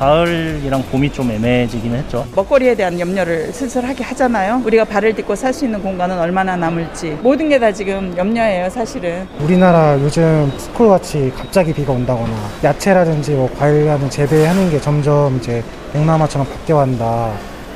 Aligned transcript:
가을이랑 0.00 0.82
봄이 0.90 1.12
좀 1.12 1.30
애매해지긴 1.30 1.94
했죠. 1.94 2.26
먹거리에 2.34 2.74
대한 2.74 2.98
염려를 2.98 3.52
슬슬 3.52 3.86
하게 3.86 4.02
하잖아요. 4.02 4.62
우리가 4.64 4.84
발을 4.86 5.14
딛고 5.14 5.36
살 5.36 5.52
수 5.52 5.66
있는 5.66 5.82
공간은 5.82 6.18
얼마나 6.18 6.56
남을지 6.56 7.18
모든 7.22 7.50
게 7.50 7.58
다 7.60 7.70
지금 7.70 8.14
염려예요, 8.16 8.70
사실은. 8.70 9.28
우리나라 9.40 10.00
요즘 10.00 10.50
스콜같이 10.56 11.30
갑자기 11.36 11.74
비가 11.74 11.92
온다거나 11.92 12.32
야채라든지 12.64 13.32
뭐 13.32 13.50
과일 13.58 13.84
같은 13.86 14.08
재배하는 14.08 14.70
게 14.70 14.80
점점 14.80 15.36
이제 15.36 15.62
동남아처럼 15.92 16.46
바뀌어간다 16.48 17.32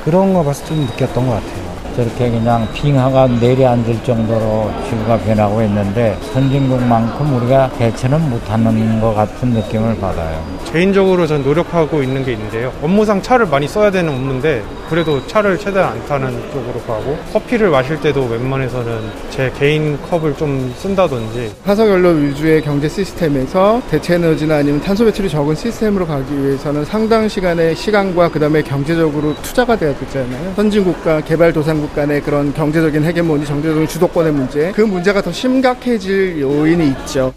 그런 0.06 0.32
거 0.32 0.42
봤을 0.42 0.64
때좀 0.64 0.86
느꼈던 0.86 1.26
것 1.26 1.34
같아요. 1.34 1.63
저렇게 1.94 2.30
그냥 2.30 2.66
빙하가 2.72 3.26
내려앉을 3.26 4.02
정도로 4.02 4.70
지구가 4.88 5.18
변하고 5.18 5.62
있는데 5.62 6.18
선진국만큼 6.32 7.36
우리가 7.36 7.70
대처는 7.70 8.30
못하는 8.30 9.00
것 9.00 9.14
같은 9.14 9.50
느낌을 9.50 9.98
받아요. 9.98 10.42
개인적으로 10.72 11.26
전 11.26 11.42
노력하고 11.42 12.02
있는 12.02 12.24
게 12.24 12.32
있는데요. 12.32 12.72
업무상 12.82 13.22
차를 13.22 13.46
많이 13.46 13.68
써야 13.68 13.90
되는 13.90 14.12
업무인데 14.12 14.62
그래도 14.90 15.24
차를 15.26 15.56
최대한 15.58 15.92
안 15.92 16.06
타는 16.06 16.30
쪽으로 16.52 16.80
가고 16.86 17.16
커피를 17.32 17.70
마실 17.70 18.00
때도 18.00 18.26
웬만해서는 18.26 19.00
제 19.30 19.52
개인 19.58 20.00
컵을 20.02 20.36
좀 20.36 20.72
쓴다든지 20.76 21.52
화석연료 21.64 22.08
위주의 22.10 22.60
경제 22.60 22.88
시스템에서 22.88 23.80
대체 23.88 24.14
에너지나 24.14 24.56
아니면 24.56 24.80
탄소 24.80 25.04
배출이 25.04 25.28
적은 25.28 25.54
시스템으로 25.54 26.06
가기 26.06 26.36
위해서는 26.36 26.84
상당 26.84 27.28
시간의 27.28 27.76
시간과 27.76 28.30
그다음에 28.30 28.62
경제적으로 28.62 29.34
투자가 29.42 29.76
돼야 29.76 29.94
되잖아요. 29.96 30.54
선진국과 30.56 31.22
개발도상국 31.22 31.83
간의 31.92 32.22
그런 32.22 32.54
경제적인 32.54 33.02
헤게모니, 33.02 33.44
경제적인 33.44 33.88
주도권의 33.88 34.32
문제, 34.32 34.72
그 34.72 34.80
문제가 34.82 35.20
더 35.20 35.32
심각해질 35.32 36.40
요인이 36.40 36.88
있죠. 36.88 37.34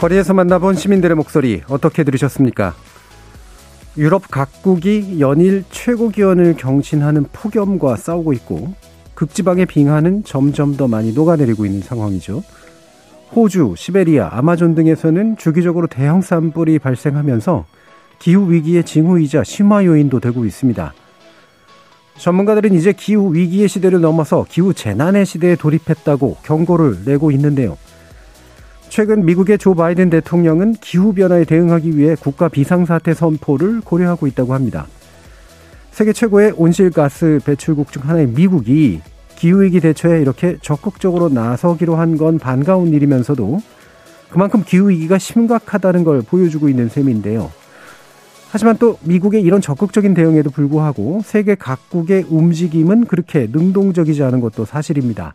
거리에서 0.00 0.34
만나본 0.34 0.74
시민들의 0.74 1.14
목소리 1.14 1.62
어떻게 1.68 2.02
들으셨습니까? 2.02 2.74
유럽 3.96 4.30
각국이 4.30 5.20
연일 5.20 5.64
최고 5.70 6.08
기온을 6.08 6.54
경신하는 6.56 7.26
폭염과 7.32 7.96
싸우고 7.96 8.32
있고 8.32 8.74
극지방의 9.14 9.66
빙하는 9.66 10.24
점점 10.24 10.76
더 10.76 10.88
많이 10.88 11.12
녹아내리고 11.12 11.66
있는 11.66 11.82
상황이죠. 11.82 12.42
호주, 13.34 13.74
시베리아, 13.76 14.30
아마존 14.32 14.74
등에서는 14.74 15.36
주기적으로 15.36 15.86
대형 15.86 16.20
산불이 16.20 16.78
발생하면서 16.80 17.64
기후 18.22 18.52
위기의 18.52 18.84
징후이자 18.84 19.42
심화 19.42 19.84
요인도 19.84 20.20
되고 20.20 20.44
있습니다. 20.44 20.94
전문가들은 22.18 22.72
이제 22.72 22.92
기후 22.92 23.34
위기의 23.34 23.66
시대를 23.66 24.00
넘어서 24.00 24.46
기후 24.48 24.72
재난의 24.72 25.26
시대에 25.26 25.56
돌입했다고 25.56 26.36
경고를 26.44 26.98
내고 27.04 27.32
있는데요. 27.32 27.76
최근 28.88 29.24
미국의 29.24 29.58
조 29.58 29.74
바이든 29.74 30.10
대통령은 30.10 30.74
기후변화에 30.74 31.44
대응하기 31.44 31.98
위해 31.98 32.14
국가 32.14 32.48
비상사태 32.48 33.12
선포를 33.12 33.80
고려하고 33.80 34.28
있다고 34.28 34.54
합니다. 34.54 34.86
세계 35.90 36.12
최고의 36.12 36.52
온실가스 36.56 37.40
배출국 37.44 37.90
중 37.90 38.04
하나인 38.04 38.34
미국이 38.34 39.00
기후위기 39.34 39.80
대처에 39.80 40.20
이렇게 40.20 40.58
적극적으로 40.62 41.28
나서기로 41.28 41.96
한 41.96 42.16
건 42.16 42.38
반가운 42.38 42.92
일이면서도 42.92 43.60
그만큼 44.30 44.62
기후위기가 44.64 45.18
심각하다는 45.18 46.04
걸 46.04 46.22
보여주고 46.22 46.68
있는 46.68 46.88
셈인데요. 46.88 47.50
하지만 48.52 48.76
또 48.76 48.98
미국의 49.04 49.40
이런 49.40 49.62
적극적인 49.62 50.12
대응에도 50.12 50.50
불구하고 50.50 51.22
세계 51.24 51.54
각국의 51.54 52.26
움직임은 52.28 53.06
그렇게 53.06 53.48
능동적이지 53.50 54.22
않은 54.24 54.42
것도 54.42 54.66
사실입니다. 54.66 55.34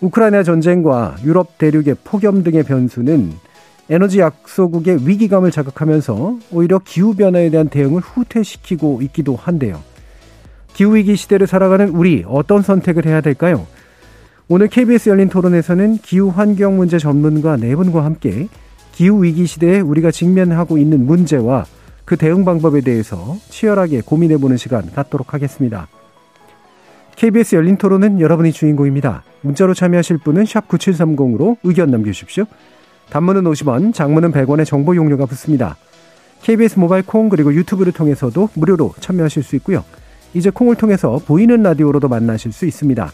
우크라이나 0.00 0.44
전쟁과 0.44 1.16
유럽 1.24 1.58
대륙의 1.58 1.96
폭염 2.04 2.44
등의 2.44 2.62
변수는 2.62 3.32
에너지 3.88 4.20
약소국의 4.20 5.08
위기감을 5.08 5.50
자극하면서 5.50 6.38
오히려 6.52 6.78
기후변화에 6.78 7.50
대한 7.50 7.68
대응을 7.68 8.00
후퇴시키고 8.00 9.02
있기도 9.02 9.34
한데요. 9.34 9.82
기후위기 10.74 11.16
시대를 11.16 11.48
살아가는 11.48 11.88
우리 11.88 12.24
어떤 12.28 12.62
선택을 12.62 13.06
해야 13.06 13.20
될까요? 13.20 13.66
오늘 14.46 14.68
KBS 14.68 15.08
열린 15.08 15.28
토론에서는 15.28 15.98
기후환경 15.98 16.76
문제 16.76 16.98
전문가 16.98 17.56
네 17.56 17.74
분과 17.74 18.04
함께 18.04 18.46
기후위기 18.92 19.46
시대에 19.46 19.80
우리가 19.80 20.12
직면하고 20.12 20.78
있는 20.78 21.04
문제와 21.04 21.66
그 22.10 22.16
대응 22.16 22.44
방법에 22.44 22.80
대해서 22.80 23.36
치열하게 23.50 24.00
고민해보는 24.00 24.56
시간 24.56 24.90
갖도록 24.90 25.32
하겠습니다. 25.32 25.86
KBS 27.14 27.54
열린 27.54 27.76
토론은 27.76 28.18
여러분이 28.18 28.50
주인공입니다. 28.50 29.22
문자로 29.42 29.74
참여하실 29.74 30.18
분은 30.18 30.42
9730으로 30.42 31.56
의견 31.62 31.92
남겨주십시오. 31.92 32.46
단문은 33.10 33.44
50원, 33.44 33.94
장문은 33.94 34.32
100원의 34.32 34.66
정보 34.66 34.96
용료가 34.96 35.26
붙습니다. 35.26 35.76
KBS 36.42 36.80
모바일 36.80 37.06
콩 37.06 37.28
그리고 37.28 37.54
유튜브를 37.54 37.92
통해서도 37.92 38.48
무료로 38.54 38.94
참여하실 38.98 39.44
수 39.44 39.54
있고요. 39.54 39.84
이제 40.34 40.50
콩을 40.50 40.74
통해서 40.74 41.20
보이는 41.24 41.62
라디오로도 41.62 42.08
만나실 42.08 42.50
수 42.50 42.66
있습니다. 42.66 43.08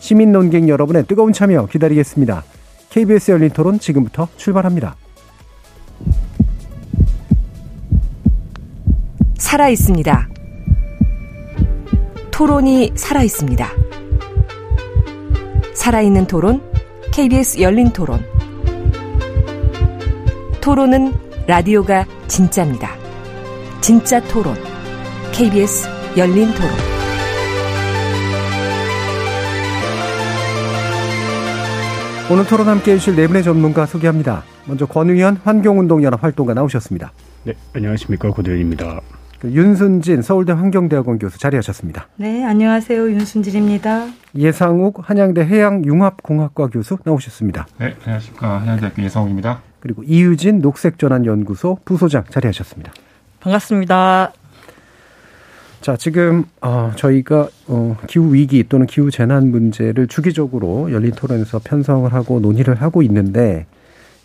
시민 0.00 0.32
논객 0.32 0.70
여러분의 0.70 1.04
뜨거운 1.06 1.34
참여 1.34 1.66
기다리겠습니다. 1.66 2.44
KBS 2.88 3.30
열린 3.32 3.50
토론 3.50 3.78
지금부터 3.78 4.26
출발합니다. 4.38 4.96
살아 9.38 9.68
있습니다. 9.68 10.28
토론이 12.32 12.92
살아 12.96 13.22
있습니다. 13.22 13.68
살아있는 15.74 16.26
토론, 16.26 16.60
KBS 17.12 17.60
열린 17.60 17.90
토론. 17.92 18.20
토론은 20.60 21.14
라디오가 21.46 22.04
진짜입니다. 22.26 22.90
진짜 23.80 24.20
토론, 24.24 24.54
KBS 25.32 25.88
열린 26.16 26.52
토론. 26.52 26.70
오늘 32.30 32.44
토론 32.44 32.68
함께 32.68 32.92
해주실 32.92 33.16
네 33.16 33.26
분의 33.26 33.42
전문가 33.42 33.86
소개합니다. 33.86 34.42
먼저 34.66 34.84
권의현 34.84 35.40
환경운동연합 35.44 36.22
활동가 36.22 36.52
나오셨습니다. 36.52 37.12
네, 37.44 37.54
안녕하십니까. 37.72 38.30
고대현입니다. 38.30 39.00
그 39.40 39.52
윤순진 39.52 40.22
서울대 40.22 40.52
환경대학원 40.52 41.18
교수 41.18 41.38
자리하셨습니다. 41.38 42.08
네, 42.16 42.44
안녕하세요. 42.44 43.10
윤순진입니다. 43.10 44.06
예상욱 44.34 45.08
한양대 45.08 45.42
해양융합공학과 45.42 46.66
교수 46.66 46.98
나오셨습니다. 47.04 47.68
네, 47.78 47.94
안녕하십니까. 48.02 48.60
한양대학교 48.60 49.02
예상욱입니다. 49.02 49.62
그리고 49.78 50.02
이유진 50.02 50.58
녹색전환연구소 50.58 51.78
부소장 51.84 52.24
자리하셨습니다. 52.28 52.92
반갑습니다. 53.38 54.32
자, 55.82 55.96
지금 55.96 56.44
어, 56.60 56.90
저희가 56.96 57.48
어, 57.68 57.96
기후 58.08 58.34
위기 58.34 58.68
또는 58.68 58.86
기후 58.86 59.12
재난 59.12 59.52
문제를 59.52 60.08
주기적으로 60.08 60.90
열린 60.90 61.12
토론에서 61.12 61.60
편성을 61.62 62.12
하고 62.12 62.40
논의를 62.40 62.82
하고 62.82 63.02
있는데 63.02 63.66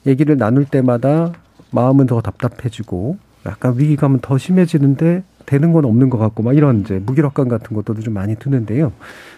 얘기를 0.08 0.36
나눌 0.38 0.66
때마다 0.66 1.34
마음은 1.70 2.08
더 2.08 2.22
답답해지고 2.22 3.18
약간 3.46 3.78
위기감은 3.78 4.20
더 4.22 4.38
심해지는데 4.38 5.24
되는 5.46 5.74
건 5.74 5.86
없는 5.86 6.10
것 6.10 6.18
같고 6.18 6.44
막 6.44 6.56
이런 6.56 6.82
이제 6.82 7.00
무기력감 7.00 7.50
같은 7.50 7.76
것도 7.76 8.00
좀 8.00 8.14
많이 8.14 8.36
드는데요. 8.36 8.94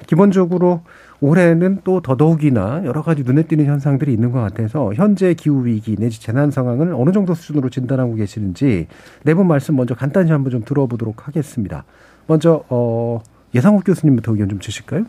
기본적으로 0.08 0.82
올해는 1.22 1.80
또 1.84 2.02
더더욱이나 2.02 2.84
여러 2.86 3.02
가지 3.02 3.24
눈에 3.24 3.44
띄는 3.44 3.66
현상들이 3.66 4.14
있는 4.14 4.32
것 4.32 4.42
같아서 4.42 4.94
현재 4.94 5.34
기후 5.34 5.66
위기 5.66 5.96
내지 5.96 6.22
재난 6.22 6.52
상황을 6.52 6.94
어느 6.94 7.12
정도 7.12 7.34
수준으로 7.34 7.70
진단하고 7.70 8.16
계시는지 8.16 8.88
내분 9.24 9.48
말씀 9.48 9.76
먼저 9.76 9.96
간단히 9.96 10.32
한번 10.32 10.52
좀 10.52 10.64
들어보도록 10.64 11.28
하겠습니다. 11.28 11.84
먼저 12.28 12.64
어 12.70 13.22
예상욱 13.54 13.84
교수님부터 13.86 14.34
의견 14.34 14.50
좀 14.50 14.60
주실까요? 14.60 15.06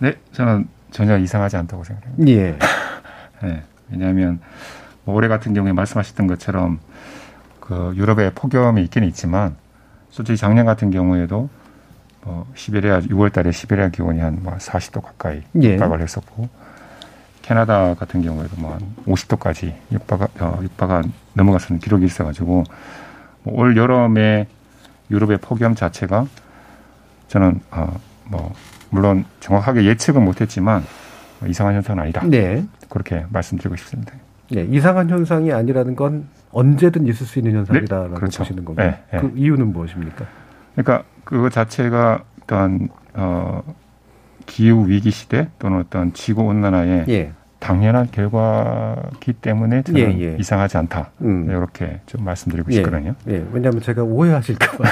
네, 0.00 0.16
저는 0.32 0.68
전혀 0.90 1.16
이상하지 1.18 1.56
않다고 1.56 1.84
생각합니다. 1.84 2.30
예. 2.32 2.58
네, 3.42 3.62
왜냐하면 3.90 4.40
뭐 5.04 5.14
올해 5.14 5.28
같은 5.28 5.54
경우에 5.54 5.72
말씀하셨던 5.72 6.26
것처럼 6.26 6.80
그 7.68 7.92
유럽에 7.96 8.30
폭염이 8.34 8.82
있기는 8.84 9.06
있지만 9.08 9.54
솔직히 10.10 10.38
작년 10.38 10.64
같은 10.64 10.90
경우에도 10.90 11.50
뭐 12.24 12.46
시베리아 12.54 13.00
6월 13.00 13.30
달에 13.32 13.52
시베리아 13.52 13.88
기온이 13.90 14.20
한 14.20 14.38
뭐 14.42 14.54
40도 14.56 15.02
가까이 15.02 15.42
예. 15.62 15.74
육박을 15.74 16.00
했었고 16.00 16.48
캐나다 17.42 17.94
같은 17.94 18.22
경우에도 18.22 18.56
뭐 18.56 18.72
한 18.72 18.80
50도까지 19.06 19.74
육박 19.92 20.22
어, 20.40 20.58
육박가 20.62 21.02
넘어갔었는 21.34 21.80
기록이 21.80 22.06
있어가지고 22.06 22.64
뭐 23.44 23.54
올 23.54 23.76
여름에 23.76 24.46
유럽의 25.10 25.38
폭염 25.38 25.74
자체가 25.74 26.26
저는 27.28 27.60
어 27.70 27.96
뭐 28.30 28.52
물론 28.90 29.24
정확하게 29.40 29.84
예측은 29.84 30.22
못했지만 30.22 30.84
뭐 31.40 31.48
이상한 31.48 31.74
현상은 31.74 32.02
아니다. 32.02 32.20
네. 32.26 32.62
그렇게 32.90 33.24
말씀드리고 33.30 33.74
싶습니다. 33.76 34.12
네, 34.50 34.66
이상한 34.70 35.08
현상이 35.08 35.50
아니라는 35.50 35.96
건 35.96 36.26
언제든 36.52 37.06
있을 37.06 37.26
수 37.26 37.38
있는 37.38 37.54
현상이다라고 37.56 38.08
네, 38.08 38.14
그렇죠. 38.14 38.38
보시는 38.42 38.64
건가요? 38.64 38.90
네, 38.90 39.02
네. 39.12 39.20
그 39.20 39.32
이유는 39.36 39.72
무엇입니까? 39.72 40.26
그러니까 40.74 41.04
그거 41.24 41.48
자체가 41.48 42.24
어떤 42.42 42.88
어 43.14 43.62
기후 44.46 44.88
위기 44.88 45.10
시대 45.10 45.48
또는 45.58 45.80
어떤 45.80 46.12
지구 46.14 46.42
온난화의 46.42 47.04
예. 47.08 47.32
당연한 47.58 48.08
결과기 48.10 49.32
때문에 49.34 49.82
저는 49.82 50.00
예, 50.00 50.32
예. 50.32 50.36
이상하지 50.38 50.76
않다. 50.78 51.10
음. 51.22 51.46
이렇게 51.48 52.00
좀 52.06 52.24
말씀드리고 52.24 52.70
예, 52.70 52.76
싶거든요. 52.76 53.14
예, 53.28 53.44
왜냐하면 53.52 53.82
제가 53.82 54.02
오해하실까봐 54.04 54.84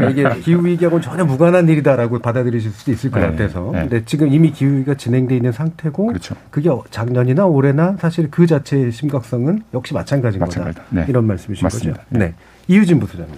이게 0.10 0.28
기후 0.40 0.64
위기하고는 0.66 1.02
전혀 1.02 1.24
무관한 1.24 1.68
일이다라고 1.68 2.18
받아들이실 2.18 2.70
수도 2.72 2.90
있을 2.90 3.10
것 3.10 3.20
네, 3.20 3.28
같아서. 3.30 3.70
네. 3.72 3.80
근데 3.82 4.04
지금 4.04 4.28
이미 4.32 4.50
기후 4.50 4.72
위기가 4.74 4.94
진행돼 4.94 5.36
있는 5.36 5.52
상태고, 5.52 6.06
그렇죠. 6.06 6.34
그게 6.50 6.68
작년이나 6.90 7.46
올해나 7.46 7.96
사실 8.00 8.28
그 8.30 8.46
자체의 8.46 8.90
심각성은 8.90 9.62
역시 9.72 9.94
마찬가지인 9.94 10.40
마찬가지다. 10.40 10.82
거다. 10.82 10.96
네. 11.00 11.06
이런 11.08 11.26
말씀이신 11.26 11.64
맞습니다. 11.64 12.02
거죠. 12.02 12.18
네, 12.18 12.34
이유진 12.66 12.98
부소장님. 12.98 13.34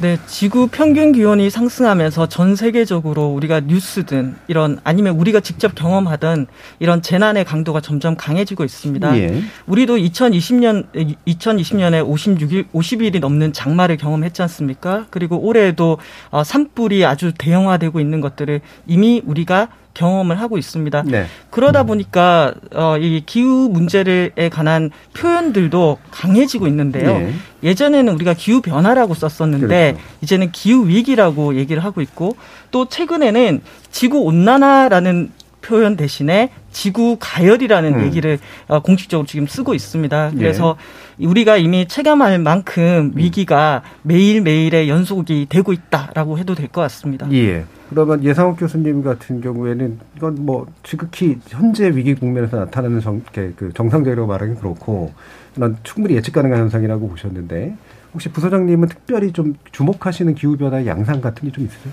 네, 0.00 0.18
지구 0.26 0.68
평균 0.68 1.12
기온이 1.12 1.50
상승하면서 1.50 2.28
전 2.28 2.56
세계적으로 2.56 3.28
우리가 3.28 3.60
뉴스든 3.60 4.36
이런 4.48 4.78
아니면 4.84 5.16
우리가 5.16 5.40
직접 5.40 5.74
경험하던 5.74 6.46
이런 6.78 7.02
재난의 7.02 7.44
강도가 7.44 7.80
점점 7.80 8.16
강해지고 8.16 8.64
있습니다. 8.64 9.18
예. 9.18 9.42
우리도 9.66 9.96
2020년 9.96 10.86
2020년에 11.26 12.06
56일 12.06 12.66
50일이 12.72 13.20
넘는 13.20 13.52
장마를 13.52 13.96
경험했지 13.96 14.42
않습니까? 14.42 15.06
그리고 15.10 15.38
올해에도 15.38 15.98
어, 16.30 16.44
산불이 16.44 17.04
아주 17.04 17.32
대형화되고 17.36 18.00
있는 18.00 18.20
것들을 18.20 18.60
이미 18.86 19.22
우리가 19.24 19.68
경험을 19.94 20.40
하고 20.40 20.58
있습니다. 20.58 21.04
네. 21.06 21.26
그러다 21.50 21.84
보니까 21.84 22.52
어, 22.74 22.96
이 22.98 23.22
기후 23.24 23.68
문제에 23.72 24.30
관한 24.52 24.90
표현들도 25.14 25.98
강해지고 26.10 26.66
있는데요. 26.66 27.10
예. 27.10 27.34
예전에는 27.62 28.12
우리가 28.14 28.34
기후 28.34 28.60
변화라고 28.60 29.14
썼었는데 29.14 29.92
그렇죠. 29.92 30.08
이제는 30.20 30.52
기후 30.52 30.86
위기라고 30.86 31.54
얘기를 31.54 31.82
하고 31.82 32.02
있고 32.02 32.36
또 32.70 32.86
최근에는 32.88 33.62
지구 33.90 34.18
온난화라는 34.18 35.30
표현 35.64 35.96
대신에 35.96 36.50
지구 36.70 37.16
가열이라는 37.18 37.94
음. 37.94 38.04
얘기를 38.04 38.38
어, 38.68 38.80
공식적으로 38.80 39.26
지금 39.26 39.46
쓰고 39.46 39.74
있습니다. 39.74 40.32
예. 40.34 40.36
그래서 40.38 40.76
우리가 41.18 41.56
이미 41.56 41.86
체감할 41.88 42.38
만큼 42.40 43.12
위기가 43.14 43.82
매일 44.02 44.42
매일의 44.42 44.88
연속이 44.88 45.46
되고 45.48 45.72
있다라고 45.72 46.38
해도 46.38 46.54
될 46.54 46.68
것 46.68 46.80
같습니다. 46.82 47.30
예. 47.32 47.64
그러면 47.88 48.24
예상욱 48.24 48.58
교수님 48.58 49.02
같은 49.04 49.40
경우에는 49.40 49.98
이건 50.16 50.36
뭐 50.40 50.66
지극히 50.82 51.38
현재 51.48 51.88
위기 51.94 52.14
국면에서 52.14 52.56
나타나는 52.58 53.00
정, 53.00 53.22
그 53.32 53.72
정상적이라고 53.74 54.26
말하기 54.26 54.54
그렇고 54.56 55.12
난 55.54 55.76
충분히 55.84 56.16
예측 56.16 56.32
가능한 56.32 56.58
현상이라고 56.62 57.08
보셨는데 57.08 57.76
혹시 58.12 58.28
부소장님은 58.30 58.88
특별히 58.88 59.32
좀 59.32 59.54
주목하시는 59.72 60.34
기후 60.34 60.56
변화의 60.56 60.86
양상 60.86 61.20
같은 61.20 61.48
게 61.48 61.54
좀 61.54 61.64
있으세요? 61.64 61.92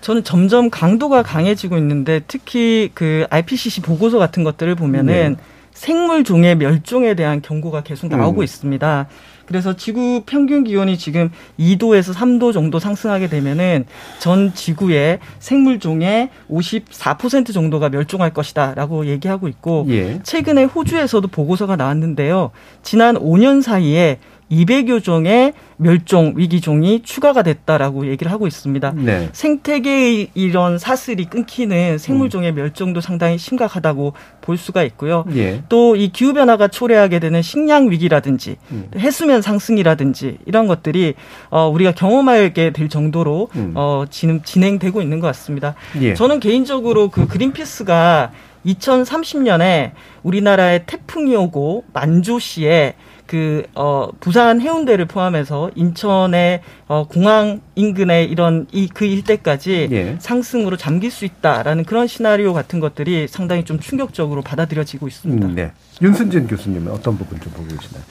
저는 0.00 0.24
점점 0.24 0.70
강도가 0.70 1.22
강해지고 1.22 1.76
있는데 1.78 2.20
특히 2.26 2.90
그 2.94 3.26
IPCC 3.30 3.82
보고서 3.82 4.18
같은 4.18 4.44
것들을 4.44 4.74
보면은 4.74 5.36
네. 5.36 5.42
생물 5.72 6.24
종의 6.24 6.56
멸종에 6.56 7.14
대한 7.14 7.40
경고가 7.40 7.82
계속 7.82 8.08
나오고 8.08 8.40
음. 8.40 8.44
있습니다. 8.44 9.06
그래서 9.46 9.74
지구 9.76 10.24
평균 10.26 10.64
기온이 10.64 10.98
지금 10.98 11.30
2도에서 11.58 12.12
3도 12.12 12.52
정도 12.52 12.78
상승하게 12.78 13.28
되면은 13.28 13.86
전 14.18 14.52
지구의 14.52 15.20
생물 15.38 15.78
종의 15.80 16.28
54% 16.50 17.54
정도가 17.54 17.88
멸종할 17.88 18.34
것이다라고 18.34 19.06
얘기하고 19.06 19.48
있고 19.48 19.86
예. 19.88 20.20
최근에 20.22 20.64
호주에서도 20.64 21.26
보고서가 21.28 21.76
나왔는데요. 21.76 22.50
지난 22.82 23.14
5년 23.14 23.62
사이에 23.62 24.18
200여 24.50 25.02
종의 25.02 25.52
멸종 25.76 26.34
위기종이 26.36 27.02
추가가 27.02 27.42
됐다라고 27.42 28.08
얘기를 28.08 28.32
하고 28.32 28.46
있습니다. 28.46 28.92
네. 28.96 29.28
생태계의 29.32 30.30
이런 30.34 30.78
사슬이 30.78 31.26
끊기는 31.26 31.98
생물종의 31.98 32.52
멸종도 32.52 33.00
상당히 33.00 33.38
심각하다고 33.38 34.14
볼 34.40 34.56
수가 34.56 34.82
있고요. 34.84 35.24
예. 35.36 35.62
또이 35.68 36.08
기후 36.08 36.32
변화가 36.32 36.68
초래하게 36.68 37.20
되는 37.20 37.42
식량 37.42 37.90
위기라든지 37.90 38.56
음. 38.72 38.88
해수면 38.96 39.42
상승이라든지 39.42 40.38
이런 40.46 40.66
것들이 40.66 41.14
어 41.50 41.68
우리가 41.68 41.92
경험하게 41.92 42.72
될 42.72 42.88
정도로 42.88 43.48
음. 43.54 43.72
어 43.76 44.04
지금 44.10 44.42
진행되고 44.42 45.00
있는 45.00 45.20
것 45.20 45.26
같습니다. 45.28 45.74
예. 46.00 46.14
저는 46.14 46.40
개인적으로 46.40 47.08
그 47.08 47.28
그린피스가 47.28 48.32
2030년에 48.66 49.92
우리나라에 50.22 50.84
태풍이 50.86 51.36
오고 51.36 51.84
만조시에 51.92 52.94
그, 53.28 53.64
어, 53.74 54.08
부산 54.18 54.60
해운대를 54.60 55.04
포함해서 55.04 55.70
인천의, 55.74 56.62
어, 56.88 57.06
공항 57.06 57.60
인근의 57.74 58.30
이런, 58.30 58.66
이, 58.72 58.88
그 58.88 59.04
일대까지 59.04 59.88
예. 59.92 60.16
상승으로 60.18 60.78
잠길 60.78 61.10
수 61.10 61.26
있다라는 61.26 61.84
그런 61.84 62.06
시나리오 62.06 62.54
같은 62.54 62.80
것들이 62.80 63.28
상당히 63.28 63.64
좀 63.64 63.78
충격적으로 63.78 64.40
받아들여지고 64.40 65.06
있습니다. 65.06 65.46
음, 65.46 65.54
네. 65.54 65.72
윤순진 66.00 66.48
교수님은 66.48 66.90
어떤 66.90 67.18
부분 67.18 67.38
좀 67.38 67.52
보고 67.52 67.68
계시나요? 67.68 68.02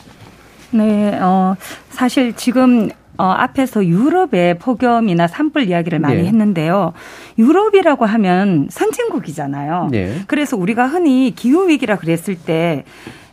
네, 0.72 1.20
어, 1.20 1.56
사실 1.90 2.34
지금 2.34 2.90
어, 3.18 3.24
앞에서 3.24 3.84
유럽의 3.84 4.60
폭염이나 4.60 5.28
산불 5.28 5.64
이야기를 5.64 5.98
많이 5.98 6.18
네. 6.22 6.26
했는데요. 6.26 6.94
유럽이라고 7.40 8.06
하면 8.06 8.68
선진국이잖아요. 8.70 9.88
네. 9.92 10.22
그래서 10.28 10.56
우리가 10.56 10.86
흔히 10.88 11.34
기후 11.36 11.68
위기라 11.68 11.98
그랬을 11.98 12.38
때 12.38 12.84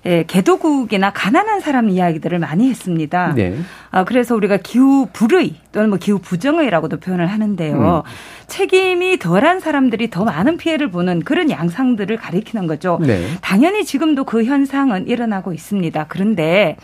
예, 0.07 0.25
개도국이나 0.25 1.13
가난한 1.13 1.61
사람 1.61 1.89
이야기들을 1.89 2.39
많이 2.39 2.69
했습니다. 2.69 3.33
네. 3.35 3.57
아, 3.91 4.05
그래서 4.05 4.35
우리가 4.35 4.59
기후 4.59 5.09
불의 5.13 5.55
또는 5.73 5.89
뭐 5.89 5.99
기후 5.99 6.19
부정의라고도 6.19 6.99
표현을 6.99 7.27
하는데요. 7.27 8.03
음. 8.05 8.11
책임이 8.47 9.19
덜한 9.19 9.61
사람들이 9.61 10.11
더 10.11 10.25
많은 10.25 10.59
피해를 10.59 10.91
보는 10.91 11.21
그런 11.21 11.51
양상들을 11.51 12.17
가리키는 12.17 12.67
거죠. 12.67 12.99
네. 13.01 13.27
당연히 13.41 13.85
지금도 13.85 14.25
그 14.25 14.45
현상은 14.45 15.09
일어나고 15.09 15.53
있습니다. 15.53 16.07
그런데 16.09 16.77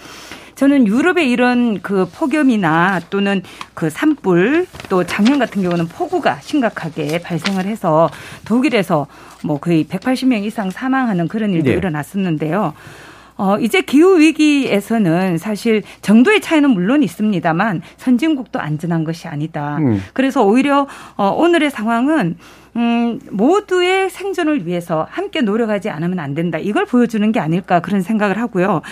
저는 0.55 0.87
유럽의 0.87 1.31
이런 1.31 1.81
그 1.81 2.07
폭염이나 2.13 3.01
또는 3.09 3.43
그 3.73 3.89
산불 3.89 4.67
또 4.91 5.05
작년 5.05 5.39
같은 5.39 5.63
경우는 5.63 5.89
폭우가 5.89 6.41
심각하게 6.43 7.21
발생을 7.23 7.65
해서 7.65 8.11
독일에서 8.45 9.07
뭐 9.43 9.59
거의 9.59 9.85
180명 9.85 10.45
이상 10.45 10.71
사망하는 10.71 11.29
그런 11.29 11.53
일도 11.53 11.71
네. 11.71 11.77
일어났었는데요. 11.77 12.75
어, 13.41 13.59
이제 13.59 13.81
기후위기에서는 13.81 15.39
사실 15.39 15.83
정도의 16.03 16.43
차이는 16.43 16.69
물론 16.69 17.03
있습니다만 17.03 17.81
선진국도 17.97 18.61
안전한 18.61 19.03
것이 19.03 19.29
아니다. 19.29 19.79
음. 19.79 19.99
그래서 20.13 20.45
오히려 20.45 20.87
어, 21.17 21.31
오늘의 21.31 21.71
상황은 21.71 22.37
음, 22.77 23.19
모두의 23.31 24.11
생존을 24.11 24.67
위해서 24.67 25.07
함께 25.11 25.41
노력하지 25.41 25.89
않으면 25.89 26.19
안 26.19 26.35
된다. 26.35 26.59
이걸 26.59 26.85
보여주는 26.85 27.33
게 27.33 27.41
아닐까 27.41 27.81
그런 27.81 28.03
생각을 28.03 28.39
하고요. 28.39 28.83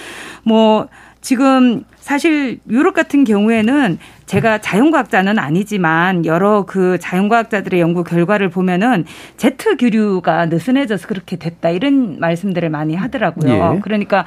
뭐, 0.45 0.88
지금 1.29 1.85
사실 1.99 2.59
유럽 2.71 2.95
같은 2.95 3.25
경우에는 3.25 3.99
제가 4.25 4.63
자연과학자는 4.63 5.39
아니지만 5.39 6.25
여러 6.25 6.65
그 6.65 6.97
자연과학자들의 6.99 7.79
연구 7.83 8.03
결과를 8.03 8.49
보면은 8.49 9.05
제트 9.37 9.77
기류가 9.77 10.47
느슨해져서 10.47 11.07
그렇게 11.07 11.37
됐다 11.37 11.69
이런 11.69 12.19
말씀들을 12.19 12.71
많이 12.71 12.95
하더라고요. 12.95 13.75
예. 13.77 13.81
그러니까 13.83 14.25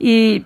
이 0.00 0.42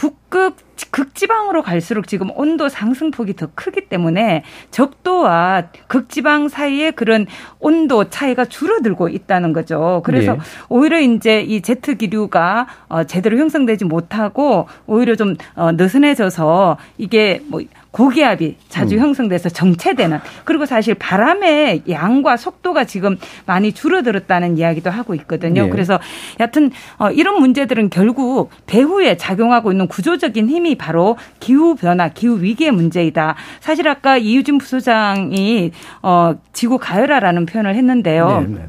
북극 0.00 0.56
극지방으로 0.90 1.62
갈수록 1.62 2.08
지금 2.08 2.30
온도 2.34 2.70
상승폭이 2.70 3.36
더 3.36 3.48
크기 3.54 3.82
때문에 3.82 4.44
적도와 4.70 5.64
극지방 5.88 6.48
사이에 6.48 6.90
그런 6.92 7.26
온도 7.58 8.08
차이가 8.08 8.46
줄어들고 8.46 9.10
있다는 9.10 9.52
거죠. 9.52 10.00
그래서 10.02 10.32
예. 10.32 10.38
오히려 10.70 11.00
이제 11.00 11.42
이 11.42 11.60
제트 11.60 11.96
기류가 11.98 12.66
어, 12.88 13.04
제대로 13.04 13.36
형성되지 13.36 13.84
못하고 13.84 14.68
오히려 14.86 15.16
좀 15.16 15.36
어, 15.54 15.72
느슨해져서 15.72 16.78
이게 16.96 17.42
뭐 17.48 17.60
고기압이 17.90 18.56
자주 18.68 18.96
음. 18.96 19.00
형성돼서 19.00 19.48
정체되는 19.48 20.20
그리고 20.44 20.64
사실 20.64 20.94
바람의 20.94 21.82
양과 21.88 22.36
속도가 22.36 22.84
지금 22.84 23.16
많이 23.46 23.72
줄어들었다는 23.72 24.58
이야기도 24.58 24.90
하고 24.90 25.14
있거든요. 25.16 25.64
예. 25.64 25.68
그래서 25.68 25.98
여하튼 26.38 26.70
어, 26.98 27.10
이런 27.10 27.40
문제들은 27.40 27.90
결국 27.90 28.50
배후에 28.66 29.16
작용하고 29.16 29.72
있는 29.72 29.88
구조적인 29.88 30.48
힘이 30.48 30.76
바로 30.76 31.16
기후 31.40 31.74
변화, 31.74 32.08
기후 32.08 32.40
위기의 32.40 32.70
문제이다. 32.70 33.34
사실 33.60 33.88
아까 33.88 34.16
이유진 34.16 34.58
부소장이 34.58 35.72
어, 36.02 36.34
지구 36.52 36.78
가열화라는 36.78 37.46
표현을 37.46 37.74
했는데요. 37.74 38.46
네, 38.46 38.54
네. 38.58 38.68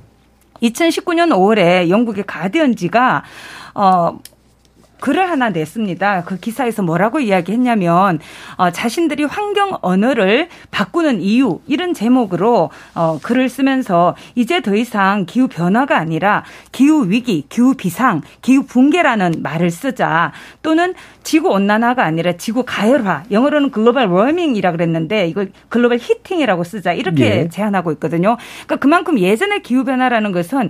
2019년 0.64 1.30
5월에 1.30 1.90
영국의 1.90 2.24
가디언지가 2.26 3.24
어 3.74 4.20
글을 5.02 5.30
하나 5.30 5.50
냈습니다. 5.50 6.24
그 6.26 6.40
기사에서 6.40 6.84
뭐라고 6.84 7.20
이야기했냐면 7.20 8.20
어, 8.56 8.70
자신들이 8.70 9.26
환경 9.26 9.78
언어를 9.82 10.48
바꾸는 10.70 11.22
이유 11.22 11.60
이런 11.68 11.94
제목으로 11.94 12.70
어, 12.94 13.20
글을 13.22 13.50
쓰면서 13.50 14.16
이제 14.36 14.62
더 14.62 14.76
이상 14.76 15.26
기후 15.26 15.48
변화가 15.48 15.98
아니라 15.98 16.46
기후 16.72 17.10
위기, 17.10 17.46
기후 17.50 17.74
비상, 17.74 18.22
기후 18.42 18.64
붕괴라는 18.64 19.34
말을 19.40 19.72
쓰자 19.72 20.32
또는 20.62 20.94
지구 21.24 21.50
온난화가 21.50 22.04
아니라 22.04 22.34
지구 22.34 22.64
가열화 22.64 23.24
영어로는 23.32 23.72
글로벌 23.72 24.08
워밍이라 24.08 24.72
그랬는데 24.72 25.28
이걸 25.28 25.52
글로벌 25.70 25.98
히팅이라고 25.98 26.64
쓰자 26.64 26.94
이렇게 26.94 27.26
예. 27.26 27.50
제안하고 27.50 27.92
있거든요. 27.94 28.38
그러니까 28.66 28.76
그만큼 28.76 29.18
예전의 29.20 29.64
기후 29.64 29.84
변화라는 29.84 30.32
것은 30.32 30.70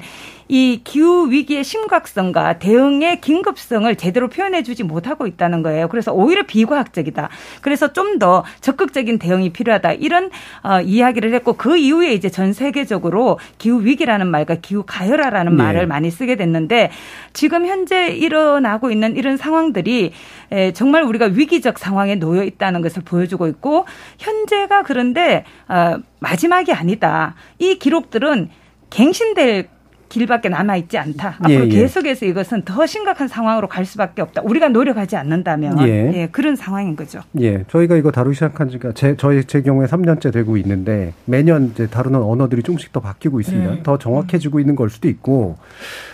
이 0.51 0.81
기후 0.83 1.31
위기의 1.31 1.63
심각성과 1.63 2.59
대응의 2.59 3.21
긴급성을 3.21 3.95
제대로 3.95 4.27
표현해 4.27 4.63
주지 4.63 4.83
못하고 4.83 5.25
있다는 5.25 5.63
거예요. 5.63 5.87
그래서 5.87 6.13
오히려 6.13 6.43
비과학적이다. 6.45 7.29
그래서 7.61 7.91
좀 7.91 8.11
더 8.19 8.43
적극적인 8.59 9.19
대응이 9.19 9.51
필요하다. 9.51 9.93
이런 9.93 10.29
어, 10.63 10.81
이야기를 10.81 11.33
했고 11.33 11.53
그 11.53 11.77
이후에 11.77 12.13
이제 12.13 12.29
전 12.29 12.53
세계적으로 12.53 13.39
기후 13.57 13.83
위기라는 13.83 14.27
말과 14.27 14.55
기후 14.55 14.83
가열화라는 14.85 15.55
네. 15.55 15.63
말을 15.63 15.87
많이 15.87 16.11
쓰게 16.11 16.35
됐는데 16.35 16.91
지금 17.33 17.65
현재 17.65 18.09
일어나고 18.09 18.91
있는 18.91 19.15
이런 19.15 19.37
상황들이 19.37 20.11
에, 20.51 20.73
정말 20.73 21.03
우리가 21.03 21.27
위기적 21.27 21.79
상황에 21.79 22.15
놓여 22.15 22.43
있다는 22.43 22.81
것을 22.81 23.01
보여주고 23.03 23.47
있고 23.47 23.85
현재가 24.19 24.83
그런데 24.83 25.45
어, 25.67 25.97
마지막이 26.19 26.73
아니다. 26.73 27.35
이 27.59 27.79
기록들은 27.79 28.49
갱신될 28.89 29.69
길밖에 30.11 30.49
남아 30.49 30.75
있지 30.75 30.97
않다. 30.97 31.37
예, 31.49 31.55
앞으로 31.55 31.71
예. 31.71 31.79
계속해서 31.81 32.25
이것은 32.25 32.63
더 32.63 32.85
심각한 32.85 33.27
상황으로 33.29 33.67
갈 33.67 33.85
수밖에 33.85 34.21
없다. 34.21 34.41
우리가 34.43 34.67
노력하지 34.67 35.15
않는다면 35.15 35.79
예. 35.87 36.11
예, 36.13 36.27
그런 36.31 36.57
상황인 36.57 36.97
거죠. 36.97 37.21
예, 37.39 37.63
저희가 37.69 37.95
이거 37.95 38.11
다루기 38.11 38.35
시작한 38.35 38.69
지가 38.69 38.91
제 38.93 39.15
저희 39.15 39.45
제 39.45 39.61
경우에 39.61 39.87
3년째 39.87 40.33
되고 40.33 40.57
있는데 40.57 41.13
매년 41.25 41.71
이제 41.73 41.87
다루는 41.87 42.21
언어들이 42.21 42.61
조금씩 42.61 42.91
더 42.91 42.99
바뀌고 42.99 43.39
있습니다. 43.39 43.71
네. 43.71 43.83
더 43.83 43.97
정확해지고 43.97 44.59
있는 44.59 44.75
걸 44.75 44.89
수도 44.89 45.07
있고 45.07 45.57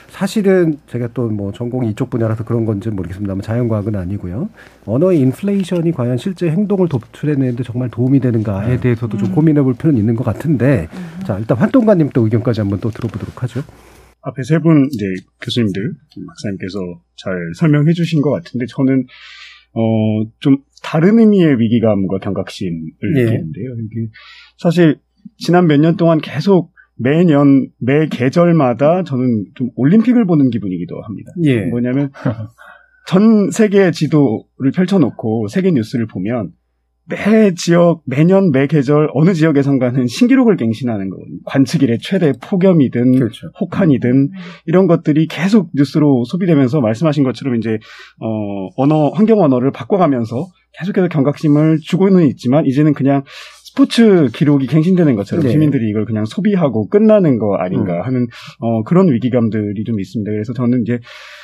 사실은 0.10 0.80
제가 0.88 1.10
또 1.14 1.28
뭐 1.28 1.52
전공이 1.52 1.90
이쪽 1.90 2.10
분야라서 2.10 2.44
그런 2.44 2.66
건지 2.66 2.90
는 2.90 2.96
모르겠습니다만 2.96 3.42
자연과학은 3.42 3.96
아니고요. 3.96 4.50
언어의 4.86 5.20
인플레이션이 5.20 5.92
과연 5.92 6.18
실제 6.18 6.50
행동을 6.50 6.88
도출해내는데 6.88 7.64
정말 7.64 7.90
도움이 7.90 8.20
되는가에 8.22 8.80
대해서도 8.80 9.18
좀 9.18 9.32
고민해 9.34 9.62
볼 9.62 9.74
필요는 9.76 10.00
있는 10.00 10.16
것 10.16 10.24
같은데 10.24 10.88
자 11.26 11.38
일단 11.38 11.58
활동가님 11.58 12.10
또 12.14 12.24
의견까지 12.24 12.62
한번 12.62 12.80
또 12.80 12.90
들어보도록 12.90 13.44
하죠. 13.44 13.62
앞에 14.22 14.44
세 14.44 14.60
분 14.60 14.88
이제 14.92 15.06
교수님들 15.42 15.94
박사님께서 16.28 16.80
잘 17.16 17.34
설명해 17.56 17.94
주신 17.94 18.22
것 18.22 18.32
같은데 18.32 18.66
저는 18.70 19.06
어 19.74 20.26
좀 20.40 20.58
다른 20.84 21.20
의미의 21.20 21.60
위기감과 21.60 22.20
경각심을 22.20 22.72
예. 23.18 23.24
느끼는데요. 23.24 23.76
이게 23.84 24.10
사실 24.58 25.00
지난 25.38 25.68
몇 25.68 25.78
년 25.80 25.98
동안 25.98 26.20
계속 26.20 26.72
매년 26.96 27.70
매 27.80 28.08
계절마다 28.08 29.04
저는 29.04 29.46
좀 29.56 29.70
올림픽을 29.76 30.26
보는 30.26 30.50
기분이기도 30.50 31.02
합니다. 31.02 31.32
예. 31.44 31.66
뭐냐면 31.66 32.12
전 33.08 33.52
세계 33.52 33.92
지도를 33.92 34.72
펼쳐놓고 34.74 35.48
세계 35.48 35.72
뉴스를 35.72 36.08
보면 36.08 36.52
매 37.10 37.54
지역, 37.54 38.02
매년 38.06 38.52
매 38.52 38.68
계절 38.68 39.10
어느 39.14 39.34
지역에선가는 39.34 40.08
신기록을 40.08 40.58
갱신하는 40.58 41.10
거거든요. 41.10 41.38
관측 41.46 41.84
일의 41.84 42.00
최대 42.02 42.34
폭염이든 42.42 43.30
혹한이든 43.62 44.30
이런 44.66 44.88
것들이 44.88 45.28
계속 45.28 45.70
뉴스로 45.74 46.26
소비되면서 46.26 46.82
말씀하신 46.82 47.24
것처럼 47.24 47.56
이제 47.56 47.80
어 48.20 48.68
언어 48.76 49.10
환경 49.10 49.42
언어를 49.42 49.72
바꿔가면서 49.72 50.48
계속해서 50.80 51.08
경각심을 51.08 51.80
주고는 51.82 52.28
있지만 52.28 52.66
이제는 52.66 52.94
그냥 52.94 53.24
스포츠 53.78 54.30
기록이 54.34 54.66
갱신되는 54.66 55.16
것처럼 55.16 55.44
네. 55.44 55.52
시민들이 55.52 55.88
이걸 55.88 56.06
그냥 56.06 56.26
소비하고 56.26 56.88
끝나는 56.88 57.38
거 57.38 57.58
아닌가 57.58 58.02
하는 58.02 58.26
어 58.60 58.82
그런 58.82 59.08
위기감들이 59.12 59.84
좀 59.86 60.00
있습니다. 60.00 60.32
그래서 60.32 60.52
저는 60.54 60.82
이제 60.82 61.00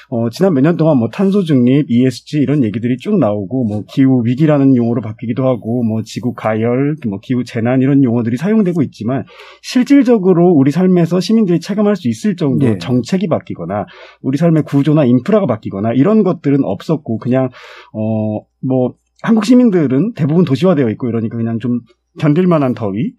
어 0.09 0.31
지난 0.31 0.55
몇 0.55 0.61
년 0.61 0.75
동안 0.75 0.97
뭐 0.97 1.09
탄소 1.09 1.43
중립, 1.43 1.85
ESG 1.91 2.39
이런 2.39 2.63
얘기들이 2.63 2.97
쭉 2.97 3.19
나오고 3.19 3.65
뭐 3.65 3.83
기후 3.87 4.23
위기라는 4.25 4.75
용어로 4.75 5.01
바뀌기도 5.01 5.45
하고 5.45 5.83
뭐 5.83 6.01
지구 6.03 6.33
가열, 6.33 6.95
뭐 7.07 7.19
기후 7.21 7.43
재난 7.43 7.83
이런 7.83 8.03
용어들이 8.03 8.37
사용되고 8.37 8.81
있지만 8.81 9.25
실질적으로 9.61 10.49
우리 10.53 10.71
삶에서 10.71 11.19
시민들이 11.19 11.59
체감할 11.59 11.95
수 11.95 12.09
있을 12.09 12.35
정도 12.35 12.65
네. 12.65 12.77
정책이 12.79 13.27
바뀌거나 13.27 13.85
우리 14.23 14.39
삶의 14.39 14.63
구조나 14.63 15.05
인프라가 15.05 15.45
바뀌거나 15.45 15.93
이런 15.93 16.23
것들은 16.23 16.63
없었고 16.63 17.19
그냥 17.19 17.49
어뭐 17.91 18.95
한국 19.21 19.45
시민들은 19.45 20.13
대부분 20.15 20.45
도시화되어 20.45 20.89
있고 20.89 21.07
이러니까 21.07 21.37
그냥 21.37 21.59
좀 21.59 21.79
견딜 22.19 22.47
만한 22.47 22.73
더위, 22.73 23.13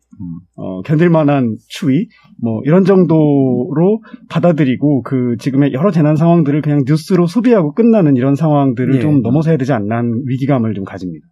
어, 0.56 0.82
견딜 0.82 1.10
만한 1.10 1.56
추위, 1.68 2.08
뭐, 2.40 2.60
이런 2.64 2.84
정도로 2.84 4.02
받아들이고, 4.28 5.02
그, 5.02 5.36
지금의 5.38 5.72
여러 5.72 5.90
재난 5.90 6.16
상황들을 6.16 6.62
그냥 6.62 6.84
뉴스로 6.86 7.26
소비하고 7.26 7.74
끝나는 7.74 8.16
이런 8.16 8.34
상황들을 8.36 8.96
예. 8.96 9.00
좀 9.00 9.22
넘어서야 9.22 9.56
되지 9.56 9.72
않나 9.72 9.96
하는 9.98 10.22
위기감을 10.26 10.74
좀 10.74 10.84
가집니다. 10.84 11.26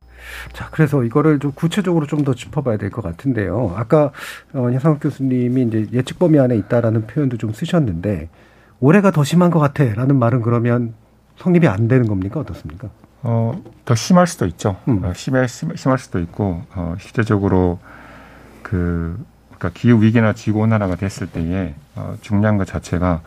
자, 0.52 0.69
그래서 0.71 1.02
이거를 1.04 1.38
좀 1.40 1.52
구체적으로 1.54 2.07
좀 2.07 2.23
더 2.23 2.33
짚어봐야 2.35 2.76
될 2.76 2.90
것 2.90 3.02
같은데요. 3.02 3.73
아까 3.76 4.12
어, 4.54 4.69
혜상욱 4.69 5.00
교수님이 5.00 5.62
이제 5.62 5.87
예측 5.92 6.19
범위 6.21 6.38
안에 6.38 6.57
있다라는 6.57 7.07
표현도 7.09 7.37
좀 7.38 7.52
쓰셨는데 7.52 8.28
올해가 8.78 9.11
더 9.11 9.25
심한 9.25 9.50
것 9.50 9.59
같아라는 9.59 10.16
말은 10.19 10.42
그러면 10.42 10.95
성립이 11.38 11.66
안 11.66 11.88
되는 11.88 12.07
겁니까 12.07 12.38
어떻습니까? 12.38 12.90
어, 13.23 13.61
더 13.85 13.95
심할 13.95 14.26
수도 14.26 14.47
있죠. 14.47 14.76
음. 14.88 15.05
어, 15.05 15.12
심할, 15.14 15.49
심- 15.49 15.75
심할 15.76 15.99
수도 15.99 16.19
있고, 16.21 16.62
어, 16.75 16.97
실제적으로 16.99 17.79
그, 18.62 19.23
그러니까 19.49 19.71
기후 19.75 20.02
위기나 20.02 20.33
지구 20.33 20.61
온난화가 20.61 20.97
됐을 20.97 21.29
때에 21.29 21.75
어, 21.95 22.17
중요한 22.21 22.57
것 22.59 22.67
자체가 22.67 23.21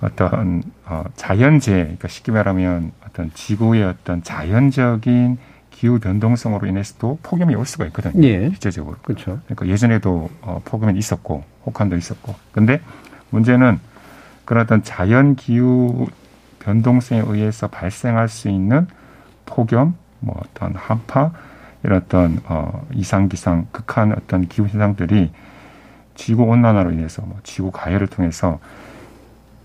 어떤 0.00 0.62
어, 0.86 1.04
자연재, 1.14 1.72
그러니까 1.72 2.08
쉽게 2.08 2.32
말하면 2.32 2.92
어떤 3.06 3.30
지구의 3.32 3.84
어떤 3.84 4.22
자연적인 4.22 5.38
기후 5.70 5.98
변동성으로 6.00 6.66
인해서도 6.66 7.18
폭염이 7.22 7.54
올 7.54 7.66
수가 7.66 7.86
있거든요. 7.86 8.22
예. 8.26 8.48
실제적으로. 8.48 8.96
그렇죠. 9.02 9.40
그러니까 9.44 9.66
예전에도 9.68 10.30
어, 10.42 10.60
폭염이 10.64 10.98
있었고 10.98 11.44
혹한도 11.66 11.96
있었고. 11.96 12.34
근데 12.52 12.80
문제는 13.30 13.78
그런 14.44 14.64
어떤 14.64 14.82
자연 14.82 15.34
기후 15.36 16.06
변동성에 16.66 17.22
의해서 17.28 17.68
발생할 17.68 18.28
수 18.28 18.48
있는 18.48 18.88
폭염, 19.46 19.94
뭐 20.18 20.34
어떤 20.44 20.74
한파 20.74 21.30
이런 21.84 22.02
어떤 22.02 22.40
어, 22.46 22.84
이상 22.92 23.28
기상 23.28 23.66
극한 23.70 24.12
어떤 24.12 24.48
기후 24.48 24.66
현상들이 24.66 25.30
지구 26.16 26.42
온난화로 26.42 26.90
인해서 26.90 27.22
뭐 27.22 27.38
지구 27.44 27.70
가열을 27.70 28.08
통해서 28.08 28.58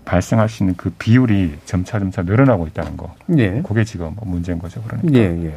발생할 0.04 0.48
수 0.48 0.62
있는 0.62 0.76
그 0.76 0.90
비율이 0.90 1.58
점차 1.64 1.98
점차 1.98 2.22
늘어나고 2.22 2.68
있다는 2.68 2.96
거. 2.96 3.14
예. 3.36 3.62
그게 3.62 3.82
지금 3.82 4.14
뭐 4.14 4.24
문제인 4.24 4.60
거죠. 4.60 4.80
그러니까. 4.82 5.12
예, 5.12 5.22
예. 5.22 5.56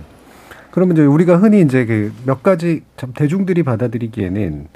그러면 0.72 0.96
이제 0.96 1.06
우리가 1.06 1.38
흔히 1.38 1.62
이제 1.62 1.86
그 1.86 2.12
몇 2.26 2.42
가지 2.42 2.82
참 2.98 3.14
대중들이 3.14 3.62
받아들이기에는 3.62 4.68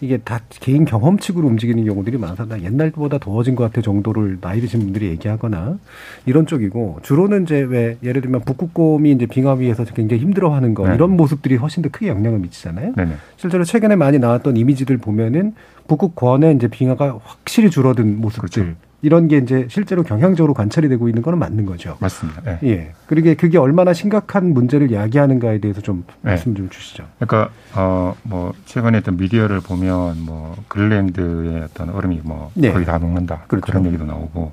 이게 0.00 0.18
다 0.18 0.40
개인 0.50 0.84
경험칙으로 0.84 1.46
움직이는 1.46 1.84
경우들이 1.84 2.18
많아서 2.18 2.44
나 2.44 2.60
옛날보다 2.60 3.18
더워진 3.18 3.54
것 3.54 3.64
같아 3.64 3.80
정도를 3.80 4.38
나이 4.40 4.60
드신 4.60 4.80
분들이 4.80 5.08
얘기하거나 5.08 5.78
이런 6.26 6.46
쪽이고 6.46 6.98
주로는 7.02 7.44
이제 7.44 7.60
왜 7.60 7.96
예를 8.02 8.20
들면 8.20 8.42
북극곰이 8.42 9.12
이제 9.12 9.26
빙하 9.26 9.54
위에서 9.54 9.84
굉장히 9.84 10.22
힘들어하는 10.22 10.74
거 10.74 10.86
네. 10.88 10.94
이런 10.94 11.16
모습들이 11.16 11.56
훨씬 11.56 11.82
더 11.82 11.88
크게 11.88 12.08
영향을 12.08 12.40
미치잖아요. 12.40 12.92
네네. 12.94 13.12
실제로 13.36 13.64
최근에 13.64 13.96
많이 13.96 14.18
나왔던 14.18 14.56
이미지들 14.56 14.98
보면은 14.98 15.54
북극권에 15.88 16.52
이제 16.52 16.68
빙하가 16.68 17.18
확실히 17.24 17.70
줄어든 17.70 18.20
모습들 18.20 18.76
이런 19.06 19.28
게 19.28 19.36
이제 19.36 19.68
실제로 19.70 20.02
경향적으로 20.02 20.52
관찰이 20.52 20.88
되고 20.88 21.08
있는 21.08 21.22
거는 21.22 21.38
맞는 21.38 21.64
거죠. 21.64 21.96
맞습니다. 22.00 22.42
예. 22.44 22.58
예. 22.64 22.92
그러게 23.06 23.34
그게 23.34 23.56
얼마나 23.56 23.92
심각한 23.92 24.52
문제를 24.52 24.90
야기하는가에 24.90 25.60
대해서 25.60 25.80
좀 25.80 26.02
네. 26.22 26.30
말씀 26.30 26.56
좀 26.56 26.68
주시죠. 26.68 27.04
그러니까 27.20 27.52
어뭐 27.76 28.52
최근에 28.64 28.98
어떤 28.98 29.16
미디어를 29.16 29.60
보면 29.60 30.22
뭐 30.26 30.56
그린랜드의 30.66 31.62
어떤 31.62 31.90
얼음이 31.90 32.22
뭐 32.24 32.50
네. 32.54 32.72
거의 32.72 32.84
다 32.84 32.98
녹는다 32.98 33.44
그렇죠. 33.46 33.66
그런 33.66 33.86
얘기도 33.86 34.04
나오고 34.06 34.50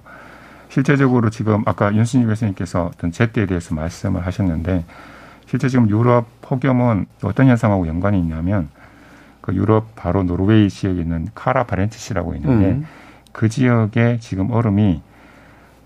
실제적으로 0.69 1.31
지금 1.31 1.63
아까 1.65 1.91
윤순희 1.91 2.27
교수님께서 2.27 2.91
어떤 2.93 3.11
제때에 3.11 3.47
대해서 3.47 3.73
말씀을 3.73 4.23
하셨는데 4.23 4.85
실제 5.47 5.67
지금 5.67 5.89
유럽 5.89 6.27
폭염은 6.41 7.07
어떤 7.23 7.47
현상하고 7.47 7.87
연관이 7.87 8.19
있냐면 8.19 8.69
그 9.41 9.55
유럽 9.55 9.95
바로 9.95 10.21
노르웨이 10.21 10.69
지역에 10.69 11.01
있는 11.01 11.27
카라 11.33 11.63
바렌츠시라고 11.63 12.35
있는데 12.35 12.65
음. 12.67 12.85
그 13.33 13.49
지역에 13.49 14.19
지금 14.21 14.51
얼음이 14.51 15.01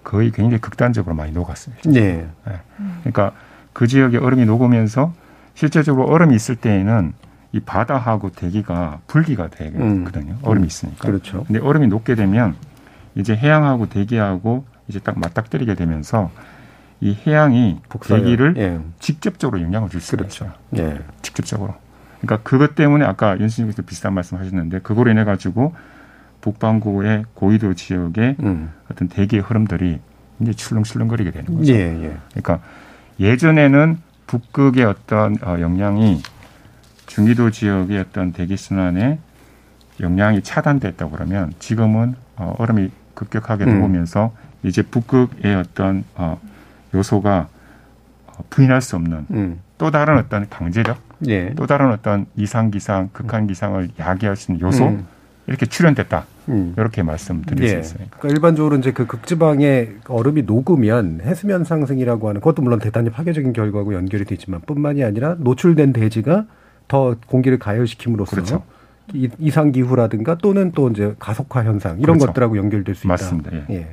거의 0.04 0.32
굉장히 0.32 0.62
극단적으로 0.62 1.16
많이 1.16 1.32
녹았습니다. 1.32 1.92
예. 1.96 2.27
예. 2.48 2.60
그러니까 3.00 3.32
그 3.74 3.88
지역에 3.88 4.18
얼음이 4.18 4.46
녹으면서 4.46 5.13
실제적으로 5.56 6.06
얼음이 6.06 6.36
있을 6.36 6.56
때에는 6.56 7.13
이 7.54 7.60
바다하고 7.60 8.30
대기가 8.30 9.00
분리가 9.08 9.48
되거든요. 9.48 10.34
음. 10.34 10.39
얼음이 10.44 10.66
음. 10.66 10.68
있으니까. 10.68 11.08
그렇죠. 11.08 11.44
근데 11.46 11.60
얼음이 11.60 11.88
녹게 11.88 12.16
되면 12.16 12.56
이제 13.16 13.36
해양하고 13.36 13.89
대기하고 13.89 14.66
이제 14.88 15.00
딱 15.00 15.18
맞닥뜨리게 15.20 15.75
되면서 15.75 16.30
이 17.01 17.18
해양이 17.25 17.80
복사열. 17.89 18.24
대기를 18.24 18.58
예. 18.58 18.80
직접적으로 19.00 19.62
영향을 19.62 19.89
줄 19.89 20.01
수가 20.01 20.18
그렇죠. 20.18 20.51
있어요. 20.74 20.88
예. 20.88 21.00
직접적으로. 21.22 21.75
그러니까 22.22 22.48
그것 22.48 22.75
때문에 22.75 23.06
아까 23.06 23.39
연수님께서 23.39 23.84
비슷한 23.84 24.13
말씀하셨는데 24.13 24.80
그거로 24.80 25.12
인해 25.12 25.24
가지고 25.24 25.74
북반구의 26.41 27.25
고위도 27.34 27.74
지역의 27.74 28.38
음. 28.39 28.72
어떤 28.91 29.08
대기의 29.08 29.41
흐름들이 29.41 30.00
이제 30.39 30.53
출렁출렁거리게 30.53 31.32
되는 31.32 31.58
거죠. 31.58 31.74
예, 31.74 31.77
예. 31.77 32.17
그러니까 32.29 32.60
예전에는 33.20 33.98
북극의 34.27 34.84
어떤 34.86 35.38
어, 35.41 35.60
영향이 35.60 36.22
중위도 37.08 37.50
지역의 37.51 38.00
어떤 38.00 38.34
대기 38.34 38.58
순환에 38.58 39.20
영향이 40.00 40.44
차단됐다고 40.44 41.12
그러면 41.12 41.53
지금은 41.60 42.15
어, 42.36 42.53
얼음이 42.60 42.91
급격하게 43.15 43.65
음. 43.65 43.79
녹으면서 43.79 44.32
이제 44.63 44.84
북극의 44.84 45.56
어떤 45.56 46.03
어, 46.15 46.39
요소가 46.94 47.48
어, 48.27 48.44
부인할 48.50 48.82
수 48.82 48.96
없는 48.96 49.25
음. 49.32 49.60
또 49.77 49.91
다른 49.91 50.17
어떤 50.17 50.50
강제력, 50.50 50.98
예. 51.27 51.53
또 51.56 51.65
다른 51.65 51.91
어떤 51.91 52.25
이상 52.36 52.72
기상, 52.72 53.10
극한 53.13 53.48
기상을 53.48 53.89
야기할 54.00 54.36
수 54.36 54.51
있는 54.51 54.65
요소 54.65 54.88
음. 54.88 55.08
이렇게 55.48 55.66
출현됐다. 55.66 56.25
음. 56.50 56.74
이렇게 56.77 57.04
말씀드릴 57.04 57.63
예. 57.63 57.68
수 57.70 57.77
있어요. 57.96 58.08
그러니까 58.20 58.30
일반적으로 58.30 58.75
이제 58.77 58.92
그 58.92 59.06
극지방에 59.06 59.89
얼음이 60.08 60.44
녹으면 60.44 61.22
해수면 61.24 61.63
상승이라고 61.63 62.30
하는 62.30 62.42
그것도 62.42 62.62
물론 62.62 62.80
대단히 62.80 63.10
파괴적인 63.10 63.54
결과하고 63.54 63.94
연결이 63.94 64.25
되지만 64.25 64.62
뿐만이 64.62 65.04
아니라 65.04 65.36
노출된 65.39 65.94
대지가 65.94 66.46
더 66.88 67.16
공기를 67.27 67.60
가열시킴으로써 67.60 68.32
그렇죠. 68.32 68.63
이- 69.13 69.30
이상 69.39 69.72
기후라든가 69.72 70.38
또는 70.38 70.72
또 70.75 70.89
이제 70.89 71.16
가속화 71.18 71.63
현상 71.63 71.94
이런 72.00 72.18
그렇죠. 72.18 72.27
것들하고 72.27 72.58
연결될 72.58 72.94
수 72.96 73.08
있다. 73.08 73.13
맞습니다. 73.13 73.51
예. 73.70 73.88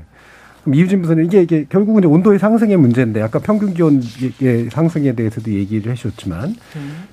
그럼 0.64 0.74
이유진 0.74 1.02
부사님 1.02 1.26
이게, 1.26 1.42
이게 1.42 1.66
결국은 1.68 2.04
온도의 2.04 2.38
상승의 2.38 2.76
문제인데 2.78 3.20
아까 3.20 3.38
평균 3.38 3.74
기온의 3.74 4.70
상승에 4.70 5.14
대해서도 5.14 5.52
얘기를 5.52 5.92
해주셨지만 5.92 6.56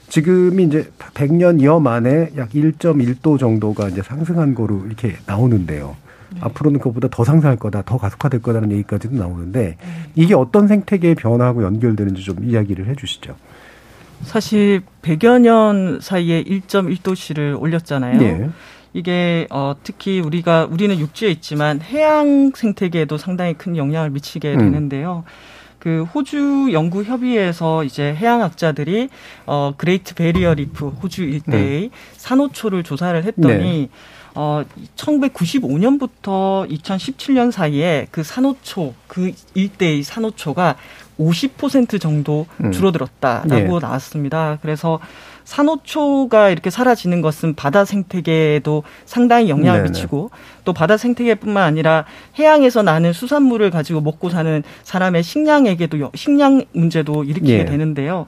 지금이 0.08 0.64
이제 0.64 0.90
100년여 0.98 1.82
만에 1.82 2.32
약 2.38 2.50
1.1도 2.52 3.38
정도가 3.38 3.90
이제 3.90 4.02
상승한 4.02 4.56
거로 4.56 4.84
이렇게 4.86 5.16
나오는데요. 5.26 5.98
앞으로는 6.40 6.80
그것보다 6.80 7.10
더 7.12 7.26
상승할 7.26 7.58
거다, 7.58 7.82
더 7.86 7.98
가속화될 7.98 8.42
거다는 8.42 8.72
얘기까지도 8.72 9.16
나오는데 9.16 9.76
이게 10.16 10.34
어떤 10.34 10.70
생태계의 10.70 11.16
변화하고 11.16 11.64
연결되는지 11.64 12.24
좀 12.24 12.44
이야기를 12.44 12.88
해주시죠. 12.88 13.36
사실 14.24 14.82
100여 15.02 15.42
년 15.42 16.00
사이에 16.00 16.44
1.1도씨를 16.44 17.60
올렸잖아요. 17.60 18.22
예. 18.22 18.50
이게 18.94 19.48
어 19.50 19.76
특히 19.84 20.20
우리가 20.20 20.68
우리는 20.70 21.00
육지에 21.00 21.30
있지만 21.30 21.82
해양 21.82 22.52
생태계에도 22.54 23.18
상당히 23.18 23.54
큰 23.54 23.78
영향을 23.78 24.10
미치게 24.10 24.54
음. 24.54 24.58
되는데요. 24.60 25.24
그 25.80 26.04
호주 26.14 26.70
연구 26.74 27.04
협의회에서 27.04 27.84
이제 27.84 28.14
해양학자들이 28.14 29.10
어 29.48 29.74
그레이트 29.78 30.14
베리어 30.14 30.54
리프 30.54 30.90
호주 30.90 31.24
일대의 31.24 31.90
산호초를 32.18 32.84
조사를 32.84 33.24
했더니 33.24 33.58
네. 33.58 33.90
어 34.36 34.64
1995년부터 34.96 36.70
2017년 36.70 37.52
사이에 37.52 38.08
그 38.12 38.24
산호초 38.24 38.94
그 39.08 39.32
일대의 39.56 40.04
산호초가 40.04 40.76
50% 41.20 42.00
정도 42.00 42.46
음. 42.64 42.72
줄어들었다라고 42.72 43.76
예. 43.76 43.80
나왔습니다. 43.80 44.60
그래서 44.62 45.00
산호초가 45.44 46.50
이렇게 46.50 46.70
사라지는 46.70 47.22
것은 47.22 47.56
바다 47.56 47.86
생태계에도 47.86 48.84
상당히 49.06 49.50
영향을 49.50 49.82
네네. 49.84 49.90
미치고 49.90 50.32
또 50.66 50.74
바다 50.74 50.98
생태계뿐만 50.98 51.64
아니라 51.64 52.06
해양에서 52.40 52.84
나는 52.84 53.14
수산물을 53.14 53.70
가지고 53.72 54.02
먹고 54.02 54.30
사는 54.30 54.64
사람의 54.84 55.24
식량에게도 55.24 56.00
여- 56.02 56.12
식량 56.16 56.64
문제도 56.74 57.24
일으키게 57.24 57.60
예. 57.60 57.66
되는데요. 57.66 58.28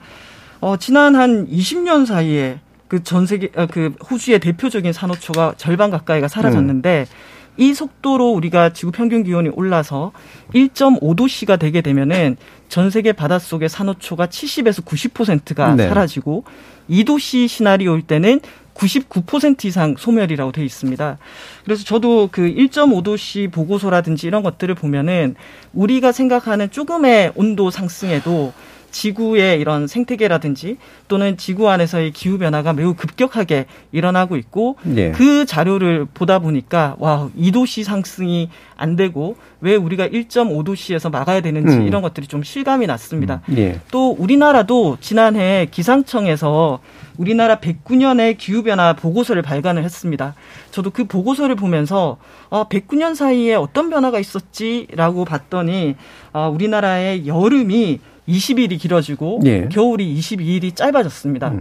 어, 0.62 0.78
지난 0.78 1.16
한 1.16 1.48
20년 1.48 2.06
사이에 2.06 2.60
그 2.88 3.02
전 3.04 3.26
세계 3.26 3.50
어, 3.56 3.66
그 3.66 3.94
호주의 4.12 4.40
대표적인 4.40 4.94
산호초가 4.94 5.56
절반 5.58 5.90
가까이가 5.90 6.28
사라졌는데 6.28 7.08
이 7.58 7.74
속도로 7.74 8.32
우리가 8.32 8.74
지구 8.74 8.92
평균 8.92 9.24
기온이 9.24 9.50
올라서 9.50 10.12
1.5도씨가 10.54 11.60
되게 11.60 11.82
되면은 11.82 12.38
전 12.70 12.90
세계 12.90 13.12
바닷속의 13.12 13.70
산호초가 13.70 14.28
70에서 14.28 14.84
90%가 14.84 15.76
네. 15.76 15.88
사라지고 15.88 16.44
2도씨 16.90 17.48
시나리오일 17.48 18.04
때는 18.04 18.40
99% 18.74 19.66
이상 19.66 19.96
소멸이라고 19.98 20.52
되어 20.52 20.64
있습니다. 20.64 21.18
그래서 21.64 21.84
저도 21.84 22.30
그 22.32 22.42
1.5도씨 22.42 23.52
보고서라든지 23.52 24.28
이런 24.28 24.42
것들을 24.42 24.74
보면은 24.76 25.36
우리가 25.74 26.12
생각하는 26.12 26.72
조금의 26.72 27.34
온도 27.36 27.70
상승에도 27.70 28.54
지구의 28.94 29.60
이런 29.60 29.88
생태계라든지 29.88 30.78
또는 31.10 31.36
지구 31.36 31.70
안에서의 31.70 32.12
기후 32.12 32.38
변화가 32.38 32.74
매우 32.74 32.94
급격하게 32.94 33.66
일어나고 33.92 34.38
있고 34.38 34.78
예. 34.96 35.12
그 35.12 35.46
자료를 35.46 36.06
보다 36.14 36.40
보니까 36.40 36.96
와 37.00 37.30
2도씨 37.38 37.84
상승이 37.84 38.50
안 38.78 38.96
되고 38.96 39.36
왜 39.60 39.76
우리가 39.76 40.08
1.5도씨에서 40.08 41.12
막아야 41.12 41.42
되는지 41.42 41.76
음. 41.76 41.88
이런 41.88 42.02
것들이 42.02 42.28
좀 42.28 42.44
실감이 42.44 42.86
났습니다. 42.86 43.42
예. 43.58 43.80
또 43.92 44.12
우리나라도 44.12 44.98
지난해 45.02 45.68
기상청에서 45.72 46.80
우리나라 47.18 47.58
109년의 47.58 48.38
기후 48.38 48.64
변화 48.64 48.94
보고서를 48.94 49.42
발간을 49.42 49.84
했습니다. 49.84 50.36
저도 50.72 50.92
그 50.92 51.06
보고서를 51.06 51.56
보면서 51.56 52.18
어, 52.50 52.68
109년 52.70 53.16
사이에 53.16 53.56
어떤 53.56 53.90
변화가 53.90 54.20
있었지라고 54.20 55.26
봤더니 55.26 55.96
어, 56.34 56.52
우리나라의 56.54 57.28
여름이 57.28 58.00
20일이 58.28 58.80
길어지고 58.80 59.42
예. 59.46 59.68
겨울이 59.70 60.16
22일이 60.18 60.76
짧아졌습니다. 60.76 61.54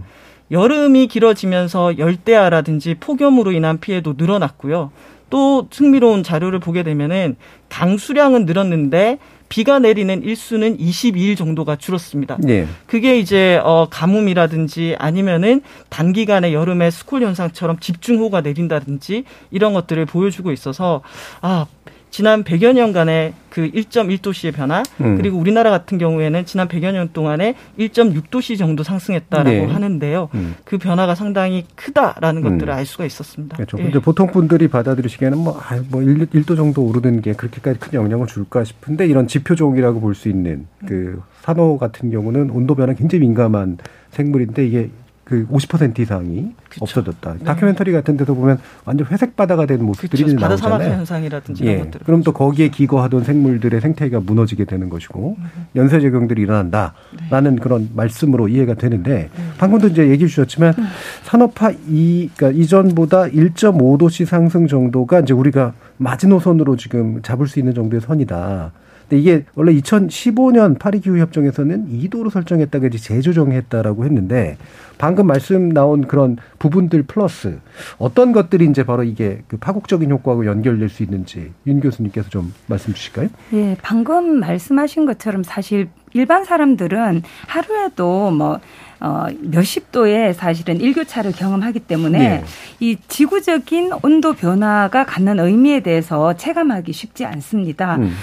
여름이 0.51 1.07
길어지면서 1.07 1.97
열대야라든지 1.97 2.95
폭염으로 2.99 3.51
인한 3.51 3.79
피해도 3.79 4.15
늘어났고요. 4.17 4.91
또 5.29 5.67
흥미로운 5.71 6.21
자료를 6.21 6.59
보게 6.59 6.83
되면은 6.83 7.37
강수량은 7.69 8.45
늘었는데 8.45 9.17
비가 9.49 9.79
내리는 9.79 10.23
일수는 10.23 10.77
22일 10.77 11.37
정도가 11.37 11.75
줄었습니다. 11.75 12.37
예. 12.47 12.67
그게 12.87 13.19
이제 13.19 13.59
어 13.63 13.87
가뭄이라든지 13.89 14.95
아니면은 14.97 15.61
단기간에 15.89 16.53
여름에 16.53 16.91
스콜 16.91 17.23
현상처럼 17.23 17.79
집중호우가 17.79 18.41
내린다든지 18.41 19.25
이런 19.51 19.73
것들을 19.73 20.05
보여주고 20.05 20.51
있어서 20.51 21.01
아 21.41 21.65
지난 22.13 22.43
100여 22.43 22.73
년간의 22.73 23.33
그 23.49 23.71
1.1도씨의 23.71 24.53
변화 24.53 24.83
음. 25.01 25.17
그리고 25.17 25.39
우리나라 25.39 25.71
같은 25.71 25.97
경우에는 25.97 26.45
지난 26.45 26.67
100여 26.67 26.91
년 26.91 27.09
동안에 27.11 27.55
1.6도씨 27.79 28.55
정도 28.59 28.83
상승했다라고 28.83 29.49
네. 29.49 29.65
하는데요. 29.65 30.29
음. 30.35 30.53
그 30.63 30.77
변화가 30.77 31.15
상당히 31.15 31.65
크다라는 31.73 32.45
음. 32.45 32.51
것들을 32.51 32.71
알 32.71 32.85
수가 32.85 33.05
있었습니다. 33.05 33.57
그렇죠. 33.57 33.79
예. 33.79 33.87
이제 33.89 33.97
보통 33.99 34.27
분들이 34.27 34.67
받아들이시기에는 34.67 35.39
뭐, 35.39 35.59
아, 35.59 35.81
뭐 35.89 36.03
1, 36.03 36.27
1도 36.27 36.55
정도 36.55 36.83
오르는 36.83 37.21
게 37.21 37.33
그렇게까지 37.33 37.79
큰 37.79 37.93
영향을 37.95 38.27
줄까 38.27 38.63
싶은데 38.63 39.07
이런 39.07 39.27
지표종이라고 39.27 39.99
볼 39.99 40.13
수 40.13 40.29
있는 40.29 40.67
그 40.85 41.19
산호 41.41 41.79
같은 41.79 42.11
경우는 42.11 42.51
온도 42.51 42.75
변화 42.75 42.91
에 42.91 42.95
굉장히 42.95 43.21
민감한 43.21 43.79
생물인데 44.11 44.67
이게 44.67 44.91
그 45.33 45.47
50% 45.47 45.97
이상이 45.97 46.53
없어졌다. 46.79 47.33
네. 47.39 47.43
다큐멘터리 47.43 47.91
같은 47.91 48.17
데도 48.17 48.35
보면 48.35 48.59
완전 48.85 49.07
회색 49.07 49.35
바다가 49.35 49.65
된 49.65 49.83
모습들이. 49.83 50.35
바다 50.35 50.55
사막 50.55 50.77
나오잖아요. 50.77 50.99
현상이라든지 50.99 51.65
예. 51.65 51.79
것들. 51.79 52.01
그럼 52.05 52.21
또 52.21 52.33
거기에 52.33 52.69
기거하던 52.69 53.23
생물들의 53.23 53.81
생태계가 53.81 54.19
무너지게 54.19 54.65
되는 54.65 54.89
것이고 54.89 55.35
연쇄 55.75 55.99
적용들이 55.99 56.43
일어난다라는 56.43 57.55
그런 57.55 57.89
말씀으로 57.95 58.47
이해가 58.47 58.75
되는데 58.75 59.31
방금도 59.57 59.87
이제 59.87 60.07
얘기해 60.07 60.27
주셨지만 60.27 60.75
산업화 61.23 61.73
이 61.87 62.29
그러니까 62.35 62.61
이전보다 62.61 63.23
1.5도씨 63.23 64.25
상승 64.25 64.67
정도가 64.67 65.21
이제 65.21 65.33
우리가 65.33 65.73
마지노선으로 65.97 66.75
지금 66.75 67.23
잡을 67.23 67.47
수 67.47 67.57
있는 67.57 67.73
정도의 67.73 68.01
선이다. 68.01 68.71
근데 69.13 69.19
이게 69.19 69.45
원래 69.53 69.71
2015년 69.75 70.79
파리 70.79 70.99
기후 70.99 71.19
협정에서는 71.19 71.87
2도로 71.87 72.31
설정했다가 72.31 72.87
이제 72.87 72.97
재조정했다라고 72.97 74.05
했는데 74.05 74.57
방금 74.97 75.27
말씀 75.27 75.69
나온 75.69 76.07
그런 76.07 76.37
부분들 76.57 77.03
플러스 77.03 77.59
어떤 77.99 78.31
것들이 78.31 78.65
이제 78.65 78.83
바로 78.83 79.03
이게 79.03 79.43
그 79.47 79.57
파국적인 79.57 80.09
효과하고 80.09 80.47
연결될 80.47 80.89
수 80.89 81.03
있는지 81.03 81.51
윤 81.67 81.79
교수님께서 81.79 82.29
좀 82.29 82.53
말씀 82.65 82.93
주실까요? 82.93 83.29
예, 83.53 83.77
방금 83.83 84.39
말씀하신 84.39 85.05
것처럼 85.05 85.43
사실 85.43 85.89
일반 86.13 86.43
사람들은 86.43 87.21
하루에도 87.47 88.31
뭐 88.31 88.59
어, 88.99 89.27
몇십 89.41 89.91
도의 89.91 90.33
사실은 90.33 90.79
일교차를 90.79 91.33
경험하기 91.33 91.81
때문에 91.81 92.17
네. 92.19 92.43
이 92.79 92.97
지구적인 93.07 93.91
온도 94.01 94.33
변화가 94.33 95.05
갖는 95.05 95.39
의미에 95.39 95.81
대해서 95.81 96.33
체감하기 96.35 96.93
쉽지 96.93 97.25
않습니다. 97.25 97.97
음. 97.97 98.13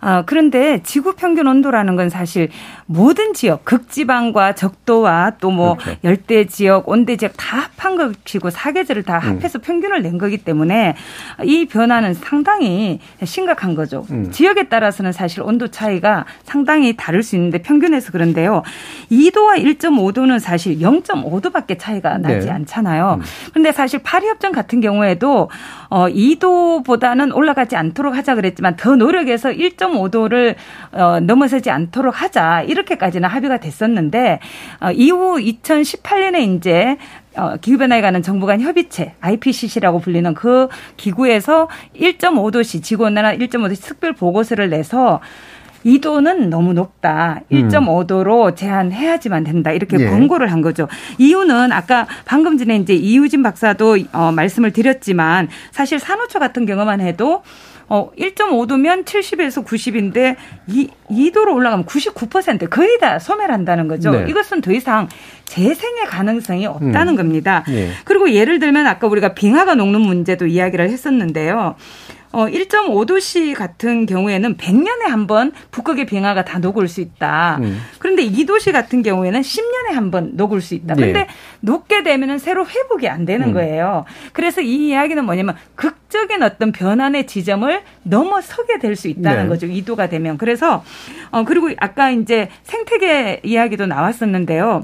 아, 0.00 0.22
그런데 0.24 0.82
지구 0.82 1.14
평균 1.14 1.46
온도라는 1.46 1.94
건 1.96 2.08
사실 2.08 2.48
모든 2.92 3.34
지역 3.34 3.64
극지방과 3.64 4.56
적도와 4.56 5.34
또뭐 5.40 5.76
그렇죠. 5.76 6.00
열대 6.02 6.46
지역, 6.46 6.88
온대 6.88 7.16
지역 7.16 7.34
다 7.36 7.68
합한 7.76 7.96
것이고 8.24 8.50
사계절을 8.50 9.04
다 9.04 9.20
음. 9.22 9.36
합해서 9.38 9.60
평균을 9.60 10.02
낸 10.02 10.18
거기 10.18 10.38
때문에 10.38 10.96
이 11.44 11.66
변화는 11.66 12.14
상당히 12.14 12.98
심각한 13.22 13.76
거죠. 13.76 14.04
음. 14.10 14.32
지역에 14.32 14.64
따라서는 14.64 15.12
사실 15.12 15.40
온도 15.42 15.68
차이가 15.68 16.24
상당히 16.42 16.96
다를 16.96 17.22
수 17.22 17.36
있는데 17.36 17.62
평균에서 17.62 18.10
그런데요. 18.10 18.64
2도와 19.12 19.62
1.5도는 19.62 20.40
사실 20.40 20.80
0.5도밖에 20.80 21.78
차이가 21.78 22.18
나지 22.18 22.46
네. 22.46 22.50
않잖아요. 22.50 23.20
그런데 23.50 23.70
사실 23.70 24.00
파리협정 24.02 24.50
같은 24.50 24.80
경우에도 24.80 25.48
어 25.90 26.08
2도보다는 26.08 27.36
올라가지 27.36 27.76
않도록 27.76 28.16
하자 28.16 28.34
그랬지만 28.34 28.74
더 28.74 28.96
노력해서 28.96 29.50
1.5도를 29.50 30.56
어 30.90 31.20
넘어서지 31.20 31.70
않도록 31.70 32.20
하자 32.20 32.62
이 32.62 32.79
렇게까지는 32.80 33.28
합의가 33.28 33.58
됐었는데 33.58 34.40
어 34.80 34.90
이후 34.90 35.36
2018년에 35.38 36.56
이제 36.56 36.96
어, 37.36 37.56
기후변화에 37.60 38.00
관한 38.00 38.22
정부 38.22 38.46
간 38.46 38.60
협의체, 38.60 39.14
IPCC라고 39.20 40.00
불리는 40.00 40.34
그 40.34 40.68
기구에서 40.96 41.68
1.5도씨, 41.96 42.82
지구온난화 42.82 43.36
1.5도씨 43.36 43.82
특별 43.82 44.12
보고서를 44.14 44.68
내서 44.68 45.20
2도는 45.84 46.48
너무 46.48 46.72
높다. 46.72 47.40
음. 47.52 47.68
1.5도로 47.68 48.54
제한해야지만 48.56 49.44
된다. 49.44 49.72
이렇게 49.72 49.98
예. 49.98 50.06
권고를 50.06 50.52
한 50.52 50.60
거죠. 50.60 50.88
이유는 51.18 51.72
아까 51.72 52.06
방금 52.24 52.58
전에 52.58 52.76
이제 52.76 52.94
이우진 52.94 53.42
박사도 53.42 53.98
어, 54.12 54.32
말씀을 54.32 54.72
드렸지만 54.72 55.48
사실 55.70 55.98
산호초 55.98 56.38
같은 56.38 56.66
경우만 56.66 57.00
해도 57.00 57.42
어, 57.90 58.08
1.5도면 58.16 59.04
70에서 59.04 59.64
90인데 59.66 60.36
2, 60.68 60.88
2도로 61.10 61.52
올라가면 61.54 61.86
99% 61.86 62.70
거의 62.70 62.98
다 63.00 63.18
소멸 63.18 63.50
한다는 63.50 63.88
거죠. 63.88 64.12
네. 64.12 64.26
이것은 64.28 64.60
더 64.60 64.70
이상 64.70 65.08
재생의 65.46 66.06
가능성이 66.06 66.66
없다는 66.66 67.14
음. 67.14 67.16
겁니다. 67.16 67.64
예. 67.68 67.90
그리고 68.04 68.30
예를 68.30 68.60
들면 68.60 68.86
아까 68.86 69.08
우리가 69.08 69.34
빙하가 69.34 69.74
녹는 69.74 70.00
문제도 70.02 70.46
이야기를 70.46 70.88
했었는데요. 70.88 71.74
어, 72.32 72.46
1.5도씨 72.46 73.54
같은 73.54 74.06
경우에는 74.06 74.56
100년에 74.56 75.08
한 75.08 75.26
번 75.26 75.52
북극의 75.70 76.06
빙하가 76.06 76.44
다 76.44 76.58
녹을 76.58 76.88
수 76.88 77.00
있다. 77.00 77.58
음. 77.60 77.80
그런데 77.98 78.22
2도씨 78.24 78.72
같은 78.72 79.02
경우에는 79.02 79.40
10년에 79.40 79.92
한 79.94 80.10
번 80.10 80.32
녹을 80.34 80.60
수 80.60 80.74
있다. 80.74 80.94
네. 80.94 81.00
그런데 81.12 81.26
녹게 81.60 82.02
되면은 82.02 82.38
새로 82.38 82.66
회복이 82.66 83.08
안 83.08 83.24
되는 83.24 83.48
음. 83.48 83.52
거예요. 83.52 84.04
그래서 84.32 84.60
이 84.60 84.88
이야기는 84.88 85.24
뭐냐면 85.24 85.56
극적인 85.74 86.42
어떤 86.42 86.72
변환의 86.72 87.26
지점을 87.26 87.82
넘어서게 88.04 88.78
될 88.78 88.96
수 88.96 89.08
있다는 89.08 89.44
네. 89.44 89.48
거죠. 89.48 89.66
2도가 89.66 90.08
되면. 90.10 90.36
그래서 90.38 90.84
어 91.30 91.44
그리고 91.44 91.70
아까 91.78 92.10
이제 92.10 92.48
생태계 92.64 93.40
이야기도 93.44 93.86
나왔었는데요. 93.86 94.82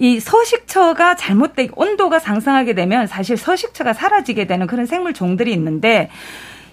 이 0.00 0.18
서식처가 0.18 1.14
잘못되 1.14 1.68
온도가 1.76 2.18
상승하게 2.20 2.74
되면 2.74 3.06
사실 3.06 3.36
서식처가 3.36 3.92
사라지게 3.92 4.46
되는 4.46 4.66
그런 4.66 4.86
생물 4.86 5.12
종들이 5.12 5.52
있는데 5.52 6.08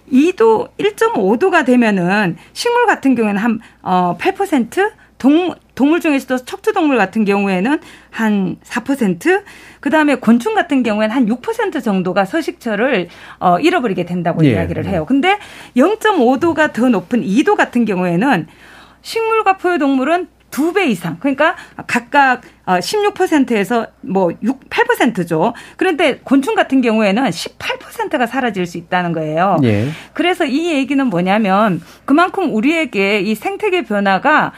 2도 0.09 0.69
1.5도가 0.77 1.65
되면은 1.65 2.37
식물 2.53 2.85
같은 2.85 3.15
경우에는 3.15 3.41
한 3.41 3.59
어, 3.81 4.15
8%, 4.17 4.91
동, 5.17 5.53
동물 5.75 5.99
중에서도 5.99 6.45
척추동물 6.45 6.95
같은 6.95 7.25
경우에는 7.25 7.81
한 8.11 8.55
4%, 8.63 9.43
그 9.81 9.89
다음에 9.89 10.15
곤충 10.15 10.55
같은 10.55 10.81
경우에는 10.81 11.13
한 11.13 11.25
6% 11.25 11.83
정도가 11.83 12.23
서식처를 12.23 13.09
어, 13.41 13.59
잃어버리게 13.59 14.05
된다고 14.05 14.45
예. 14.45 14.51
이야기를 14.51 14.85
해요. 14.85 15.05
근데 15.05 15.37
0.5도가 15.75 16.71
더 16.71 16.87
높은 16.87 17.25
2도 17.25 17.57
같은 17.57 17.83
경우에는 17.83 18.47
식물과 19.01 19.57
포유동물은 19.57 20.36
두 20.57 20.73
배 20.73 20.87
이상. 20.87 21.17
그러니까 21.19 21.55
각각 21.85 22.41
16%에서 22.65 23.85
뭐 24.01 24.31
6, 24.41 24.69
8%죠. 24.69 25.53
그런데 25.77 26.17
곤충 26.23 26.55
같은 26.55 26.81
경우에는 26.81 27.23
18%가 27.29 28.25
사라질 28.25 28.65
수 28.65 28.79
있다는 28.79 29.13
거예요. 29.13 29.57
예. 29.63 29.87
그래서 30.13 30.45
이 30.45 30.73
얘기는 30.73 31.05
뭐냐면 31.05 31.79
그만큼 32.05 32.53
우리에게 32.55 33.19
이 33.21 33.35
생태계 33.35 33.83
변화가 33.83 34.51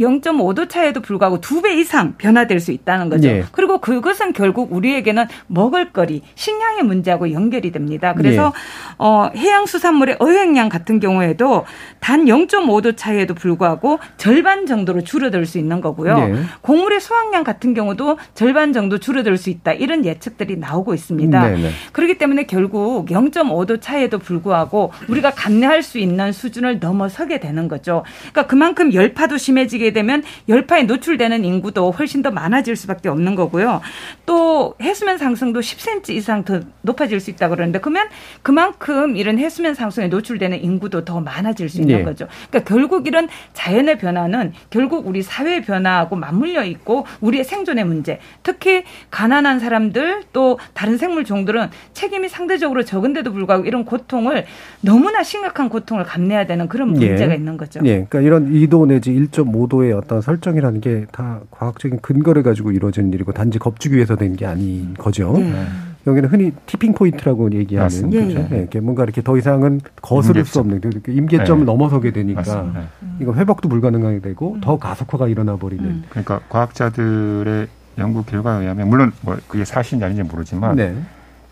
0.5도 0.00 0.68
차에도 0.68 1.00
불구하고 1.00 1.40
두 1.40 1.62
배 1.62 1.74
이상 1.78 2.14
변화될 2.18 2.58
수 2.58 2.72
있다는 2.72 3.08
거죠. 3.08 3.28
예. 3.28 3.44
그리고 3.52 3.78
그것은 3.78 4.32
결국 4.32 4.72
우리에게는 4.72 5.26
먹을거리, 5.46 6.22
식량의 6.34 6.82
문제하고 6.82 7.30
연결이 7.30 7.70
됩니다. 7.70 8.14
그래서 8.16 8.52
어, 8.98 9.30
해양 9.36 9.64
수산물의 9.66 10.16
어획량 10.18 10.68
같은 10.70 10.98
경우에도 10.98 11.64
단 12.00 12.24
0.5도 12.24 12.96
차이에도 12.96 13.34
불구하고 13.34 14.00
절반 14.16 14.66
정도로 14.66 15.02
줄어들 15.04 15.46
수 15.46 15.58
있는 15.58 15.80
거고요. 15.80 16.16
예. 16.18 16.34
곡물의 16.62 17.00
수확량 17.00 17.44
같은 17.44 17.74
경우도 17.74 18.18
절반 18.34 18.72
정도 18.72 18.98
줄어들 18.98 19.36
수 19.36 19.50
있다. 19.50 19.72
이런 19.72 20.04
예측들이 20.04 20.56
나오고 20.56 20.94
있습니다. 20.94 21.48
네네. 21.48 21.70
그렇기 21.92 22.18
때문에 22.18 22.44
결국 22.44 23.06
0.5도 23.08 23.80
차이에도 23.80 24.18
불구하고 24.18 24.90
우리가 25.08 25.30
감내할 25.30 25.82
수 25.84 25.98
있는 25.98 26.32
수준을 26.32 26.80
넘어서게 26.80 27.38
되는 27.38 27.68
거죠. 27.68 28.02
그러니까 28.32 28.46
그만큼 28.48 28.92
열파도 28.92 29.36
심해지게 29.38 29.81
되면 29.90 30.22
열파에 30.48 30.84
노출되는 30.84 31.44
인구도 31.44 31.90
훨씬 31.90 32.22
더 32.22 32.30
많아질 32.30 32.76
수밖에 32.76 33.08
없는 33.08 33.34
거고요. 33.34 33.80
또 34.26 34.74
해수면 34.80 35.18
상승도 35.18 35.60
10cm 35.60 36.10
이상 36.10 36.44
더 36.44 36.60
높아질 36.82 37.20
수 37.20 37.30
있다 37.30 37.48
그러는데 37.48 37.80
그러면 37.80 38.08
그만큼 38.42 39.16
이런 39.16 39.38
해수면 39.38 39.74
상승에 39.74 40.08
노출되는 40.08 40.62
인구도 40.62 41.04
더 41.04 41.20
많아질 41.20 41.68
수 41.68 41.80
있는 41.80 42.00
예. 42.00 42.02
거죠. 42.04 42.26
그러니까 42.50 42.68
결국 42.68 43.06
이런 43.06 43.28
자연의 43.52 43.98
변화는 43.98 44.52
결국 44.70 45.06
우리 45.06 45.22
사회의 45.22 45.62
변화하고 45.62 46.16
맞물려 46.16 46.64
있고 46.64 47.06
우리의 47.20 47.44
생존의 47.44 47.84
문제, 47.84 48.20
특히 48.42 48.84
가난한 49.10 49.58
사람들 49.58 50.22
또 50.32 50.58
다른 50.74 50.96
생물 50.98 51.24
종들은 51.24 51.68
책임이 51.92 52.28
상대적으로 52.28 52.84
적은데도 52.84 53.32
불구하고 53.32 53.64
이런 53.64 53.84
고통을 53.84 54.44
너무나 54.80 55.22
심각한 55.22 55.68
고통을 55.68 56.04
감내해야 56.04 56.46
되는 56.46 56.68
그런 56.68 57.00
예. 57.00 57.08
문제가 57.08 57.34
있는 57.34 57.56
거죠. 57.56 57.80
예, 57.84 58.04
그러니까 58.08 58.20
이런 58.20 58.52
2도 58.52 58.86
내지 58.86 59.10
1.5도 59.12 59.71
의 59.80 59.92
어떤 59.92 60.20
설정이라는 60.20 60.80
게 60.80 61.06
다 61.12 61.40
과학적인 61.50 62.00
근거를 62.00 62.42
가지고 62.42 62.72
이루어지는 62.72 63.12
일이고 63.12 63.32
단지 63.32 63.58
겁주기 63.58 63.96
위해서 63.96 64.16
된 64.16 64.36
게 64.36 64.44
아닌 64.46 64.94
거죠. 64.94 65.32
네. 65.36 65.64
여기는 66.06 66.28
흔히 66.30 66.52
티핑 66.66 66.94
포인트라고 66.94 67.52
얘기하는 67.52 67.84
맞습니다. 67.84 68.18
그렇죠? 68.20 68.40
예, 68.40 68.44
예. 68.44 68.56
예, 68.56 68.60
이렇게 68.62 68.80
뭔가 68.80 69.04
이렇게 69.04 69.22
더 69.22 69.36
이상은 69.38 69.80
거스를 70.02 70.44
수 70.44 70.58
임계점. 70.60 70.78
없는 70.90 71.02
그 71.02 71.12
임계점을 71.12 71.60
네. 71.60 71.64
넘어서게 71.64 72.12
되니까 72.12 72.40
맞습니다. 72.40 72.80
네. 72.80 72.86
이거 73.20 73.32
회복도 73.34 73.68
불가능하게 73.68 74.20
되고 74.20 74.58
더 74.60 74.76
가속화가 74.78 75.28
일어나 75.28 75.56
버리는. 75.56 75.84
음. 75.84 76.02
그러니까 76.10 76.40
과학자들의 76.48 77.68
연구 77.98 78.24
결과에 78.24 78.62
의하면 78.62 78.88
물론 78.88 79.12
뭐 79.20 79.36
그게 79.48 79.64
사실인지 79.64 80.04
아닌지 80.04 80.22
모르지만 80.24 80.76
네. 80.76 80.94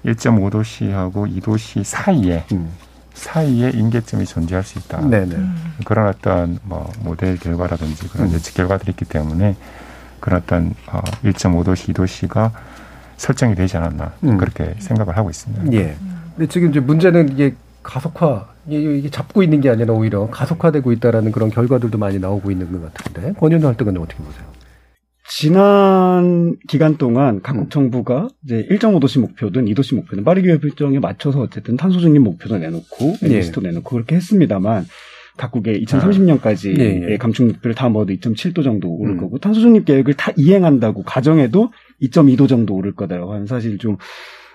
1.5도씨하고 0.04 1.30
2도씨 1.40 1.84
사이에 1.84 2.44
음. 2.52 2.70
사이에 3.14 3.70
임계점이 3.70 4.24
존재할 4.24 4.64
수 4.64 4.78
있다. 4.78 5.00
네네. 5.00 5.36
그런 5.84 6.08
어떤 6.08 6.58
뭐 6.62 6.90
모델 7.02 7.36
결과라든지 7.36 8.08
그런 8.08 8.28
음. 8.28 8.32
예측 8.34 8.54
결과들이 8.54 8.90
있기 8.92 9.04
때문에 9.04 9.56
그런 10.20 10.40
어떤 10.42 10.74
어 10.86 11.00
1.5도씨, 11.24 11.92
2도씨가 11.94 12.50
설정이 13.16 13.54
되지 13.54 13.76
않았나 13.76 14.12
음. 14.24 14.38
그렇게 14.38 14.74
생각을 14.78 15.16
하고 15.16 15.30
있습니다. 15.30 15.72
예. 15.72 15.96
근데 16.36 16.48
지금 16.48 16.70
이제 16.70 16.80
문제는 16.80 17.30
이게 17.30 17.54
가속화 17.82 18.46
이게, 18.66 19.10
잡고 19.10 19.42
있는 19.42 19.60
게 19.60 19.70
아니라 19.70 19.94
오히려 19.94 20.28
가속화되고 20.28 20.92
있다라는 20.92 21.32
그런 21.32 21.50
결과들도 21.50 21.98
많이 21.98 22.18
나오고 22.18 22.50
있는 22.50 22.70
것 22.72 22.92
같은데 22.92 23.32
권현우 23.34 23.66
활동은 23.66 23.96
어떻게 23.98 24.22
보세요? 24.22 24.44
지난 25.30 26.56
기간 26.66 26.96
동안 26.96 27.40
각국 27.40 27.62
음. 27.62 27.68
정부가 27.70 28.28
이제 28.44 28.66
1.5도씨 28.68 29.20
목표든 29.20 29.66
2도씨 29.66 29.94
목표든 29.94 30.24
파리 30.24 30.42
기후 30.42 30.58
협정에 30.60 30.98
맞춰서 30.98 31.40
어쨌든 31.40 31.76
탄소 31.76 32.00
중립 32.00 32.20
목표도 32.20 32.58
내놓고 32.58 33.14
예. 33.22 33.26
NDC도 33.26 33.60
내놓고 33.60 33.90
그렇게 33.94 34.16
했습니다만 34.16 34.86
각국의 35.36 35.84
2030년까지의 35.84 36.78
예, 36.80 37.12
예. 37.12 37.16
감축 37.16 37.46
목표를 37.46 37.76
다 37.76 37.88
먹어도 37.88 38.12
2.7도 38.12 38.64
정도 38.64 38.92
오를 38.92 39.14
음. 39.14 39.18
거고 39.18 39.38
탄소 39.38 39.60
중립 39.60 39.84
계획을 39.84 40.14
다 40.14 40.32
이행한다고 40.36 41.04
가정해도 41.04 41.70
2.2도 42.02 42.48
정도 42.48 42.74
오를 42.74 42.96
거다라고 42.96 43.32
하는 43.32 43.46
사실 43.46 43.78
좀 43.78 43.98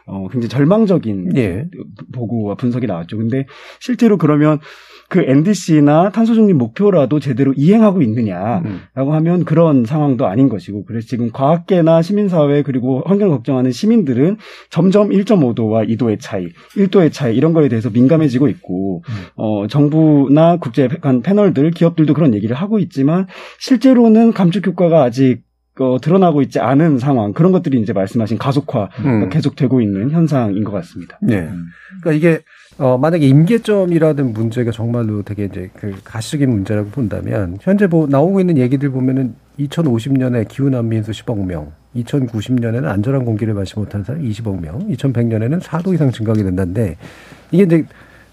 어, 0.07 0.27
굉장히 0.27 0.49
절망적인 0.49 1.37
예. 1.37 1.67
보고와 2.11 2.55
분석이 2.55 2.85
나왔죠. 2.85 3.17
근데 3.17 3.45
실제로 3.79 4.17
그러면 4.17 4.59
그 5.07 5.21
NDC나 5.21 6.09
탄소 6.09 6.33
중립 6.33 6.55
목표라도 6.55 7.19
제대로 7.19 7.53
이행하고 7.55 8.01
있느냐라고 8.01 8.65
음. 8.65 9.11
하면 9.11 9.45
그런 9.45 9.85
상황도 9.85 10.25
아닌 10.25 10.49
것이고 10.49 10.85
그래서 10.85 11.07
지금 11.07 11.31
과학계나 11.31 12.01
시민사회 12.01 12.63
그리고 12.63 13.03
환경을 13.05 13.35
걱정하는 13.35 13.71
시민들은 13.71 14.37
점점 14.69 15.09
1.5도와 15.09 15.87
2도의 15.89 16.17
차이, 16.19 16.47
1도의 16.75 17.11
차이 17.11 17.35
이런 17.35 17.53
거에 17.53 17.69
대해서 17.69 17.89
민감해지고 17.89 18.47
있고 18.49 19.03
어 19.35 19.67
정부나 19.67 20.57
국제 20.57 20.87
간 20.87 21.21
패널들 21.21 21.71
기업들도 21.71 22.13
그런 22.13 22.33
얘기를 22.33 22.55
하고 22.55 22.79
있지만 22.79 23.27
실제로는 23.59 24.33
감축 24.33 24.65
효과가 24.65 25.03
아직 25.03 25.45
어, 25.77 25.97
드러나고 26.01 26.41
있지 26.41 26.59
않은 26.59 26.99
상황 26.99 27.33
그런 27.33 27.51
것들이 27.51 27.79
이제 27.81 27.91
말씀하신 27.91 28.37
가속화 28.37 28.89
음. 28.99 29.29
계속되고 29.29 29.81
있는 29.81 30.11
현상인 30.11 30.63
것 30.63 30.71
같습니다. 30.71 31.19
네. 31.21 31.49
그러니까 32.01 32.11
이게 32.13 32.41
어 32.77 32.97
만약에 32.97 33.25
임계점이라는 33.25 34.33
문제가 34.33 34.71
정말로 34.71 35.21
되게 35.23 35.45
이제 35.45 35.69
그 35.75 35.95
가시적인 36.03 36.49
문제라고 36.49 36.89
본다면 36.89 37.57
현재 37.61 37.87
뭐 37.87 38.05
나오고 38.05 38.41
있는 38.41 38.57
얘기들 38.57 38.89
보면은 38.89 39.33
2050년에 39.59 40.45
기후 40.49 40.69
난민수 40.69 41.11
10억 41.11 41.45
명, 41.45 41.71
2090년에는 41.95 42.83
안전한 42.85 43.23
공기를 43.23 43.53
마시지 43.53 43.79
못하는 43.79 44.03
사람 44.03 44.21
20억 44.23 44.59
명, 44.59 44.79
2100년에는 44.89 45.61
4도 45.61 45.93
이상 45.93 46.11
증가하게 46.11 46.43
된다는데 46.43 46.97
이게 47.51 47.63
이제 47.63 47.85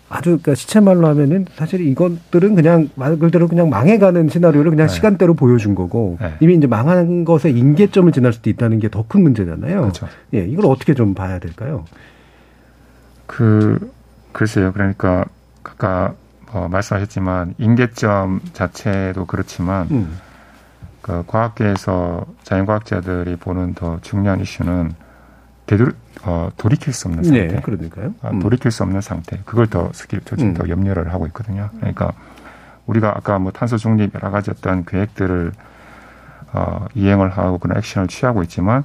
아주 0.09 0.31
그러니까 0.31 0.57
시체말로 0.57 1.07
하면은 1.07 1.46
사실 1.55 1.81
이것들은 1.87 2.57
그냥 2.57 2.88
말 2.96 3.16
그대로 3.20 3.46
그냥 3.46 3.70
망해가는 3.70 4.28
시나리오를 4.28 4.72
그냥 4.72 4.88
네. 4.88 4.92
시간대로 4.92 5.35
보여준 5.35 5.76
거고 5.76 6.18
네. 6.20 6.33
이미 6.40 6.55
이제 6.57 6.66
망한 6.66 7.24
것의 7.24 7.57
임계점을 7.57 8.11
지날 8.11 8.33
수도 8.33 8.50
있다는 8.50 8.81
게 8.81 8.88
더 8.88 9.05
큰 9.09 9.22
문제잖아요. 9.22 9.81
그렇죠. 9.83 10.09
예, 10.35 10.44
이걸 10.44 10.66
어떻게 10.66 10.94
좀 10.94 11.14
봐야 11.14 11.38
될까요? 11.38 11.85
그 13.26 13.78
글쎄요. 14.32 14.72
그러니까 14.72 15.24
아까 15.64 16.14
뭐 16.52 16.68
말씀하셨지만 16.68 17.54
임계점 17.58 18.40
자체도 18.52 19.26
그렇지만 19.26 19.88
음. 19.90 20.18
그 21.00 21.24
과학계에서 21.26 22.24
자연과학자들이 22.44 23.36
보는 23.36 23.74
더 23.74 23.98
중요한 24.02 24.40
이슈는 24.40 24.94
되돌 25.66 25.94
어, 26.24 26.50
돌이킬 26.56 26.92
수 26.92 27.08
없는 27.08 27.24
상태. 27.24 27.46
네, 27.48 27.60
그러니까요. 27.60 28.14
아, 28.22 28.30
음. 28.30 28.40
돌이킬 28.40 28.70
수 28.70 28.82
없는 28.82 29.00
상태. 29.00 29.40
그걸 29.44 29.66
더 29.66 29.90
risk를 29.92 30.20
조금 30.24 30.48
음. 30.48 30.54
더 30.54 30.68
염려를 30.68 31.12
하고 31.12 31.26
있거든요. 31.26 31.70
그러니까 31.76 32.12
우리가 32.86 33.08
아까 33.16 33.38
뭐 33.38 33.50
탄소 33.50 33.76
중립 33.76 34.14
여러 34.14 34.30
가지 34.30 34.50
어떤 34.50 34.84
계획들을 34.84 35.52
어, 36.52 36.86
이행을 36.94 37.30
하고 37.30 37.58
그런 37.58 37.78
액션을 37.78 38.08
취하고 38.08 38.42
있지만 38.42 38.84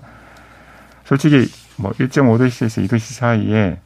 솔직히 1.03 1.45
뭐 1.77 1.91
1.5도씨에서 1.91 2.87
2도씨 2.87 3.13
사이에 3.13 3.79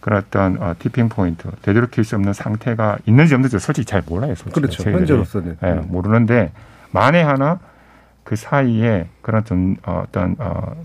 그런 0.00 0.22
어떤 0.26 0.62
어, 0.62 0.74
tipping 0.78 1.08
point, 1.08 1.50
되돌이킬 1.62 2.04
수 2.04 2.14
없는 2.16 2.32
상태가 2.32 2.98
있는지 3.06 3.34
없는지 3.34 3.58
솔직히 3.58 3.84
잘 3.84 4.02
몰라요. 4.06 4.34
솔직히. 4.34 4.60
그렇죠. 4.60 4.90
현재로서는. 4.90 5.58
예, 5.62 5.66
음. 5.68 5.86
모르는데 5.88 6.52
만에 6.90 7.22
하나 7.22 7.58
그 8.24 8.36
사이에 8.36 9.08
그런 9.22 9.44
좀 9.44 9.76
어, 9.84 10.04
어떤 10.06 10.36
어, 10.38 10.76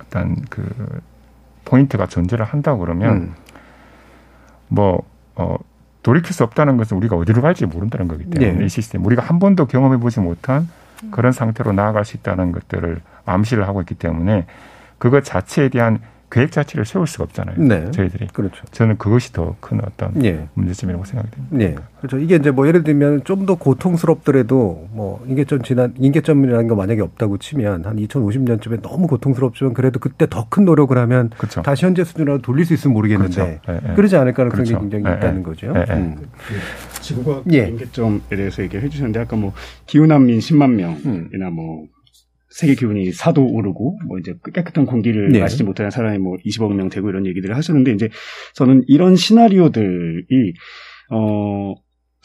어떤 0.00 0.36
그 0.50 1.00
포인트가 1.64 2.06
존재를 2.06 2.44
한다고 2.44 2.80
그러면 2.80 3.16
음. 3.16 3.34
뭐 4.68 5.02
어, 5.34 5.56
돌이킬 6.02 6.32
수 6.32 6.44
없다는 6.44 6.76
것은 6.76 6.96
우리가 6.96 7.16
어디로 7.16 7.42
갈지 7.42 7.66
모른다는 7.66 8.08
거기 8.08 8.24
때문에 8.24 8.58
네. 8.58 8.64
이 8.64 8.68
시스템 8.68 9.04
우리가 9.04 9.22
한 9.22 9.38
번도 9.38 9.66
경험해 9.66 9.98
보지 9.98 10.20
못한 10.20 10.68
그런 11.10 11.32
상태로 11.32 11.72
나아갈 11.72 12.04
수 12.04 12.16
있다는 12.16 12.52
것들을 12.52 13.00
암시를 13.24 13.66
하고 13.66 13.80
있기 13.82 13.94
때문에 13.94 14.46
그것 14.98 15.24
자체에 15.24 15.68
대한 15.68 16.00
계획 16.30 16.52
자체를 16.52 16.84
세울 16.84 17.06
수가 17.06 17.24
없잖아요. 17.24 17.56
네. 17.58 17.90
저희들이. 17.90 18.28
그렇죠. 18.32 18.62
저는 18.70 18.98
그것이 18.98 19.32
더 19.32 19.56
큰 19.60 19.80
어떤 19.82 20.22
예. 20.24 20.46
문제점이라고 20.54 21.04
생각이 21.04 21.30
됩니다. 21.30 21.56
네. 21.56 21.74
그렇죠. 21.98 22.18
이게 22.18 22.36
이제 22.36 22.50
뭐 22.50 22.66
예를 22.68 22.84
들면 22.84 23.24
좀 23.24 23.46
더 23.46 23.54
고통스럽더라도 23.54 24.88
뭐 24.92 25.24
인계점 25.26 25.62
지난 25.62 25.94
인계점이라는 25.98 26.68
거 26.68 26.74
만약에 26.74 27.00
없다고 27.00 27.38
치면 27.38 27.86
한 27.86 27.96
2050년쯤에 27.96 28.82
너무 28.82 29.06
고통스럽지만 29.06 29.72
그래도 29.74 29.98
그때 30.00 30.26
더 30.28 30.46
큰 30.50 30.64
노력을 30.64 30.96
하면 30.96 31.30
그렇죠. 31.36 31.62
다시 31.62 31.84
현재 31.86 32.04
수준으로 32.04 32.38
돌릴 32.42 32.64
수 32.66 32.74
있으면 32.74 32.94
모르겠는데 32.94 33.60
그렇죠. 33.64 33.72
예, 33.86 33.90
예. 33.90 33.94
그러지 33.94 34.16
않을 34.16 34.32
가능성이 34.34 34.68
그렇죠. 34.68 34.80
굉장히 34.80 35.04
예, 35.06 35.18
있다는 35.18 35.38
예. 35.40 35.42
거죠. 35.42 35.72
예, 35.74 35.84
예. 35.88 35.92
음. 35.94 36.16
지구과학 37.00 37.44
예. 37.52 37.68
임계점에 37.68 38.20
대해서 38.30 38.62
얘기를 38.62 38.82
해주셨는데 38.84 39.20
아까 39.20 39.36
뭐 39.36 39.52
기후난민 39.86 40.38
10만 40.40 40.64
음. 41.06 41.28
명이나 41.30 41.50
뭐 41.50 41.86
세계 42.58 42.74
기온이 42.74 43.12
4도 43.12 43.54
오르고 43.54 44.00
뭐 44.08 44.18
이제 44.18 44.34
깨끗한 44.52 44.84
공기를 44.84 45.28
네. 45.28 45.38
마시지 45.38 45.62
못하는 45.62 45.92
사람이 45.92 46.18
뭐 46.18 46.36
20억 46.44 46.74
명 46.74 46.88
되고 46.88 47.08
이런 47.08 47.24
얘기들을 47.24 47.56
하셨는데 47.56 47.92
이제 47.92 48.08
저는 48.54 48.82
이런 48.88 49.14
시나리오들이 49.14 50.54
어 51.12 51.74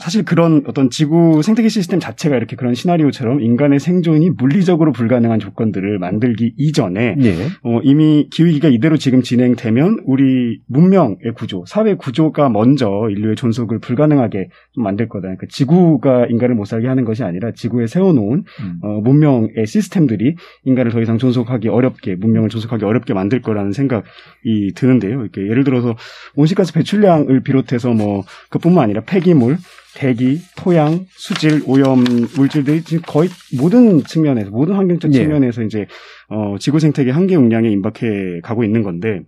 사실 0.03 0.25
그런 0.25 0.63
어떤 0.67 0.89
지구 0.89 1.41
생태계 1.41 1.69
시스템 1.69 2.01
자체가 2.01 2.35
이렇게 2.35 2.57
그런 2.57 2.73
시나리오처럼 2.73 3.39
인간의 3.39 3.79
생존이 3.79 4.31
물리적으로 4.31 4.91
불가능한 4.91 5.39
조건들을 5.39 5.97
만들기 5.97 6.55
이전에 6.57 7.15
예. 7.23 7.33
어, 7.63 7.79
이미 7.83 8.27
기후위기가 8.29 8.67
이대로 8.67 8.97
지금 8.97 9.21
진행되면 9.21 10.01
우리 10.05 10.59
문명의 10.67 11.19
구조, 11.35 11.63
사회 11.65 11.93
구조가 11.93 12.49
먼저 12.49 13.07
인류의 13.11 13.37
존속을 13.37 13.79
불가능하게 13.79 14.49
좀 14.73 14.83
만들 14.83 15.07
거다. 15.07 15.21
그러니까 15.21 15.47
지구가 15.49 16.25
인간을 16.25 16.53
못 16.55 16.65
살게 16.65 16.89
하는 16.89 17.05
것이 17.05 17.23
아니라 17.23 17.53
지구에 17.53 17.87
세워놓은 17.87 18.43
어, 18.81 18.87
문명의 19.05 19.65
시스템들이 19.65 20.35
인간을 20.65 20.91
더 20.91 21.01
이상 21.01 21.17
존속하기 21.17 21.69
어렵게, 21.69 22.15
문명을 22.15 22.49
존속하기 22.49 22.83
어렵게 22.83 23.13
만들 23.13 23.41
거라는 23.41 23.71
생각이 23.71 24.73
드는데요. 24.75 25.21
이렇게 25.21 25.47
예를 25.47 25.63
들어서 25.63 25.95
온실가스 26.35 26.73
배출량을 26.73 27.39
비롯해서 27.39 27.93
뭐 27.93 28.25
그뿐만 28.49 28.83
아니라 28.83 28.99
폐기물, 29.05 29.55
대기, 29.95 30.41
토양, 30.57 31.05
수질, 31.11 31.61
오염 31.65 32.03
물질들이 32.35 32.83
지금 32.83 33.03
거의 33.05 33.29
모든 33.59 34.03
측면에서 34.03 34.49
모든 34.49 34.75
환경적 34.75 35.13
예. 35.13 35.19
측면에서 35.19 35.63
이제 35.63 35.85
어, 36.29 36.57
지구 36.59 36.79
생태계 36.79 37.11
한계 37.11 37.35
용량에 37.35 37.69
임박해 37.69 38.41
가고 38.43 38.63
있는 38.63 38.83
건데 38.83 39.21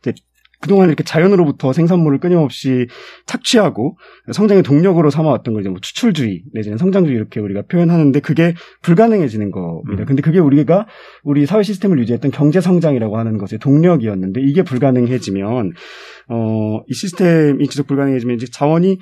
이제 0.00 0.14
그동안 0.60 0.88
이렇게 0.88 1.04
자연으로부터 1.04 1.72
생산물을 1.72 2.18
끊임없이 2.18 2.86
착취하고 3.26 3.98
성장의 4.32 4.62
동력으로 4.62 5.10
삼아왔던 5.10 5.54
걸 5.54 5.60
이제 5.60 5.68
뭐 5.68 5.78
추출주의 5.80 6.44
내지는 6.54 6.78
성장주의 6.78 7.14
이렇게 7.14 7.40
우리가 7.40 7.62
표현하는데 7.68 8.18
그게 8.20 8.54
불가능해지는 8.82 9.50
겁니다. 9.50 10.04
근데 10.06 10.22
그게 10.22 10.38
우리가 10.38 10.86
우리 11.22 11.44
사회 11.44 11.62
시스템을 11.62 11.98
유지했던 11.98 12.30
경제 12.30 12.60
성장이라고 12.60 13.18
하는 13.18 13.36
것의 13.36 13.58
동력이었는데 13.60 14.40
이게 14.40 14.62
불가능해지면 14.62 15.72
어, 16.28 16.80
이 16.88 16.94
시스템이 16.94 17.68
지속 17.68 17.86
불가능해지면 17.86 18.36
이제 18.36 18.46
자원이 18.50 18.98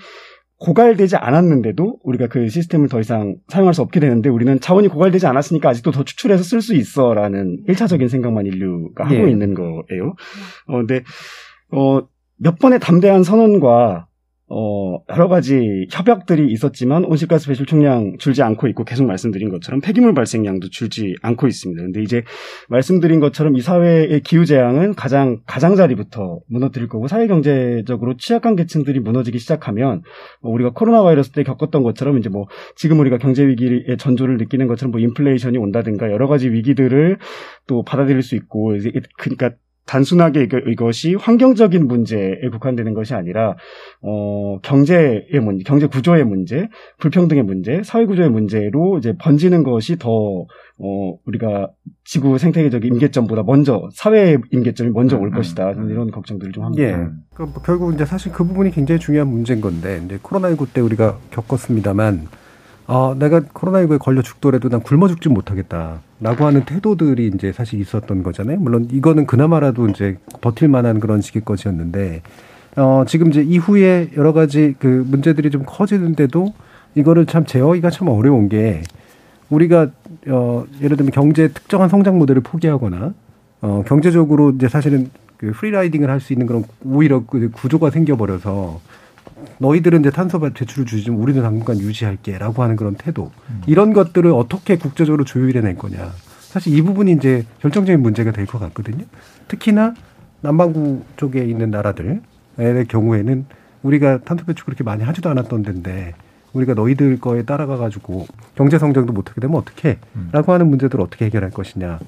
고갈되지 0.59 1.17
않았는데도 1.17 1.99
우리가 2.03 2.29
그 2.29 2.49
시스템을 2.49 2.89
더 2.89 3.01
이상 3.01 3.37
사용할 3.49 3.75
수 3.75 3.83
없게 3.83 4.01
되는데 4.01 4.29
우리는 4.31 4.59
자원이 4.61 4.89
고갈되지 4.89 5.27
않았으니까 5.27 5.69
아직도 5.69 5.91
더 5.91 6.05
추출해서 6.05 6.43
쓸 6.43 6.61
수 6.63 6.75
있어라는 6.75 7.65
일차적인 7.69 8.09
생각만 8.09 8.47
인류가 8.47 9.05
하고 9.05 9.15
예. 9.15 9.31
있는 9.31 9.55
거예요. 9.55 10.15
어, 10.67 10.79
근데 10.79 11.03
어, 11.71 12.03
몇 12.37 12.59
번의 12.59 12.81
담대한 12.81 13.25
선언과 13.25 14.07
어, 14.57 15.01
여러 15.11 15.27
가지 15.27 15.89
협약들이 15.91 16.47
있었지만 16.53 17.05
온실가스 17.05 17.49
배출 17.49 17.67
총량 17.67 18.19
줄지 18.19 18.41
않고 18.45 18.69
있고 18.69 18.85
계속 18.85 19.05
말씀드린 19.05 19.49
것처럼 19.49 19.81
폐기물 19.81 20.15
발생량도 20.15 20.71
줄지 20.71 21.17
않고 21.23 21.49
있습니다. 21.49 21.83
근데 21.83 22.03
이제 22.03 22.23
말씀드린 22.69 23.19
것처럼 23.19 23.57
이 23.57 23.61
사회의 23.61 24.21
기후 24.21 24.47
재앙은 24.47 24.95
가장 24.95 25.41
가장자리부터 25.47 26.39
무너뜨릴 26.49 26.87
거고 26.87 27.09
사회 27.09 27.27
경제적으로 27.27 28.17
취약한 28.17 28.55
계층들이 28.55 29.01
무너지기 29.01 29.41
시작하면 29.41 30.03
어, 30.41 30.51
우리가 30.51 30.71
코로나 30.71 31.03
바이러스 31.03 31.33
때 31.33 31.43
겪었던 31.43 31.83
것처럼 31.83 32.19
이제 32.19 32.29
뭐 32.29 32.47
지금 32.77 33.01
우리가 33.01 33.19
경제 33.19 33.45
위기의 33.45 33.97
전조를 33.99 34.37
느끼는 34.37 34.69
것처럼 34.69 34.93
뭐 34.93 35.01
인플레이션이 35.01 35.59
온다든가 35.59 36.13
여러 36.13 36.29
가지 36.29 36.49
위기들을 36.49 37.19
또 37.67 37.83
받아들일 37.83 38.23
수 38.23 38.37
있고 38.37 38.77
이제 38.77 38.93
그러니까 39.19 39.51
단순하게 39.87 40.49
이것이 40.69 41.15
환경적인 41.15 41.87
문제에 41.87 42.49
국한되는 42.51 42.95
것이 42.95 43.15
아니라 43.15 43.57
어 44.01 44.59
경제의 44.63 45.41
문제, 45.43 45.63
경제 45.65 45.87
구조의 45.87 46.25
문제, 46.25 46.69
불평등의 46.99 47.45
문제, 47.45 47.83
사회 47.85 48.07
구조의 48.07 48.31
문제로 48.31 48.99
이제 48.99 49.15
번지는 49.19 49.63
것이 49.63 49.97
더 49.99 50.47
어, 50.79 51.17
우리가 51.25 51.71
지구 52.05 52.37
생태계적 52.37 52.85
임계점보다 52.85 53.45
먼저 53.45 53.89
사회의 53.93 54.39
임계점이 54.51 54.91
먼저 54.91 55.17
올 55.17 55.31
것이다. 55.31 55.75
저는 55.75 55.91
이런 55.91 56.11
걱정들을 56.11 56.53
좀 56.53 56.65
합니다. 56.65 56.83
예. 56.83 57.07
그뭐 57.35 57.53
결국 57.65 57.95
이제 57.95 58.05
사실 58.05 58.33
그 58.33 58.45
부분이 58.45 58.73
굉장히 58.73 58.99
중요한 59.01 59.29
문제인 59.29 59.61
건데 59.61 60.03
이제 60.05 60.19
코로나19 60.19 60.73
때 60.73 60.81
우리가 60.81 61.19
겪었습니다만 61.31 62.27
어, 62.87 63.15
내가 63.19 63.41
코로나19에 63.41 63.99
걸려 63.99 64.21
죽더라도 64.23 64.69
난 64.69 64.81
굶어 64.83 65.09
죽지 65.09 65.31
못하겠다 65.31 66.01
라고 66.21 66.45
하는 66.45 66.65
태도들이 66.65 67.31
이제 67.35 67.53
사실 67.53 67.81
있었던 67.81 68.23
거잖아요. 68.23 68.59
물론 68.59 68.89
이거는 68.91 69.27
그나마라도 69.27 69.89
이제 69.89 70.19
버틸 70.43 70.69
만한 70.69 71.01
그런 71.01 71.21
식의 71.23 71.45
것이었는데 71.45 72.23
어, 72.77 73.05
지금 73.07 73.29
이제 73.29 73.43
이후에 73.43 74.11
여러 74.17 74.33
가지 74.33 74.75
그 74.79 75.05
문제들이 75.09 75.51
좀 75.51 75.63
커지는데도 75.65 76.53
이거를 76.95 77.27
참 77.27 77.45
제어하기가 77.47 77.91
참 77.91 78.09
어려운 78.09 78.49
게 78.49 78.83
우리가 79.51 79.89
어 80.29 80.65
예를 80.81 80.97
들면 80.97 81.13
경제 81.13 81.49
특정한 81.49 81.89
성장 81.89 82.19
모델을 82.19 82.43
포기하거나 82.43 83.15
어 83.63 83.85
경제적으로 83.87 84.51
이제 84.51 84.69
사실은 84.69 85.11
그 85.37 85.53
프리라이딩을 85.53 86.09
할 86.11 86.21
수 86.21 86.33
있는 86.33 86.47
그런 86.47 86.65
오히려 86.85 87.25
그 87.27 87.51
구조가 87.51 87.91
생겨버려서 87.91 88.81
너희들은 89.59 90.01
이제 90.01 90.11
탄소 90.11 90.39
배출을 90.41 90.87
줄이지만 90.87 91.19
우리는 91.21 91.43
당분간 91.43 91.79
유지할게라고 91.79 92.63
하는 92.63 92.77
그런 92.77 92.95
태도 92.95 93.31
이런 93.67 93.93
것들을 93.93 94.31
어떻게 94.31 94.77
국제적으로 94.77 95.25
조율해낼 95.25 95.77
거냐 95.77 96.13
사실 96.41 96.77
이 96.77 96.83
부분이 96.83 97.13
이제 97.13 97.45
결정적인 97.61 98.01
문제가 98.01 98.31
될 98.31 98.47
것 98.47 98.59
같거든요. 98.61 99.05
특히나 99.49 99.95
남반구 100.41 101.03
쪽에 101.17 101.45
있는 101.45 101.71
나라들의 101.71 102.21
경우에는 102.89 103.47
우리가 103.83 104.19
탄소 104.19 104.45
배출 104.45 104.65
그렇게 104.67 104.85
많이 104.85 105.03
하지도 105.03 105.29
않았던 105.31 105.63
데인데 105.63 106.15
우리가 106.53 106.75
너희들 106.75 107.19
거에 107.21 107.43
따라가 107.43 107.77
가지고 107.77 108.27
경제 108.55 108.79
성장도 108.79 109.13
못하게 109.13 109.41
되면 109.41 109.57
어떻게? 109.57 109.99
라고 110.33 110.53
하는 110.53 110.69
문제들을 110.69 111.03
어떻게 111.05 111.25
해결할 111.25 111.51
것이냐. 111.51 111.99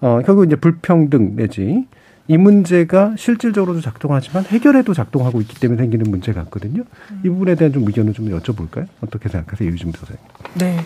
어, 0.00 0.20
결국 0.24 0.44
이제 0.46 0.54
불평등 0.56 1.34
내지 1.36 1.86
이 2.28 2.36
문제가 2.36 3.14
실질적으로도 3.16 3.80
작동하지만 3.80 4.44
해결에도 4.44 4.94
작동하고 4.94 5.40
있기 5.40 5.58
때문에 5.58 5.82
생기는 5.82 6.10
문제 6.10 6.32
같거든요. 6.32 6.84
이 7.24 7.28
부분에 7.28 7.56
대한 7.56 7.72
좀 7.72 7.84
의견을 7.86 8.14
좀 8.14 8.26
여쭤볼까요? 8.28 8.86
어떻게 9.00 9.28
생각하세요, 9.28 9.68
유진 9.68 9.92
변호사님? 9.92 10.20
네. 10.54 10.80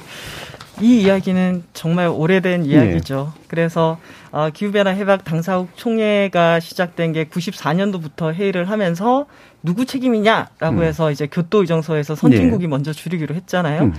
이 0.81 1.03
이야기는 1.03 1.63
정말 1.73 2.09
오래된 2.09 2.67
이야기죠. 2.67 3.33
네. 3.35 3.45
그래서 3.49 3.99
어, 4.31 4.51
기후변화 4.51 4.91
해박 4.91 5.25
당사국 5.25 5.71
총회가 5.75 6.61
시작된 6.61 7.13
게 7.13 7.25
94년도부터 7.25 8.35
회의를 8.35 8.69
하면서 8.69 9.27
누구 9.63 9.87
책임이냐라고 9.87 10.79
음. 10.79 10.83
해서 10.83 11.11
이제 11.11 11.27
교토 11.27 11.63
의정서에서 11.63 12.15
선진국이 12.15 12.65
네. 12.65 12.69
먼저 12.69 12.93
줄이기로 12.93 13.35
했잖아요. 13.35 13.85
음. 13.85 13.95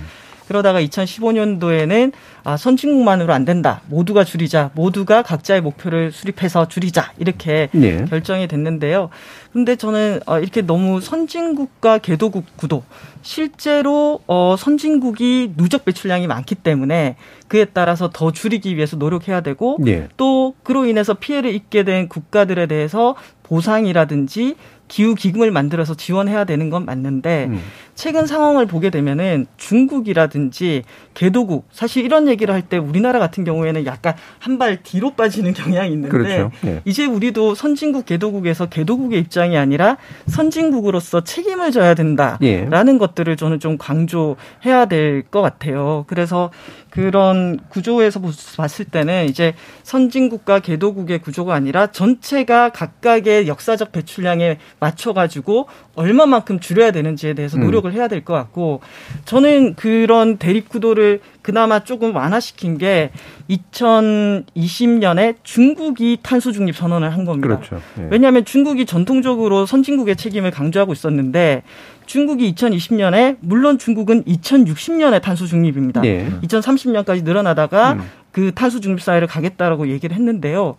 그러다가 0.48 0.80
2015년도에는 0.82 2.12
아, 2.42 2.56
선진국만으로 2.56 3.34
안 3.34 3.44
된다. 3.44 3.82
모두가 3.86 4.24
줄이자. 4.24 4.70
모두가 4.74 5.22
각자의 5.22 5.60
목표를 5.60 6.10
수립해서 6.10 6.68
줄이자. 6.68 7.12
이렇게 7.18 7.68
네. 7.72 8.06
결정이 8.06 8.48
됐는데요. 8.48 9.10
근데 9.52 9.76
저는 9.76 10.20
어, 10.26 10.38
이렇게 10.38 10.62
너무 10.62 11.00
선진국과 11.00 11.98
개도국 11.98 12.44
구도 12.56 12.82
실제로 13.22 14.20
어, 14.26 14.56
선진국이 14.58 15.52
누적 15.56 15.84
배출량이 15.84 16.26
많기 16.26 16.54
때문에 16.54 17.16
그에 17.48 17.64
따라서 17.64 18.10
더 18.12 18.30
줄이기 18.30 18.76
위해서 18.76 18.96
노력해야 18.96 19.40
되고 19.40 19.76
네. 19.80 20.08
또 20.16 20.54
그로 20.62 20.86
인해서 20.86 21.14
피해를 21.14 21.54
입게 21.54 21.82
된 21.82 22.08
국가들에 22.08 22.66
대해서 22.66 23.16
보상이라든지 23.44 24.54
기후 24.88 25.14
기금을 25.14 25.50
만들어서 25.50 25.94
지원해야 25.94 26.44
되는 26.44 26.70
건 26.70 26.86
맞는데 26.86 27.48
음. 27.50 27.60
최근 27.94 28.26
상황을 28.26 28.64
보게 28.64 28.88
되면은 28.88 29.46
중국이라든지 29.58 30.82
개도국 31.14 31.66
사실 31.72 32.04
이런 32.06 32.26
얘기를 32.28 32.54
할 32.54 32.62
때 32.68 32.76
우리나라 32.78 33.18
같은 33.18 33.44
경우에는 33.44 33.84
약간 33.86 34.14
한 34.38 34.58
발 34.58 34.82
뒤로 34.82 35.12
빠지는 35.14 35.52
경향이 35.54 35.92
있는데 35.92 36.08
그렇죠. 36.08 36.50
네. 36.62 36.80
이제 36.84 37.04
우리도 37.06 37.54
선진국 37.54 38.06
개도국에서 38.06 38.66
개도국의 38.66 39.20
입장 39.20 39.37
이 39.46 39.56
아니라 39.56 39.96
선진국으로서 40.26 41.22
책임을 41.22 41.70
져야 41.72 41.94
된다라는 41.94 42.94
예. 42.94 42.98
것들을 42.98 43.36
저는 43.36 43.60
좀 43.60 43.78
강조해야 43.78 44.86
될 44.88 45.22
것 45.30 45.42
같아요. 45.42 46.04
그래서 46.06 46.50
그런 46.90 47.58
구조에서 47.68 48.20
봤을 48.56 48.84
때는 48.84 49.26
이제 49.26 49.54
선진국과 49.82 50.60
개도국의 50.60 51.18
구조가 51.20 51.54
아니라 51.54 51.88
전체가 51.88 52.70
각각의 52.70 53.48
역사적 53.48 53.92
배출량에 53.92 54.58
맞춰가지고 54.80 55.66
얼마만큼 55.94 56.60
줄여야 56.60 56.90
되는지에 56.92 57.34
대해서 57.34 57.56
음. 57.56 57.64
노력을 57.64 57.92
해야 57.92 58.06
될 58.06 58.18
것 58.24 58.34
같고 58.34 58.80
저는 59.24 59.74
그런 59.74 60.36
대립 60.38 60.68
구도를 60.68 61.20
그나마 61.42 61.84
조금 61.84 62.14
완화시킨 62.14 62.76
게 62.78 63.10
2020년에 63.48 65.36
중국이 65.42 66.18
탄소 66.22 66.52
중립 66.52 66.76
선언을 66.76 67.12
한 67.12 67.24
겁니다. 67.24 67.56
그렇죠. 67.56 67.80
네. 67.96 68.08
왜냐하면 68.10 68.44
중국이 68.44 68.86
전통적으로 68.86 69.66
선진국의 69.66 70.16
책임을 70.16 70.50
강조하고 70.50 70.92
있었는데 70.92 71.62
중국이 72.08 72.52
2020년에 72.54 73.36
물론 73.40 73.78
중국은 73.78 74.24
2060년에 74.24 75.20
탄소 75.20 75.46
중립입니다. 75.46 76.00
네. 76.00 76.26
2030년까지 76.42 77.22
늘어나다가 77.22 77.92
음. 77.92 78.10
그 78.32 78.52
탄소 78.54 78.80
중립 78.80 79.02
사회를 79.02 79.28
가겠다라고 79.28 79.88
얘기를 79.88 80.16
했는데요. 80.16 80.76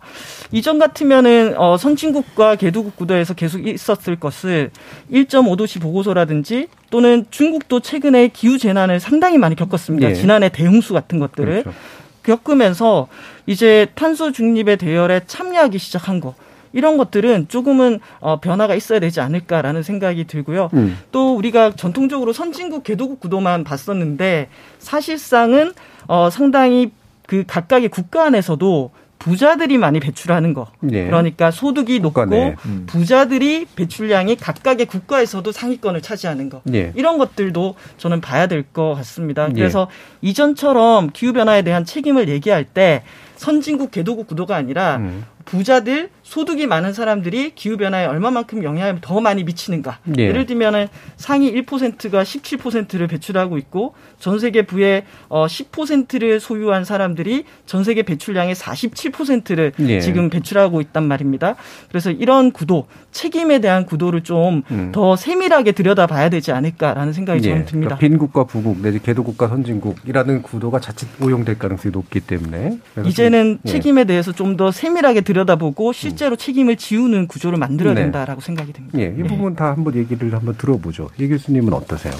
이전 0.50 0.80
같으면은 0.80 1.54
어 1.56 1.76
선진국과 1.76 2.56
개도국 2.56 2.96
구도에서 2.96 3.34
계속 3.34 3.64
있었을 3.64 4.16
것을 4.16 4.70
1.5도시 5.12 5.80
보고서라든지 5.80 6.66
또는 6.90 7.24
중국도 7.30 7.78
최근에 7.78 8.28
기후 8.28 8.58
재난을 8.58 8.98
상당히 8.98 9.38
많이 9.38 9.54
겪었습니다. 9.54 10.08
네. 10.08 10.14
지난해 10.14 10.48
대홍수 10.48 10.92
같은 10.94 11.20
것들을 11.20 11.62
그렇죠. 11.62 11.78
겪으면서 12.24 13.06
이제 13.46 13.86
탄소 13.94 14.32
중립의 14.32 14.78
대열에 14.78 15.20
참여하기 15.26 15.78
시작한 15.78 16.20
거. 16.20 16.34
이런 16.72 16.96
것들은 16.96 17.48
조금은 17.48 18.00
어, 18.20 18.40
변화가 18.40 18.74
있어야 18.74 19.00
되지 19.00 19.20
않을까라는 19.20 19.82
생각이 19.82 20.26
들고요. 20.26 20.70
음. 20.74 20.98
또 21.12 21.36
우리가 21.36 21.72
전통적으로 21.76 22.32
선진국 22.32 22.84
개도국 22.84 23.20
구도만 23.20 23.64
봤었는데 23.64 24.48
사실상은 24.78 25.72
어, 26.06 26.30
상당히 26.30 26.92
그 27.26 27.44
각각의 27.46 27.88
국가 27.88 28.24
안에서도 28.24 28.90
부자들이 29.20 29.76
많이 29.76 30.00
배출하는 30.00 30.54
거. 30.54 30.68
네. 30.80 31.04
그러니까 31.04 31.50
소득이 31.50 32.00
높고 32.00 32.22
음. 32.64 32.86
부자들이 32.86 33.66
배출량이 33.76 34.36
각각의 34.36 34.86
국가에서도 34.86 35.52
상위권을 35.52 36.00
차지하는 36.00 36.48
거. 36.48 36.62
네. 36.64 36.90
이런 36.96 37.18
것들도 37.18 37.74
저는 37.98 38.22
봐야 38.22 38.46
될 38.46 38.64
것 38.72 38.94
같습니다. 38.94 39.48
네. 39.48 39.54
그래서 39.54 39.88
이전처럼 40.22 41.10
기후 41.12 41.32
변화에 41.34 41.62
대한 41.62 41.84
책임을 41.84 42.28
얘기할 42.28 42.64
때 42.64 43.02
선진국 43.36 43.90
개도국 43.90 44.26
구도가 44.26 44.56
아니라 44.56 44.96
음. 44.96 45.24
부자들 45.44 46.08
소득이 46.30 46.68
많은 46.68 46.92
사람들이 46.92 47.56
기후 47.56 47.76
변화에 47.76 48.06
얼마만큼 48.06 48.62
영향을 48.62 48.98
더 49.00 49.20
많이 49.20 49.42
미치는가? 49.42 49.98
예. 50.16 50.28
예를 50.28 50.46
들면은 50.46 50.86
상위 51.16 51.52
1%가 51.52 52.22
17%를 52.22 53.08
배출하고 53.08 53.58
있고 53.58 53.94
전 54.20 54.38
세계 54.38 54.62
부의 54.62 55.02
어 55.28 55.46
10%를 55.46 56.38
소유한 56.38 56.84
사람들이 56.84 57.46
전 57.66 57.82
세계 57.82 58.04
배출량의 58.04 58.54
47%를 58.54 59.72
예. 59.80 60.00
지금 60.00 60.30
배출하고 60.30 60.80
있단 60.80 61.02
말입니다. 61.02 61.56
그래서 61.88 62.12
이런 62.12 62.52
구도, 62.52 62.86
책임에 63.10 63.58
대한 63.58 63.84
구도를 63.84 64.22
좀더 64.22 64.62
음. 64.70 65.16
세밀하게 65.16 65.72
들여다봐야 65.72 66.28
되지 66.28 66.52
않을까라는 66.52 67.12
생각이 67.12 67.40
예. 67.40 67.50
저는 67.50 67.64
듭니다. 67.64 67.96
그러니까 67.96 67.98
빈국가 67.98 68.44
부국 68.44 68.80
내지 68.82 69.00
개도국가 69.00 69.48
선진국이라는 69.48 70.42
구도가 70.42 70.78
자칫 70.78 71.08
오용될 71.20 71.58
가능성이 71.58 71.90
높기 71.90 72.20
때문에 72.20 72.78
이제는 73.04 73.58
좀, 73.58 73.60
예. 73.66 73.68
책임에 73.72 74.04
대해서 74.04 74.30
좀 74.30 74.60
더 74.60 74.70
세밀하게 74.70 75.22
들여다보고 75.22 75.92
실 75.94 76.10
실제로 76.20 76.36
책임을 76.36 76.76
지우는 76.76 77.28
구조를 77.28 77.58
만들어야 77.58 77.94
네. 77.94 78.02
된다라고 78.02 78.42
생각이 78.42 78.74
듭니다. 78.74 78.98
예, 78.98 79.06
이 79.06 79.22
네. 79.22 79.22
부분 79.22 79.54
다 79.56 79.70
한번 79.70 79.94
얘기를 79.94 80.34
한번 80.34 80.54
들어보죠. 80.58 81.08
이 81.16 81.26
교수님은 81.26 81.72
어떠세요? 81.72 82.12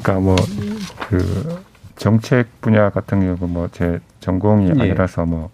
그러니까 0.00 0.20
뭐 0.20 0.36
그 1.08 1.64
정책 1.96 2.60
분야 2.60 2.90
같은 2.90 3.18
경우 3.36 3.50
뭐 3.50 3.68
제 3.72 3.98
전공이 4.20 4.68
예. 4.68 4.80
아니라서 4.80 5.26
뭐 5.26 5.50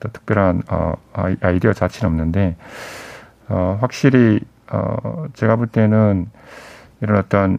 특별한 0.00 0.64
어 0.68 0.92
아이디어 1.40 1.72
자체는 1.72 2.10
없는데 2.10 2.56
어 3.48 3.78
확실히 3.80 4.40
어 4.70 5.24
제가 5.32 5.56
볼 5.56 5.68
때는 5.68 6.28
이런 7.00 7.16
어떤 7.16 7.58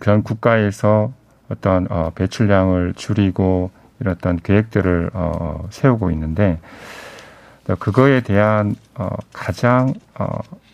그런 0.00 0.24
국가에서 0.24 1.12
어떤 1.48 1.86
어 1.88 2.10
배출량을 2.16 2.94
줄이고 2.96 3.70
이런 4.00 4.16
어떤 4.16 4.38
계획들을 4.38 5.10
어 5.12 5.68
세우고 5.70 6.10
있는데 6.10 6.58
그거에 7.76 8.20
대한 8.20 8.74
어, 8.94 9.08
가장 9.32 9.94
어, 10.18 10.26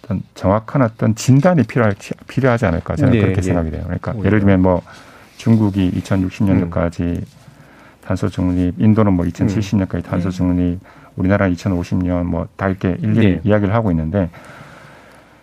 어떤 0.03 0.23
정확한 0.35 0.83
어떤 0.83 1.15
진단이 1.15 1.65
필요하, 1.65 1.93
필요하지 2.29 2.67
않을까 2.67 2.97
저는 2.97 3.13
네, 3.13 3.21
그렇게 3.21 3.37
네. 3.37 3.43
생각이 3.43 3.71
돼요. 3.71 3.83
그러니까 3.85 4.13
오히려. 4.13 4.27
예를 4.27 4.41
들면 4.41 4.63
뭐 4.63 4.83
중국이 5.37 5.91
2060년도까지 5.93 7.01
음. 7.01 7.25
탄소 8.05 8.29
중립, 8.29 8.75
인도는 8.79 9.13
뭐 9.15 9.25
2070년까지 9.25 9.97
음. 9.97 10.03
탄소 10.03 10.31
중립, 10.31 10.79
우리나라 11.17 11.49
2050년 11.49 12.25
뭐 12.25 12.49
다 12.57 12.69
이렇게 12.69 12.97
일일이 13.01 13.35
네. 13.35 13.41
이야기를 13.45 13.75
하고 13.75 13.91
있는데 13.91 14.31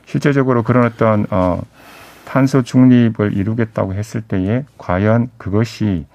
실제적으로 0.05 0.63
그런 0.63 0.85
어떤 0.85 1.25
어 1.29 1.61
탄소 2.25 2.61
중립을 2.61 3.33
이루겠다고 3.33 3.93
했을 3.93 4.21
때에 4.21 4.65
과연 4.77 5.29
그것이 5.37 6.05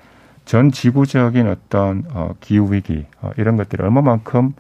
전 0.45 0.71
지구적인 0.71 1.49
어떤 1.49 2.05
어 2.13 2.35
기후 2.41 2.73
위기 2.73 3.07
어 3.21 3.33
이런 3.37 3.57
것들이 3.57 3.83
얼마만큼 3.83 4.53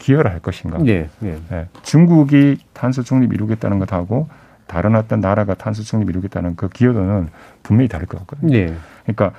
기여를 0.00 0.32
할 0.32 0.40
것인가. 0.40 0.78
예, 0.86 1.08
예. 1.22 1.38
예. 1.52 1.68
중국이 1.82 2.58
탄소 2.72 3.02
중립 3.02 3.32
이루겠다는 3.34 3.78
것하고 3.78 4.28
다른 4.66 4.96
어떤 4.96 5.20
나라가 5.20 5.54
탄소 5.54 5.82
중립 5.82 6.08
이루겠다는 6.10 6.56
그 6.56 6.68
기여도는 6.68 7.28
분명히 7.62 7.88
다를 7.88 8.06
것 8.06 8.18
같거든요. 8.20 8.56
예. 8.56 8.74
그러니까 9.04 9.32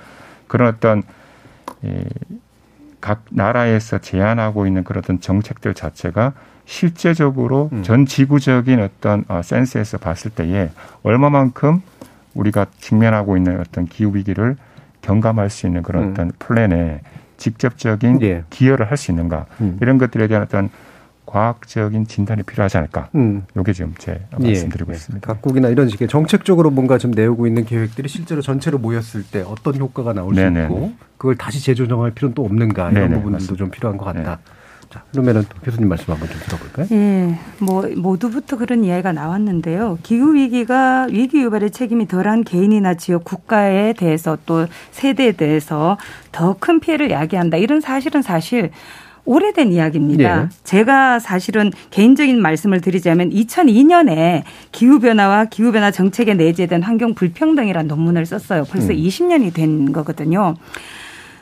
그런 0.47 0.69
어떤 0.69 1.04
이, 1.82 2.06
각 3.02 3.24
나라에서 3.32 3.97
제안하고 3.97 4.67
있는 4.67 4.84
그런 4.84 5.04
어떤 5.04 5.19
정책들 5.19 5.74
자체가 5.74 6.34
실제적으로 6.65 7.69
음. 7.74 7.82
전 7.82 8.06
지구적인 8.06 8.80
어떤 8.80 9.26
어, 9.28 9.41
센스에서 9.43 9.97
봤을 9.97 10.30
때에 10.30 10.69
얼마만큼 11.02 11.82
우리가 12.36 12.67
직면하고 12.78 13.36
있는 13.36 13.60
어떤 13.60 13.88
기후 13.88 14.15
위기를 14.15 14.56
경감할 15.02 15.50
수 15.50 15.65
있는 15.65 15.82
그런 15.82 16.04
음. 16.04 16.12
어떤 16.12 16.32
플랜에 16.38 17.02
직접적인 17.41 18.21
예. 18.21 18.43
기여를 18.49 18.89
할 18.89 18.97
수 18.97 19.12
있는가 19.12 19.47
음. 19.62 19.77
이런 19.82 19.97
것들에 19.97 20.27
대한 20.27 20.43
어떤 20.43 20.69
과학적인 21.25 22.08
진단이 22.08 22.43
필요하지 22.43 22.77
않을까. 22.77 23.10
음. 23.15 23.43
이게 23.60 23.73
지금 23.73 23.93
제 23.97 24.21
예. 24.41 24.47
말씀드리고 24.47 24.91
예. 24.91 24.95
있습니다. 24.95 25.25
각국이나 25.25 25.69
이런 25.69 25.88
식의 25.89 26.08
정책적으로 26.08 26.69
뭔가 26.69 26.97
좀 26.97 27.12
내오고 27.12 27.47
있는 27.47 27.65
계획들이 27.65 28.08
실제로 28.10 28.42
전체로 28.42 28.77
모였을 28.77 29.23
때 29.23 29.42
어떤 29.48 29.75
효과가 29.77 30.13
나올 30.13 30.35
네네. 30.35 30.60
수 30.60 30.63
있고 30.65 30.94
그걸 31.17 31.35
다시 31.35 31.63
재조정할 31.63 32.12
필요는 32.12 32.35
또 32.35 32.44
없는가 32.46 32.92
이런 32.92 32.94
네네. 32.94 33.08
부분들도 33.15 33.31
맞습니다. 33.31 33.58
좀 33.58 33.71
필요한 33.71 33.98
것 33.98 34.06
같다. 34.06 34.35
네. 34.44 34.52
자, 34.92 35.04
그러면은 35.12 35.44
또 35.48 35.58
교수님 35.63 35.87
말씀 35.87 36.12
한번 36.13 36.29
좀 36.29 36.39
들어볼까요? 36.42 36.87
예, 36.92 37.37
뭐 37.60 37.87
모두부터 37.96 38.58
그런 38.58 38.83
이야기가 38.83 39.13
나왔는데요. 39.13 40.00
기후 40.04 40.33
위기가 40.33 41.08
위기 41.10 41.42
유발의 41.42 41.71
책임이 41.71 42.08
덜한 42.08 42.44
개인이나 42.44 42.96
지역 42.96 43.23
국가에 43.23 43.94
대해서 43.94 44.37
또 44.46 44.67
세대에 44.92 45.31
대해서 45.33 45.98
더 46.31 46.56
큰 46.60 46.79
피해를 46.79 47.10
야기한다. 47.12 47.58
이런 47.58 47.79
사실은 47.81 48.21
사실 48.21 48.71
오래된 49.23 49.71
이야기입니다. 49.71 50.44
네. 50.44 50.50
제가 50.63 51.19
사실은 51.19 51.71
개인적인 51.92 52.42
말씀을 52.42 52.81
드리자면 52.81 53.29
2002년에 53.29 54.44
기후변화와 54.71 55.46
기후변화 55.46 55.92
정책에 55.92 56.33
내재된 56.33 56.81
환경 56.83 57.13
불평등이라는 57.13 57.87
논문을 57.87 58.25
썼어요. 58.25 58.65
벌써 58.65 58.92
음. 58.94 58.98
20년이 58.98 59.54
된 59.54 59.92
거거든요. 59.94 60.56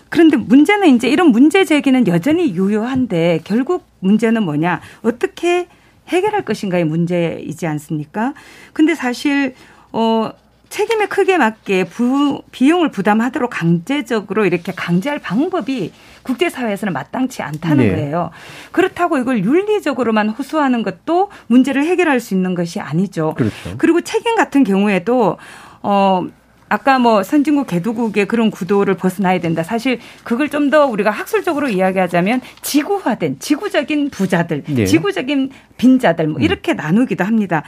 그런데 0.10 0.38
문제는 0.38 0.96
이제 0.96 1.08
이런 1.08 1.28
문제 1.28 1.64
제기는 1.66 2.08
여전히 2.08 2.54
유효한데 2.56 3.42
결국 3.44 3.86
문제는 4.00 4.44
뭐냐. 4.44 4.82
어떻게 5.04 5.68
해결할 6.08 6.44
것인가의 6.44 6.86
문제이지 6.86 7.68
않습니까? 7.68 8.34
근데 8.74 8.96
사실, 8.96 9.54
어, 9.92 10.32
책임의 10.70 11.10
크기에 11.10 11.38
맞게 11.38 11.86
부, 11.86 12.44
비용을 12.52 12.92
부담하도록 12.92 13.50
강제적으로 13.50 14.46
이렇게 14.46 14.72
강제할 14.72 15.20
방법이 15.20 15.92
국제사회에서는 16.24 16.94
마땅치 16.94 17.42
않다는 17.42 17.78
네. 17.78 17.96
거예요. 17.96 18.30
그렇다고 18.72 19.18
이걸 19.18 19.44
윤리적으로만 19.44 20.30
호소하는 20.30 20.84
것도 20.84 21.30
문제를 21.48 21.86
해결할 21.86 22.20
수 22.20 22.36
있는 22.36 22.54
것이 22.54 22.80
아니죠. 22.80 23.34
그렇죠. 23.36 23.76
그리고 23.80 24.02
책임 24.02 24.36
같은 24.36 24.64
경우에도 24.64 25.38
어 25.82 26.28
아까 26.70 27.00
뭐 27.00 27.24
선진국 27.24 27.68
개도국의 27.68 28.28
그런 28.28 28.52
구도를 28.52 28.96
벗어나야 28.96 29.40
된다. 29.40 29.64
사실 29.64 30.00
그걸 30.24 30.48
좀 30.50 30.70
더 30.70 30.86
우리가 30.86 31.10
학술적으로 31.10 31.68
이야기하자면 31.70 32.42
지구화된 32.62 33.40
지구적인 33.40 34.12
부자들, 34.12 34.64
네. 34.68 34.86
지구적인 34.86 35.50
빈자들 35.78 36.28
뭐 36.28 36.40
이렇게 36.42 36.74
나누기도 36.74 37.24
합니다. 37.24 37.64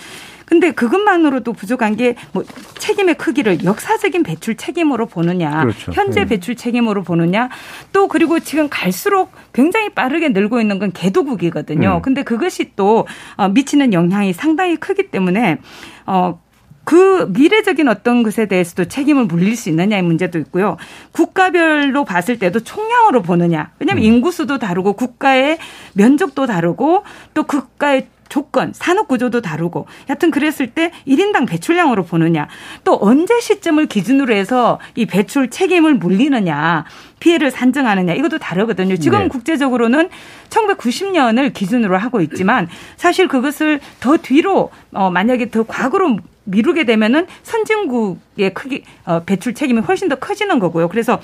근데 0.45 0.71
그것만으로도 0.71 1.53
부족한 1.53 1.95
게 1.95 2.15
뭐 2.33 2.43
책임의 2.77 3.15
크기를 3.15 3.63
역사적인 3.63 4.21
배출 4.21 4.55
책임으로 4.55 5.07
보느냐, 5.07 5.61
그렇죠. 5.61 5.91
현재 5.93 6.21
네. 6.21 6.25
배출 6.27 6.55
책임으로 6.55 7.01
보느냐, 7.01 7.49
또 7.91 8.07
그리고 8.07 8.39
지금 8.39 8.69
갈수록 8.69 9.31
굉장히 9.53 9.89
빠르게 9.89 10.29
늘고 10.29 10.61
있는 10.61 10.77
건 10.77 10.91
개도국이거든요. 10.91 11.95
음. 11.97 12.01
근데 12.03 12.21
그것이 12.23 12.73
또 12.75 13.07
어, 13.35 13.49
미치는 13.49 13.93
영향이 13.93 14.33
상당히 14.33 14.75
크기 14.75 15.09
때문에 15.09 15.57
어. 16.05 16.39
그 16.83 17.31
미래적인 17.31 17.87
어떤 17.87 18.23
것에 18.23 18.47
대해서도 18.47 18.85
책임을 18.85 19.25
물릴 19.25 19.55
수 19.55 19.69
있느냐의 19.69 20.03
문제도 20.03 20.37
있고요. 20.39 20.77
국가별로 21.11 22.05
봤을 22.05 22.39
때도 22.39 22.61
총량으로 22.61 23.21
보느냐. 23.21 23.71
왜냐하면 23.79 24.03
인구수도 24.03 24.57
다르고 24.57 24.93
국가의 24.93 25.57
면적도 25.93 26.47
다르고 26.47 27.03
또 27.33 27.43
국가의 27.43 28.07
조건, 28.31 28.71
산업 28.73 29.09
구조도 29.09 29.41
다르고 29.41 29.87
여하튼 30.09 30.31
그랬을 30.31 30.67
때 30.67 30.91
1인당 31.05 31.45
배출량으로 31.47 32.05
보느냐. 32.05 32.47
또 32.85 32.97
언제 33.01 33.41
시점을 33.41 33.85
기준으로 33.87 34.33
해서 34.33 34.79
이 34.95 35.05
배출 35.05 35.49
책임을 35.49 35.95
물리느냐. 35.95 36.85
피해를 37.19 37.51
산정하느냐. 37.51 38.13
이것도 38.13 38.39
다르거든요. 38.39 38.95
지금 38.95 39.23
네. 39.23 39.27
국제적으로는 39.27 40.09
1990년을 40.49 41.53
기준으로 41.53 41.97
하고 41.97 42.21
있지만 42.21 42.69
사실 42.95 43.27
그것을 43.27 43.81
더 43.99 44.15
뒤로 44.15 44.71
어 44.93 45.11
만약에 45.11 45.51
더 45.51 45.63
과거로 45.63 46.17
미루게 46.45 46.85
되면은 46.85 47.27
선진국의 47.43 48.53
크기 48.53 48.83
어 49.05 49.23
배출 49.25 49.53
책임이 49.53 49.81
훨씬 49.81 50.07
더 50.07 50.15
커지는 50.15 50.59
거고요. 50.59 50.87
그래서 50.87 51.19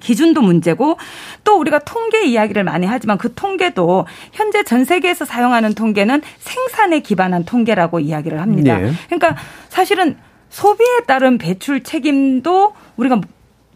기준도 0.00 0.42
문제고 0.42 0.96
또 1.44 1.58
우리가 1.58 1.80
통계 1.80 2.24
이야기를 2.24 2.64
많이 2.64 2.86
하지만 2.86 3.18
그 3.18 3.34
통계도 3.34 4.06
현재 4.32 4.62
전 4.64 4.84
세계에서 4.84 5.24
사용하는 5.24 5.74
통계는 5.74 6.22
생산에 6.38 7.00
기반한 7.00 7.44
통계라고 7.44 8.00
이야기를 8.00 8.40
합니다. 8.40 8.78
네. 8.78 8.92
그러니까 9.06 9.36
사실은 9.68 10.16
소비에 10.48 11.00
따른 11.06 11.38
배출 11.38 11.82
책임도 11.82 12.74
우리가 12.96 13.20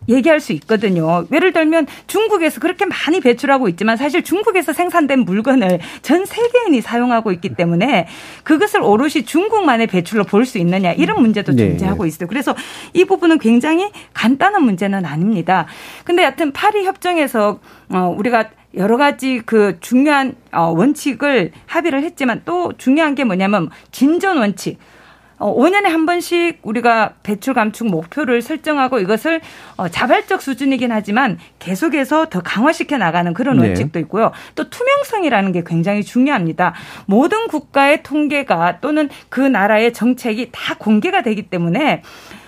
얘기할 0.08 0.40
수 0.40 0.52
있거든요. 0.54 1.26
예를 1.32 1.52
들면 1.52 1.86
중국에서 2.06 2.60
그렇게 2.60 2.86
많이 2.86 3.20
배출하고 3.20 3.68
있지만 3.68 3.96
사실 3.96 4.22
중국에서 4.22 4.72
생산된 4.72 5.20
물건을 5.20 5.80
전 6.02 6.24
세계인이 6.24 6.80
사용하고 6.80 7.32
있기 7.32 7.54
때문에 7.54 8.06
그것을 8.44 8.82
오롯이 8.82 9.24
중국만의 9.24 9.86
배출로 9.88 10.24
볼 10.24 10.46
수 10.46 10.58
있느냐 10.58 10.92
이런 10.92 11.20
문제도 11.20 11.52
네. 11.52 11.70
존재하고 11.70 12.06
있어요. 12.06 12.28
그래서 12.28 12.54
이 12.94 13.04
부분은 13.04 13.38
굉장히 13.38 13.90
간단한 14.14 14.62
문제는 14.62 15.04
아닙니다. 15.04 15.66
근데 16.04 16.22
여하튼 16.22 16.52
파리 16.52 16.84
협정에서 16.86 17.58
어 17.92 18.14
우리가 18.16 18.50
여러 18.76 18.96
가지 18.96 19.42
그 19.44 19.78
중요한 19.80 20.36
어 20.52 20.72
원칙을 20.76 21.50
합의를 21.66 22.02
했지만 22.04 22.42
또 22.44 22.72
중요한 22.78 23.14
게 23.14 23.24
뭐냐면 23.24 23.70
진전 23.90 24.38
원칙. 24.38 24.78
어, 25.38 25.54
5년에 25.54 25.84
한 25.84 26.06
번씩 26.06 26.60
우리가 26.62 27.14
배출 27.22 27.54
감축 27.54 27.88
목표를 27.88 28.40
설정하고 28.42 28.98
이것을 29.00 29.40
어, 29.76 29.88
자발적 29.88 30.40
수준이긴 30.40 30.92
하지만 30.92 31.38
계속해서 31.58 32.28
더 32.30 32.40
강화시켜 32.40 32.96
나가는 32.96 33.32
그런 33.34 33.58
네. 33.58 33.68
원칙도 33.68 33.98
있고요. 34.00 34.32
또 34.54 34.70
투명성이라는 34.70 35.52
게 35.52 35.62
굉장히 35.66 36.02
중요합니다. 36.02 36.74
모든 37.06 37.48
국가의 37.48 38.02
통계가 38.02 38.80
또는 38.80 39.08
그 39.28 39.40
나라의 39.40 39.92
정책이 39.92 40.50
다 40.52 40.76
공개가 40.78 41.22
되기 41.22 41.42
때문에 41.42 42.02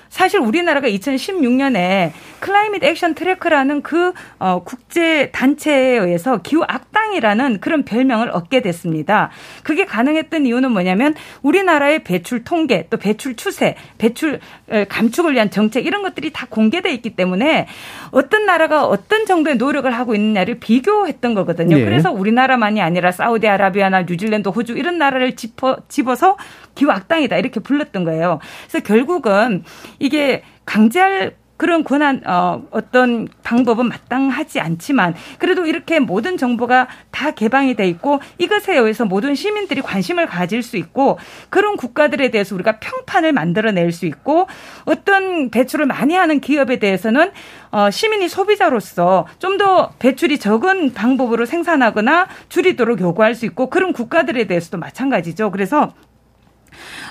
사실 0.08 0.40
우리나라가 0.40 0.88
2016년에 0.88 2.12
Climate 2.40 2.84
Action 2.84 3.14
Tracker라는 3.14 3.82
그 3.82 4.12
어, 4.38 4.62
국제 4.64 5.30
단체에 5.32 5.98
의해서 5.98 6.38
기후 6.38 6.64
악당이라는 6.66 7.60
그런 7.60 7.84
별명을 7.84 8.30
얻게 8.30 8.62
됐습니다. 8.62 9.30
그게 9.62 9.84
가능했던 9.84 10.46
이유는 10.46 10.72
뭐냐면 10.72 11.14
우리나라의 11.42 12.04
배출 12.04 12.44
통계 12.44 12.86
또 12.90 12.96
배출 12.96 13.36
추세, 13.36 13.76
배출 13.98 14.40
에, 14.70 14.84
감축을 14.84 15.34
위한 15.34 15.50
정책 15.50 15.86
이런 15.86 16.02
것들이 16.02 16.32
다 16.32 16.46
공개돼 16.48 16.92
있기 16.94 17.16
때문에 17.16 17.66
어떤 18.10 18.46
나라가 18.46 18.86
어떤 18.86 19.26
정도의 19.26 19.56
노력을 19.56 19.90
하고 19.90 20.14
있느냐를 20.14 20.58
비교했던 20.60 21.34
거거든요. 21.34 21.76
네. 21.76 21.84
그래서 21.84 22.12
우리나라만이 22.12 22.80
아니라 22.80 23.12
사우디아라비아나 23.12 24.02
뉴질랜드, 24.02 24.48
호주 24.48 24.74
이런 24.74 24.98
나라를 24.98 25.36
짚어 25.36 25.78
집어서 25.88 26.36
기후 26.74 26.90
악당이다 26.92 27.36
이렇게 27.36 27.60
불렀던 27.60 28.04
거예요. 28.04 28.38
그래서 28.68 28.84
결국은 28.86 29.64
이게 29.98 30.42
강제할 30.64 31.36
그런 31.58 31.82
권한 31.82 32.22
어 32.24 32.62
어떤 32.70 33.26
방법은 33.42 33.88
마땅하지 33.88 34.60
않지만 34.60 35.16
그래도 35.38 35.66
이렇게 35.66 35.98
모든 35.98 36.36
정보가 36.36 36.86
다 37.10 37.32
개방이 37.32 37.74
돼 37.74 37.88
있고 37.88 38.20
이것에 38.38 38.76
의해서 38.78 39.04
모든 39.04 39.34
시민들이 39.34 39.82
관심을 39.82 40.26
가질 40.26 40.62
수 40.62 40.76
있고 40.76 41.18
그런 41.50 41.76
국가들에 41.76 42.30
대해서 42.30 42.54
우리가 42.54 42.78
평판을 42.78 43.32
만들어낼 43.32 43.90
수 43.90 44.06
있고 44.06 44.46
어떤 44.84 45.50
배출을 45.50 45.86
많이 45.86 46.14
하는 46.14 46.38
기업에 46.40 46.78
대해서는 46.78 47.32
어 47.72 47.90
시민이 47.90 48.28
소비자로서 48.28 49.26
좀 49.40 49.58
더 49.58 49.90
배출이 49.98 50.38
적은 50.38 50.94
방법으로 50.94 51.44
생산하거나 51.44 52.28
줄이도록 52.48 53.00
요구할 53.00 53.34
수 53.34 53.44
있고 53.44 53.68
그런 53.68 53.92
국가들에 53.92 54.46
대해서도 54.46 54.78
마찬가지죠. 54.78 55.50
그래서 55.50 55.92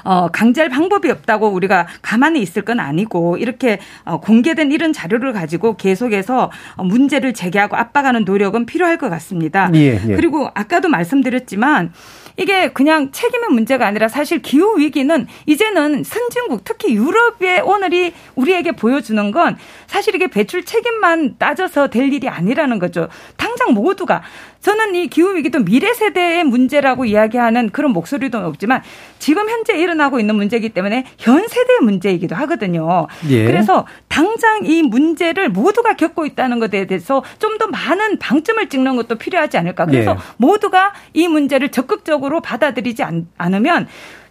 어, 0.04 0.28
강제할 0.30 0.70
방법이 0.70 1.10
없다고 1.10 1.50
우리가 1.50 1.88
가만히 2.02 2.42
있을 2.42 2.64
건 2.64 2.80
아니고 2.80 3.38
이렇게 3.38 3.80
어, 4.06 4.20
공개된 4.20 4.72
이런 4.72 4.94
자료를 4.94 5.34
가지고 5.34 5.78
계속해서 5.78 6.52
어, 6.76 6.84
문제를 6.84 7.34
제기하고 7.34 7.76
압박하는 7.76 8.26
노력은 8.26 8.66
필요할 8.66 8.98
것 8.98 9.10
같습니다. 9.10 9.70
예, 9.76 10.00
예. 10.08 10.16
그리고 10.16 10.50
아까도 10.54 10.90
말씀드렸지만 10.90 11.94
이게 12.38 12.72
그냥 12.72 13.12
책임의 13.12 13.50
문제가 13.50 13.88
아니라 13.88 14.08
사실 14.08 14.42
기후 14.42 14.78
위기는 14.78 15.28
이제는 15.48 16.04
선진국 16.04 16.64
특히 16.64 16.94
유럽의 16.96 17.62
오늘이 17.62 18.14
우리에게 18.36 18.74
보여주는 18.74 19.32
건 19.32 19.58
사실 19.88 20.16
이게 20.16 20.28
배출 20.28 20.64
책임만 20.64 21.38
따져서 21.40 21.88
될 21.88 22.14
일이 22.14 22.30
아니라는 22.30 22.78
거죠. 22.78 23.10
당장 23.38 23.74
모두가 23.74 24.22
저는 24.62 24.96
이 24.96 25.08
기후 25.08 25.36
위기도 25.36 25.60
미래 25.60 25.94
세대의 25.94 26.44
문제라고 26.46 27.06
이야기하는 27.06 27.70
그런 27.70 27.92
목소리도 27.92 28.38
없지만 28.38 28.82
지금 29.20 29.50
현재 29.50 29.78
일어나고 29.78 30.20
있는 30.20 30.36
문제이기 30.36 30.70
때문에 30.70 31.06
현 31.18 31.48
세대의 31.48 31.80
문제이기도 31.82 32.36
하거든요. 32.36 33.08
예. 33.30 33.46
그래서 33.46 33.86
당장 34.08 34.66
이 34.66 34.84
문제를 34.84 35.50
모두가 35.50 35.96
겪고 35.96 36.26
있다는 36.26 36.60
것에 36.60 36.88
대해서 36.88 37.24
좀 37.40 37.58
더 37.58 37.66
많은 37.68 38.20
방점을 38.20 38.70
찍는 38.70 38.96
것도 38.98 39.16
필요하지 39.16 39.58
않을까. 39.58 39.86
그래서 39.88 40.12
예. 40.12 40.18
모두가 40.38 40.94
이 41.14 41.28
문제를 41.28 41.70
적극적으로 41.70 42.40
받아들이지 42.40 43.02
않, 43.02 43.28
않으면 43.38 43.88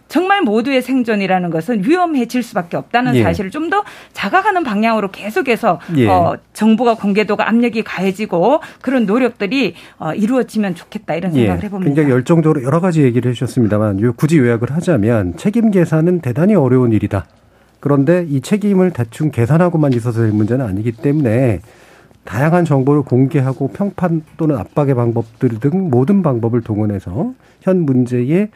정말 0.07 0.41
모두의 0.41 0.81
생존이라는 0.81 1.49
것은 1.49 1.83
위험해질 1.85 2.41
수밖에 2.43 2.77
없다는 2.77 3.15
예. 3.15 3.23
사실을 3.23 3.51
좀 3.51 3.67
더 3.67 3.83
자각하는 4.13 4.63
방향으로 4.63 5.11
계속해서 5.11 5.81
예. 5.97 6.07
어, 6.07 6.37
정보가 6.53 6.95
공개도가 6.95 7.49
압력이 7.49 7.83
가해지고 7.83 8.61
그런 8.81 9.05
노력들이 9.05 9.73
어, 9.99 10.13
이루어지면 10.13 10.73
좋겠다 10.75 11.15
이런 11.15 11.33
생각을 11.33 11.63
해봅니다. 11.63 11.91
예, 11.91 11.93
굉장히 11.95 12.11
열정적으로 12.11 12.63
여러 12.63 12.79
가지 12.79 13.03
얘기를 13.03 13.29
해주셨습니다만 13.31 13.99
요- 13.99 14.13
굳이 14.13 14.37
요약을 14.37 14.71
하자면 14.71 15.35
책임 15.35 15.69
계산은 15.71 16.21
대단히 16.21 16.55
어려운 16.55 16.93
일이다. 16.93 17.25
그런데 17.81 18.25
이 18.29 18.39
책임을 18.39 18.91
대충 18.91 19.31
계산하고만 19.31 19.91
있어서 19.93 20.21
될 20.21 20.31
문제는 20.31 20.65
아니기 20.65 20.93
때문에 20.93 21.59
다양한 22.23 22.63
정보를 22.65 23.01
공개하고 23.03 23.69
평판 23.69 24.23
또는 24.37 24.57
압박의 24.57 24.95
방법들 24.95 25.59
등 25.59 25.89
모든 25.89 26.23
방법을 26.23 26.61
동원해서 26.61 27.33
현 27.61 27.81
문제에 27.85 28.47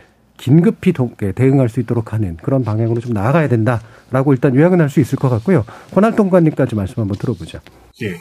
긴급히 0.42 0.92
대응할 1.34 1.70
수 1.70 1.80
있도록 1.80 2.14
하는 2.14 2.36
그런 2.38 2.64
방향으로 2.64 3.00
좀 3.00 3.14
나아가야 3.14 3.48
된다라고 3.48 4.34
일단 4.34 4.56
요약은 4.56 4.82
할 4.82 4.89
수 4.89 5.00
있을 5.00 5.18
것 5.18 5.30
같고요. 5.30 5.64
권한 5.94 6.16
통 6.16 6.30
관님까지 6.30 6.76
말씀 6.76 7.00
한번 7.00 7.18
들어보죠. 7.18 7.60
예. 8.02 8.12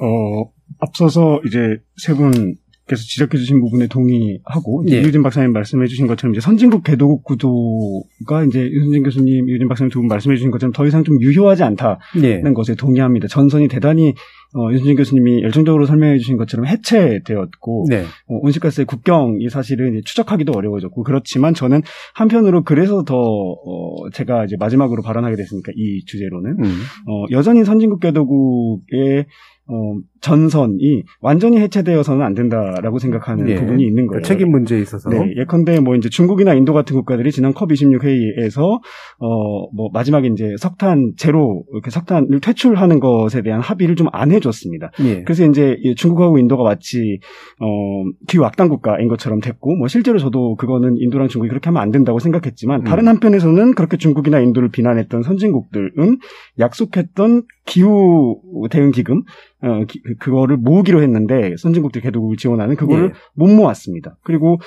어, 0.00 0.50
앞서서 0.80 1.40
이제 1.46 1.58
세 1.96 2.14
분 2.14 2.56
께서 2.88 3.02
지적해 3.02 3.38
주신 3.38 3.60
부분에 3.60 3.86
동의하고 3.86 4.84
예. 4.90 5.02
유진 5.02 5.22
박사님 5.22 5.52
말씀해 5.52 5.86
주신 5.86 6.06
것처럼 6.06 6.34
이제 6.34 6.40
선진국 6.40 6.82
개도국 6.82 7.24
구도가 7.24 8.44
이제 8.44 8.68
윤선진 8.70 9.02
교수님, 9.04 9.48
유진 9.48 9.68
박사님 9.68 9.90
두 9.90 10.00
분 10.00 10.08
말씀해 10.08 10.36
주신 10.36 10.50
것처럼 10.50 10.72
더 10.72 10.86
이상 10.86 11.04
좀 11.04 11.20
유효하지 11.20 11.62
않다는 11.62 11.96
예. 12.22 12.40
것에 12.54 12.74
동의합니다. 12.74 13.28
전선이 13.28 13.68
대단히 13.68 14.14
어, 14.54 14.72
윤순진 14.72 14.96
교수님이 14.96 15.42
열정적으로 15.42 15.84
설명해 15.84 16.16
주신 16.18 16.38
것처럼 16.38 16.66
해체되었고 16.66 17.86
네. 17.90 18.00
어, 18.28 18.38
온실가스의 18.40 18.86
국경이 18.86 19.48
사실은 19.50 20.00
추적하기도 20.04 20.52
어려워졌고 20.52 21.02
그렇지만 21.02 21.52
저는 21.52 21.82
한편으로 22.14 22.64
그래서 22.64 23.04
더 23.04 23.14
어, 23.14 24.10
제가 24.14 24.44
이제 24.44 24.56
마지막으로 24.58 25.02
발언하게 25.02 25.36
됐으니까 25.36 25.72
이 25.76 26.02
주제로는 26.06 26.50
음. 26.64 26.64
어, 27.08 27.26
여전히 27.30 27.64
선진국 27.64 28.00
개도국의 28.00 29.26
어, 29.68 29.94
전선이 30.20 31.04
완전히 31.20 31.58
해체되어서는 31.58 32.24
안 32.24 32.34
된다라고 32.34 32.98
생각하는 32.98 33.48
예. 33.48 33.54
부분이 33.54 33.84
있는 33.84 34.06
거예요. 34.08 34.22
책임 34.22 34.50
문제에 34.50 34.80
있어서. 34.80 35.10
네. 35.10 35.32
예컨대 35.36 35.78
뭐 35.80 35.94
이제 35.94 36.08
중국이나 36.08 36.54
인도 36.54 36.72
같은 36.72 36.96
국가들이 36.96 37.30
지난 37.30 37.54
컵26 37.54 38.02
회의에서 38.02 38.80
어, 39.18 39.70
뭐 39.72 39.90
마지막에 39.92 40.26
이제 40.28 40.56
석탄 40.58 41.12
제로 41.16 41.62
이렇게 41.72 41.90
석탄을 41.90 42.40
퇴출하는 42.40 42.98
것에 42.98 43.42
대한 43.42 43.60
합의를 43.60 43.94
좀 43.94 44.08
안 44.12 44.32
해줬습니다. 44.32 44.90
예. 45.04 45.22
그래서 45.22 45.44
이제 45.44 45.76
중국하고 45.96 46.38
인도가 46.38 46.64
마치 46.64 47.20
어, 47.60 47.66
기후 48.26 48.44
악당 48.44 48.68
국가인 48.68 49.08
것처럼 49.08 49.40
됐고 49.40 49.76
뭐 49.76 49.88
실제로 49.88 50.18
저도 50.18 50.56
그거는 50.56 50.96
인도랑 50.98 51.28
중국이 51.28 51.48
그렇게 51.48 51.68
하면 51.68 51.82
안 51.82 51.90
된다고 51.90 52.18
생각했지만 52.18 52.84
다른 52.84 53.04
음. 53.04 53.08
한편에서는 53.08 53.74
그렇게 53.74 53.96
중국이나 53.96 54.40
인도를 54.40 54.70
비난했던 54.70 55.22
선진국들은 55.22 56.18
약속했던 56.58 57.42
기후 57.66 58.40
대응 58.70 58.90
기금 58.90 59.22
어, 59.62 59.84
기, 59.86 60.00
그거를 60.18 60.56
모으기로 60.56 61.02
했는데 61.02 61.54
선진국들 61.56 62.02
개도국을 62.02 62.36
지원하는 62.36 62.76
그거를 62.76 63.08
네. 63.08 63.14
못 63.34 63.48
모았습니다. 63.48 64.16
그리고 64.22 64.58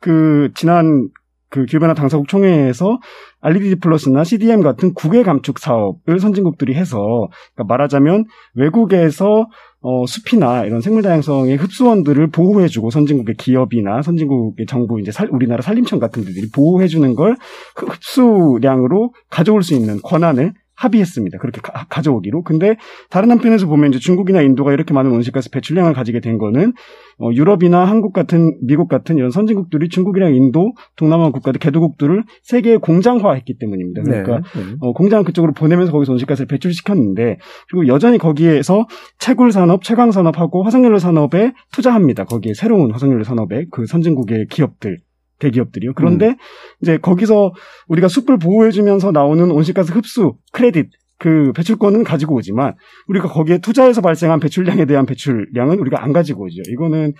그 0.00 0.50
지난 0.54 1.08
그 1.50 1.66
기후변화 1.66 1.94
당사국 1.94 2.28
총회에서 2.28 2.98
RDD 3.40 3.80
플러스나 3.80 4.22
CDM 4.22 4.62
같은 4.62 4.94
국외 4.94 5.24
감축 5.24 5.58
사업을 5.58 6.20
선진국들이 6.20 6.74
해서 6.74 7.28
그러니까 7.54 7.74
말하자면 7.74 8.24
외국에서 8.54 9.46
어, 9.82 10.06
숲이나 10.06 10.64
이런 10.64 10.80
생물 10.80 11.02
다양성의 11.02 11.56
흡수원들을 11.56 12.30
보호해주고 12.30 12.90
선진국의 12.90 13.34
기업이나 13.36 14.02
선진국의 14.02 14.66
정부 14.66 15.00
이제 15.00 15.10
살, 15.10 15.28
우리나라 15.30 15.62
산림청 15.62 15.98
같은 15.98 16.24
데들이 16.24 16.50
보호해주는 16.50 17.14
걸 17.14 17.36
흡수량으로 17.76 19.12
가져올 19.28 19.62
수 19.62 19.74
있는 19.74 20.00
권한을 20.02 20.52
합의했습니다. 20.80 21.38
그렇게 21.38 21.60
가, 21.60 22.02
져오기로 22.02 22.42
근데 22.42 22.76
다른 23.10 23.30
한편에서 23.30 23.66
보면 23.66 23.90
이제 23.90 23.98
중국이나 23.98 24.40
인도가 24.40 24.72
이렇게 24.72 24.94
많은 24.94 25.12
온실가스 25.12 25.50
배출량을 25.50 25.92
가지게 25.92 26.20
된 26.20 26.38
거는 26.38 26.72
어, 27.18 27.30
유럽이나 27.32 27.84
한국 27.84 28.14
같은 28.14 28.56
미국 28.62 28.88
같은 28.88 29.18
이런 29.18 29.30
선진국들이 29.30 29.90
중국이랑 29.90 30.34
인도, 30.34 30.72
동남아 30.96 31.30
국가들 31.30 31.58
개도국들을 31.58 32.24
세계에 32.42 32.78
공장화했기 32.78 33.58
때문입니다. 33.58 34.02
그러니까 34.02 34.40
네. 34.54 34.64
네. 34.64 34.74
어, 34.80 34.92
공장 34.92 35.22
그쪽으로 35.22 35.52
보내면서 35.52 35.92
거기서 35.92 36.12
온실가스를 36.12 36.46
배출시켰는데 36.46 37.36
그리고 37.68 37.86
여전히 37.88 38.16
거기에서 38.16 38.86
채굴 39.18 39.52
산업, 39.52 39.84
채광 39.84 40.12
산업하고 40.12 40.64
화석연료 40.64 40.98
산업에 40.98 41.52
투자합니다. 41.72 42.24
거기에 42.24 42.54
새로운 42.54 42.90
화석연료 42.90 43.24
산업에 43.24 43.66
그 43.70 43.84
선진국의 43.84 44.46
기업들 44.48 44.98
대기업들이요. 45.40 45.92
그런데 45.94 46.28
음. 46.28 46.36
이제 46.82 46.98
거기서 46.98 47.52
우리가 47.88 48.08
숲을 48.08 48.38
보호해주면서 48.38 49.10
나오는 49.10 49.50
온실가스 49.50 49.92
흡수 49.92 50.34
크레딧 50.52 50.90
그 51.20 51.52
배출권은 51.54 52.02
가지고 52.02 52.36
오지만 52.36 52.74
우리가 53.08 53.28
거기에 53.28 53.58
투자해서 53.58 54.00
발생한 54.00 54.40
배출량에 54.40 54.86
대한 54.86 55.04
배출량은 55.04 55.78
우리가 55.78 56.02
안 56.02 56.12
가지고 56.14 56.44
오죠. 56.44 56.62
이거는 56.70 57.12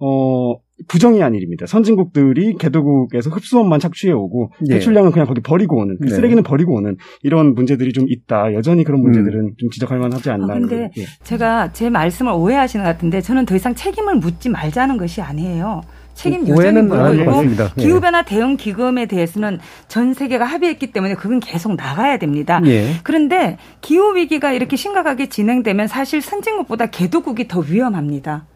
어 0.00 0.56
부정의한 0.88 1.34
일입니다. 1.36 1.66
선진국들이 1.66 2.56
개도국에서 2.56 3.30
흡수원만 3.30 3.78
착취해 3.78 4.12
오고 4.12 4.50
예. 4.68 4.74
배출량은 4.74 5.12
그냥 5.12 5.28
거기 5.28 5.40
버리고 5.40 5.78
오는 5.78 5.96
그 6.00 6.06
네. 6.06 6.16
쓰레기는 6.16 6.42
버리고 6.42 6.74
오는 6.74 6.96
이런 7.22 7.54
문제들이 7.54 7.92
좀 7.92 8.06
있다. 8.08 8.52
여전히 8.54 8.82
그런 8.82 9.00
문제들은 9.00 9.40
음. 9.40 9.54
좀 9.56 9.70
지적할 9.70 10.00
만하지 10.00 10.30
않나. 10.30 10.54
아, 10.54 10.58
근데 10.58 10.90
예. 10.98 11.04
제가 11.22 11.72
제 11.72 11.90
말씀을 11.90 12.32
오해하시는 12.32 12.84
것 12.84 12.90
같은데 12.90 13.20
저는 13.20 13.46
더 13.46 13.54
이상 13.54 13.76
책임을 13.76 14.16
묻지 14.16 14.48
말자는 14.48 14.96
것이 14.96 15.20
아니에요. 15.20 15.80
책임 16.14 16.48
여전히 16.48 16.82
물고 16.82 17.42
있고 17.42 17.68
기후 17.76 18.00
변화 18.00 18.22
대응 18.22 18.56
기금에 18.56 19.06
대해서는 19.06 19.58
전 19.88 20.14
세계가 20.14 20.44
합의했기 20.44 20.92
때문에 20.92 21.14
그건 21.14 21.40
계속 21.40 21.74
나가야 21.76 22.18
됩니다. 22.18 22.60
예. 22.66 22.94
그런데 23.02 23.58
기후 23.80 24.14
위기가 24.16 24.52
이렇게 24.52 24.76
심각하게 24.76 25.28
진행되면 25.28 25.88
사실 25.88 26.22
선진국보다 26.22 26.86
개도국이 26.86 27.48
더 27.48 27.60
위험합니다. 27.60 28.46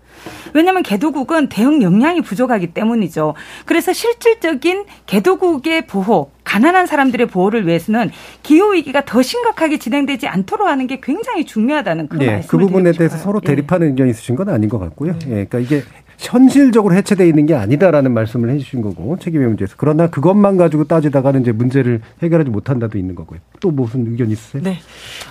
왜냐하면 0.53 0.83
개도국은 0.83 1.49
대응 1.49 1.83
역량이 1.83 2.23
부족하기 2.23 2.69
때문이죠. 2.69 3.35
그래서 3.65 3.93
실질적인 3.93 4.85
개도국의 5.07 5.87
보호, 5.87 6.33
가난한 6.45 6.87
사람들의 6.87 7.29
보호를 7.29 7.67
위해서는 7.67 8.11
기후 8.43 8.75
위기가 8.75 9.05
더 9.05 9.23
심각하게 9.23 9.79
진행되지 9.79 10.27
않도록 10.27 10.67
하는 10.67 10.87
게 10.87 11.01
굉장히 11.01 11.45
중요하다는 11.45 12.09
그 12.09 12.19
예, 12.23 12.27
말씀을 12.27 12.49
그 12.49 12.67
부분에 12.67 12.93
대해서. 12.93 13.17
서로 13.17 13.41
대립하는 13.41 13.87
예. 13.87 13.91
의견이 13.91 14.11
있으신 14.11 14.35
건 14.35 14.49
아닌 14.49 14.69
것 14.69 14.79
같고요. 14.79 15.15
예, 15.27 15.45
그러니까 15.45 15.59
이게 15.61 15.83
현실적으로 16.19 16.95
해체되어 16.95 17.27
있는 17.27 17.47
게 17.47 17.55
아니다라는 17.55 18.12
말씀을 18.12 18.51
해주신 18.51 18.83
거고 18.83 19.19
책임의 19.19 19.49
문제에서 19.49 19.75
그러나 19.77 20.09
그것만 20.09 20.57
가지고 20.57 20.85
따지다가는 20.85 21.43
이제 21.43 21.53
문제를 21.53 22.01
해결하지 22.23 22.51
못한다도 22.51 22.99
있는 22.99 23.14
거고요. 23.14 23.41
또 23.61 23.71
무슨 23.71 24.07
의견 24.11 24.31
있으세요? 24.31 24.62
네, 24.62 24.79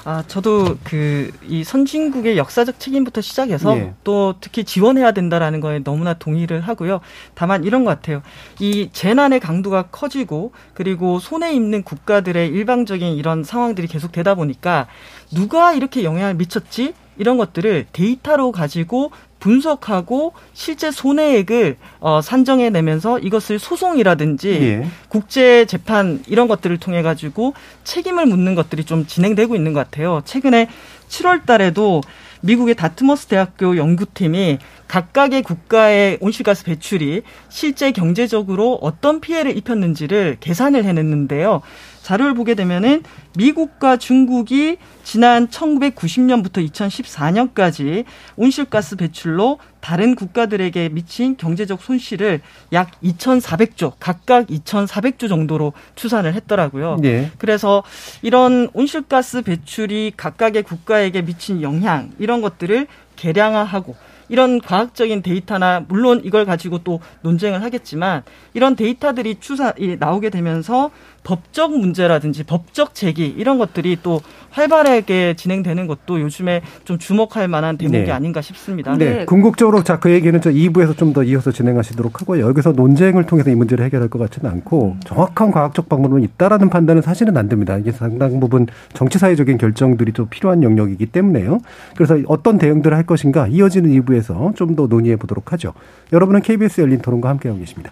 아 0.05 0.23
저도 0.27 0.77
그 0.83 1.31
이 1.47 1.63
선진국의 1.63 2.38
역사적 2.38 2.79
책임부터 2.79 3.21
시작해서 3.21 3.73
네. 3.75 3.93
또 4.03 4.35
특히 4.41 4.63
지원해야 4.63 5.11
된다라는 5.11 5.61
거에 5.61 5.79
너무나 5.83 6.13
동의를 6.13 6.61
하고요. 6.61 6.99
다만 7.33 7.63
이런 7.63 7.85
것 7.85 7.91
같아요. 7.91 8.21
이 8.59 8.89
재난의 8.91 9.39
강도가 9.39 9.83
커지고 9.83 10.51
그리고 10.73 11.19
손해 11.19 11.53
입는 11.53 11.83
국가들의 11.83 12.49
일방적인 12.49 13.15
이런 13.15 13.43
상황들이 13.43 13.88
계속 13.88 14.11
되다 14.11 14.35
보니까 14.35 14.88
누가 15.33 15.73
이렇게 15.73 16.03
영향을 16.03 16.35
미쳤지? 16.35 16.93
이런 17.19 17.38
것들을 17.38 17.88
데이터로 17.93 18.51
가지고 18.51 19.11
분석하고 19.39 20.33
실제 20.53 20.91
손해액을 20.91 21.77
어, 21.99 22.21
산정해 22.21 22.69
내면서 22.69 23.19
이것을 23.19 23.59
소송이라든지 23.59 24.49
예. 24.49 24.88
국제 25.09 25.65
재판 25.65 26.23
이런 26.27 26.47
것들을 26.47 26.77
통해 26.77 27.01
가지고 27.01 27.53
책임을 27.83 28.25
묻는 28.25 28.55
것들이 28.55 28.83
좀 28.83 29.05
진행되고 29.05 29.55
있는 29.55 29.73
것 29.73 29.79
같아요. 29.79 30.21
최근에 30.25 30.67
7월 31.09 31.45
달에도 31.45 32.01
미국의 32.41 32.75
다트머스 32.75 33.27
대학교 33.27 33.77
연구팀이 33.77 34.59
각각의 34.88 35.41
국가의 35.41 36.17
온실가스 36.21 36.63
배출이 36.65 37.23
실제 37.49 37.91
경제적으로 37.91 38.77
어떤 38.81 39.19
피해를 39.19 39.57
입혔는지를 39.57 40.38
계산을 40.39 40.85
해냈는데요. 40.85 41.61
자료를 42.07 42.35
보게 42.35 42.55
되면은 42.55 43.03
미국과 43.35 43.97
중국이 43.97 44.77
지난 45.03 45.49
1990년부터 45.49 46.65
2014년까지 46.71 48.05
온실가스 48.37 48.95
배출로 48.95 49.59
다른 49.81 50.15
국가들에게 50.15 50.87
미친 50.87 51.35
경제적 51.35 51.81
손실을 51.81 52.39
약 52.71 52.91
2,400조, 53.01 53.93
각각 53.99 54.47
2,400조 54.47 55.27
정도로 55.27 55.73
추산을 55.95 56.33
했더라고요. 56.33 56.95
네. 57.01 57.29
그래서 57.39 57.83
이런 58.21 58.69
온실가스 58.71 59.41
배출이 59.41 60.13
각각의 60.15 60.63
국가에게 60.63 61.23
미친 61.23 61.61
영향, 61.61 62.11
이런 62.19 62.39
것들을 62.39 62.87
계량화하고 63.17 63.97
이런 64.29 64.59
과학적인 64.59 65.21
데이터나 65.21 65.85
물론 65.87 66.21
이걸 66.23 66.45
가지고 66.45 66.79
또 66.79 66.99
논쟁을 67.21 67.63
하겠지만 67.63 68.23
이런 68.53 68.75
데이터들이 68.75 69.37
추사 69.39 69.73
나오게 69.99 70.29
되면서 70.29 70.91
법적 71.28 71.78
문제라든지 71.78 72.43
법적 72.43 72.95
제기 72.95 73.28
이런 73.28 73.57
것들이 73.57 73.97
또 74.01 74.21
활발하게 74.51 75.34
진행되는 75.36 75.86
것도 75.88 76.21
요즘에 76.21 76.61
좀 76.86 76.97
주목할 76.97 77.49
만한 77.49 77.78
대목이 77.78 78.05
네. 78.05 78.11
아닌가 78.11 78.39
싶습니다. 78.41 78.95
네. 78.95 79.17
네. 79.19 79.25
궁극적으로 79.25 79.84
자 79.84 79.97
그 79.99 80.09
얘기는 80.11 80.39
저 80.39 80.49
2부에서 80.51 80.95
좀 80.95 81.11
더 81.13 81.23
이어서 81.23 81.51
진행하시도록 81.51 82.21
하고요. 82.21 82.47
여기서 82.47 82.71
논쟁을 82.71 83.25
통해서 83.25 83.49
이 83.49 83.55
문제를 83.55 83.84
해결할 83.86 84.07
것 84.09 84.19
같지는 84.19 84.49
않고 84.51 84.97
정확한 85.05 85.51
과학적 85.51 85.89
방법은 85.89 86.21
있다라는 86.21 86.69
판단은 86.69 87.01
사실은 87.01 87.36
안 87.38 87.49
됩니다. 87.49 87.78
이게 87.78 87.91
상당 87.91 88.39
부분 88.39 88.67
정치 88.93 89.17
사회적인 89.19 89.57
결정들이 89.57 90.11
또 90.13 90.25
필요한 90.28 90.63
영역이기 90.63 91.07
때문에요. 91.07 91.59
그래서 91.95 92.17
어떤 92.28 92.57
대응들을 92.57 92.95
할 92.95 93.03
것인가 93.05 93.47
이어지는 93.47 93.89
2부에서 94.01 94.55
좀 94.55 94.75
더 94.78 94.86
논의해 94.88 95.15
보도록 95.15 95.51
하죠. 95.53 95.73
여러분은 96.13 96.41
KBS 96.41 96.82
열린 96.82 96.99
토론과 97.01 97.30
함께하고 97.30 97.59
계십니다. 97.59 97.91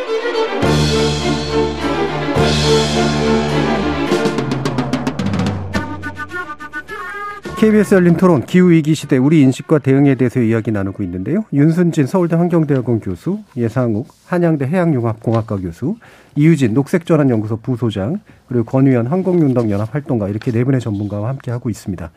KBS 7.61 7.93
열린 7.93 8.17
토론 8.17 8.43
기후위기 8.43 8.95
시대 8.95 9.17
우리 9.17 9.39
인식과 9.41 9.77
대응에 9.77 10.15
대해서 10.15 10.39
이야기 10.39 10.71
나누고 10.71 11.03
있는데요. 11.03 11.45
윤순진 11.53 12.07
서울대 12.07 12.35
환경대학원 12.35 13.01
교수, 13.01 13.37
예상욱 13.55 14.07
한양대 14.25 14.65
해양융합공학과 14.65 15.57
교수, 15.57 15.95
이유진 16.35 16.73
녹색전환연구소 16.73 17.57
부소장, 17.57 18.19
그리고 18.47 18.65
권위현 18.65 19.05
항공운동연합 19.05 19.93
활동가 19.93 20.27
이렇게 20.27 20.51
네 20.51 20.63
분의 20.63 20.81
전문가와 20.81 21.29
함께 21.29 21.51
하고 21.51 21.69
있습니다. 21.69 22.09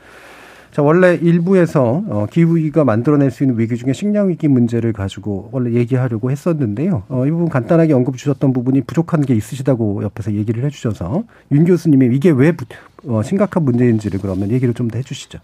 자, 0.74 0.82
원래 0.82 1.14
일부에서 1.14 2.02
어, 2.08 2.26
기후위기가 2.28 2.82
만들어낼 2.82 3.30
수 3.30 3.44
있는 3.44 3.56
위기 3.60 3.76
중에 3.76 3.92
식량위기 3.92 4.48
문제를 4.48 4.92
가지고 4.92 5.48
원래 5.52 5.72
얘기하려고 5.72 6.32
했었는데요. 6.32 7.04
어, 7.08 7.24
이 7.26 7.30
부분 7.30 7.48
간단하게 7.48 7.92
언급 7.92 8.16
주셨던 8.16 8.52
부분이 8.52 8.80
부족한 8.80 9.20
게 9.20 9.36
있으시다고 9.36 10.02
옆에서 10.02 10.32
얘기를 10.32 10.64
해주셔서 10.64 11.22
윤 11.52 11.64
교수님이 11.64 12.16
이게 12.16 12.30
왜 12.30 12.50
부, 12.50 12.64
어, 13.06 13.22
심각한 13.22 13.62
문제인지를 13.62 14.18
그러면 14.20 14.50
얘기를 14.50 14.74
좀 14.74 14.88
더 14.88 14.98
해주시죠. 14.98 15.38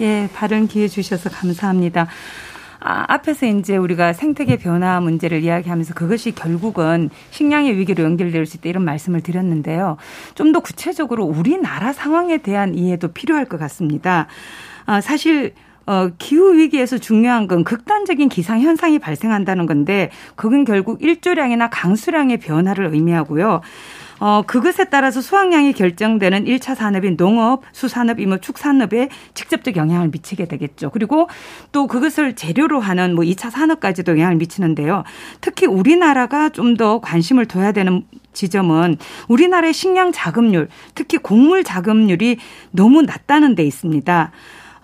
예, 0.00 0.28
발언 0.34 0.66
기회 0.68 0.88
주셔서 0.88 1.28
감사합니다. 1.28 2.08
아, 2.80 3.04
앞에서 3.08 3.46
이제 3.46 3.76
우리가 3.76 4.12
생태계 4.12 4.56
변화 4.58 5.00
문제를 5.00 5.42
이야기하면서 5.42 5.94
그것이 5.94 6.34
결국은 6.34 7.10
식량의 7.30 7.76
위기로 7.78 8.04
연결될 8.04 8.46
수 8.46 8.56
있다 8.56 8.68
이런 8.68 8.84
말씀을 8.84 9.20
드렸는데요. 9.20 9.96
좀 10.34 10.52
더 10.52 10.60
구체적으로 10.60 11.24
우리나라 11.24 11.92
상황에 11.92 12.38
대한 12.38 12.74
이해도 12.76 13.08
필요할 13.08 13.46
것 13.46 13.58
같습니다. 13.58 14.28
아, 14.86 15.00
사실 15.00 15.54
어, 15.86 16.10
기후 16.18 16.54
위기에서 16.56 16.98
중요한 16.98 17.46
건 17.46 17.62
극단적인 17.62 18.28
기상 18.28 18.60
현상이 18.60 18.98
발생한다는 18.98 19.66
건데 19.66 20.10
그건 20.34 20.64
결국 20.64 21.02
일조량이나 21.02 21.70
강수량의 21.70 22.38
변화를 22.38 22.86
의미하고요. 22.92 23.60
어, 24.20 24.42
그것에 24.46 24.84
따라서 24.84 25.20
수확량이 25.20 25.72
결정되는 25.72 26.44
1차 26.44 26.74
산업인 26.76 27.16
농업, 27.16 27.62
수산업, 27.72 28.20
임업, 28.20 28.42
축산업에 28.42 29.08
직접적 29.34 29.76
영향을 29.76 30.08
미치게 30.08 30.46
되겠죠. 30.46 30.90
그리고 30.90 31.28
또 31.72 31.86
그것을 31.86 32.36
재료로 32.36 32.80
하는 32.80 33.14
뭐 33.14 33.24
2차 33.24 33.50
산업까지도 33.50 34.12
영향을 34.12 34.36
미치는데요. 34.36 35.02
특히 35.40 35.66
우리나라가 35.66 36.48
좀 36.50 36.76
더 36.76 37.00
관심을 37.00 37.46
둬야 37.46 37.72
되는 37.72 38.04
지점은 38.32 38.98
우리나라의 39.28 39.72
식량 39.72 40.12
자급률, 40.12 40.68
특히 40.94 41.16
곡물 41.16 41.64
자급률이 41.64 42.36
너무 42.70 43.02
낮다는 43.02 43.54
데 43.54 43.64
있습니다. 43.64 44.30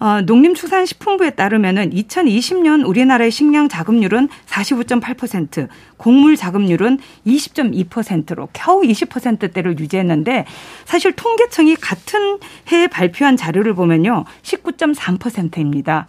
어, 0.02 0.20
농림축산식품부에 0.22 1.30
따르면은 1.30 1.90
2020년 1.90 2.84
우리나라의 2.84 3.30
식량 3.30 3.68
자급률은 3.68 4.28
45.8%, 4.46 5.68
곡물 5.96 6.34
자급률은 6.34 6.98
20.2%로 7.24 8.48
겨우 8.52 8.82
20%대를 8.82 9.78
유지했는데 9.78 10.44
사실 10.86 11.12
통계청이 11.12 11.76
같은 11.76 12.40
해에 12.72 12.88
발표한 12.88 13.36
자료를 13.36 13.74
보면요. 13.74 14.24
19.3%입니다. 14.42 16.08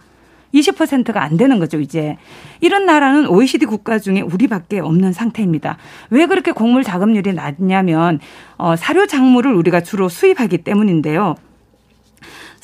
20%가 0.52 1.22
안 1.22 1.36
되는 1.36 1.60
거죠, 1.60 1.78
이제. 1.78 2.16
이런 2.60 2.86
나라는 2.86 3.28
OECD 3.28 3.64
국가 3.66 4.00
중에 4.00 4.22
우리밖에 4.22 4.80
없는 4.80 5.12
상태입니다. 5.12 5.78
왜 6.10 6.26
그렇게 6.26 6.50
곡물 6.50 6.82
자급률이 6.82 7.32
낮냐면, 7.32 8.18
어, 8.56 8.74
사료 8.74 9.06
작물을 9.06 9.52
우리가 9.52 9.82
주로 9.82 10.08
수입하기 10.08 10.58
때문인데요. 10.58 11.36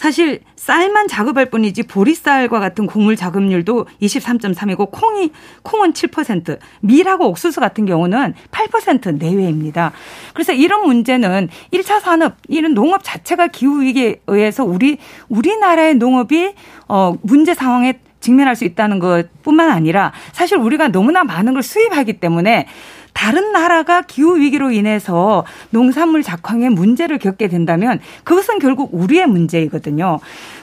사실 0.01 0.41
쌀만 0.71 1.09
작업할 1.09 1.47
뿐이지 1.47 1.83
보리쌀과 1.83 2.61
같은 2.61 2.87
곡물 2.87 3.17
작업률도 3.17 3.87
23.3이고 4.03 4.93
콩이 4.93 5.33
콩은 5.65 5.95
7%, 5.95 6.61
밀하고 6.79 7.27
옥수수 7.27 7.59
같은 7.59 7.87
경우는 7.87 8.35
8% 8.53 9.19
내외입니다. 9.19 9.91
그래서 10.33 10.53
이런 10.53 10.87
문제는 10.87 11.49
1차 11.73 11.99
산업 11.99 12.37
이런 12.47 12.75
농업 12.75 13.03
자체가 13.03 13.49
기후 13.49 13.83
위기에 13.83 14.21
의해서 14.29 14.63
우리 14.63 14.99
우리나라의 15.29 15.97
농업이 15.97 16.55
어 16.87 17.17
문제 17.23 17.53
상황에 17.53 17.99
직면할 18.21 18.55
수 18.55 18.65
있다는 18.65 19.01
것뿐만 19.01 19.71
아니라 19.71 20.13
사실 20.31 20.57
우리가 20.57 20.89
너무나 20.89 21.25
많은 21.25 21.55
걸 21.55 21.65
수입하기 21.65 22.21
때문에 22.21 22.67
다른 23.13 23.53
나라가 23.53 24.03
기후 24.03 24.39
위기로 24.39 24.71
인해서 24.71 25.45
농산물 25.71 26.23
작황에 26.23 26.69
문제를 26.69 27.19
겪게 27.19 27.49
된다면 27.49 28.01
그것은 28.25 28.59
결국 28.59 28.91
우리의 28.93 29.27
문제이거든요. 29.27 30.21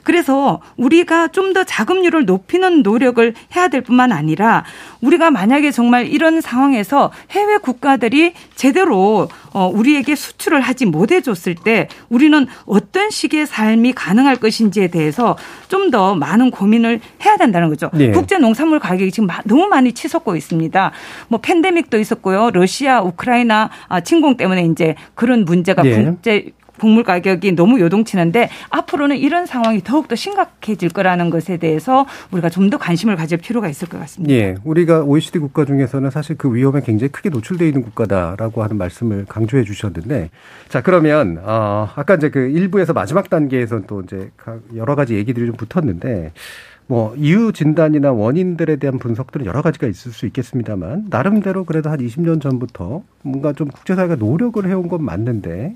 그래서 0.08 0.62
우리가 0.78 1.28
좀 1.30 1.48
더 1.54 1.64
자급률을 1.64 2.26
높이는 2.26 2.82
노력을 2.84 3.34
해야 3.56 3.68
될 3.70 3.82
뿐만 3.82 4.12
아니라 4.12 4.66
우리가 5.02 5.32
만약에 5.32 5.72
정말 5.72 6.06
이런 6.08 6.42
상황에서 6.42 7.12
해외 7.32 7.58
국가들이 7.58 8.34
제대로 8.56 9.30
어, 9.54 9.68
우리에게 9.74 10.14
수출을 10.16 10.60
하지 10.60 10.86
못해줬을 10.86 11.56
때 11.56 11.88
우리는 12.10 12.46
어떤 12.66 13.10
식의 13.10 13.48
삶이 13.48 13.94
가능할 13.94 14.36
것인지에 14.38 14.88
대해서 14.90 15.36
좀 15.70 15.88
더 15.88 16.16
많은 16.16 16.52
고민을 16.52 17.00
해야 17.26 17.38
된다는 17.38 17.70
거죠. 17.70 17.90
네. 17.94 18.12
국제 18.12 18.38
농산물 18.38 18.80
가격이 18.80 19.10
지금 19.10 19.30
너무 19.46 19.68
많이 19.68 19.94
치솟고 19.94 20.36
있습니다. 20.36 20.92
뭐 21.30 21.40
팬데믹도 21.42 21.98
있었고요. 21.98 22.52
러시아, 22.52 23.02
우크라이나 23.02 23.70
아, 23.88 24.02
침공 24.02 24.36
때문에 24.36 24.66
이제 24.66 24.96
그런 25.16 25.46
문제가 25.46 25.82
네. 25.84 26.04
국제 26.04 26.52
곡물 26.80 27.04
가격이 27.04 27.54
너무 27.54 27.80
요동치는데 27.80 28.50
앞으로는 28.70 29.18
이런 29.18 29.46
상황이 29.46 29.84
더욱더 29.84 30.16
심각해질 30.16 30.90
거라는 30.90 31.30
것에 31.32 31.58
대해서 31.58 32.06
우리가 32.32 32.50
좀 32.50 32.68
더 32.68 32.78
관심을 32.78 33.16
가질 33.16 33.38
필요가 33.38 33.70
있을 33.70 33.88
것 33.88 33.98
같습니다. 34.00 34.34
예. 34.34 34.56
우리가 34.64 35.04
OECD 35.04 35.40
국가 35.40 35.64
중에서는 35.66 36.10
사실 36.10 36.38
그 36.38 36.54
위험에 36.54 36.82
굉장히 36.82 37.12
크게 37.12 37.30
노출되어 37.30 37.68
있는 37.68 37.82
국가다라고 37.82 38.64
하는 38.64 38.78
말씀을 38.78 39.26
강조해 39.28 39.64
주셨는데 39.64 40.30
자, 40.70 40.82
그러면 40.82 41.40
어 41.44 41.90
아까 41.96 42.16
이제 42.16 42.30
그 42.30 42.40
일부에서 42.40 42.94
마지막 42.94 43.30
단계에서 43.30 43.82
또 43.88 44.02
이제 44.02 44.32
여러 44.76 44.96
가지 44.96 45.16
얘기들이 45.16 45.46
좀 45.48 45.56
붙었는데 45.56 46.34
뭐 46.88 47.14
이유 47.18 47.52
진단이나 47.52 48.14
원인들에 48.14 48.78
대한 48.78 48.98
분석들은 48.98 49.46
여러 49.46 49.62
가지가 49.62 49.88
있을 49.88 50.12
수 50.12 50.26
있겠습니다만 50.26 51.08
나름대로 51.10 51.66
그래도 51.66 51.90
한 51.90 52.00
20년 52.00 52.42
전부터 52.42 53.02
뭔가 53.24 53.54
좀 53.54 53.68
국제사회가 53.68 54.16
노력을 54.16 54.66
해온 54.68 54.88
건 54.88 55.04
맞는데 55.04 55.76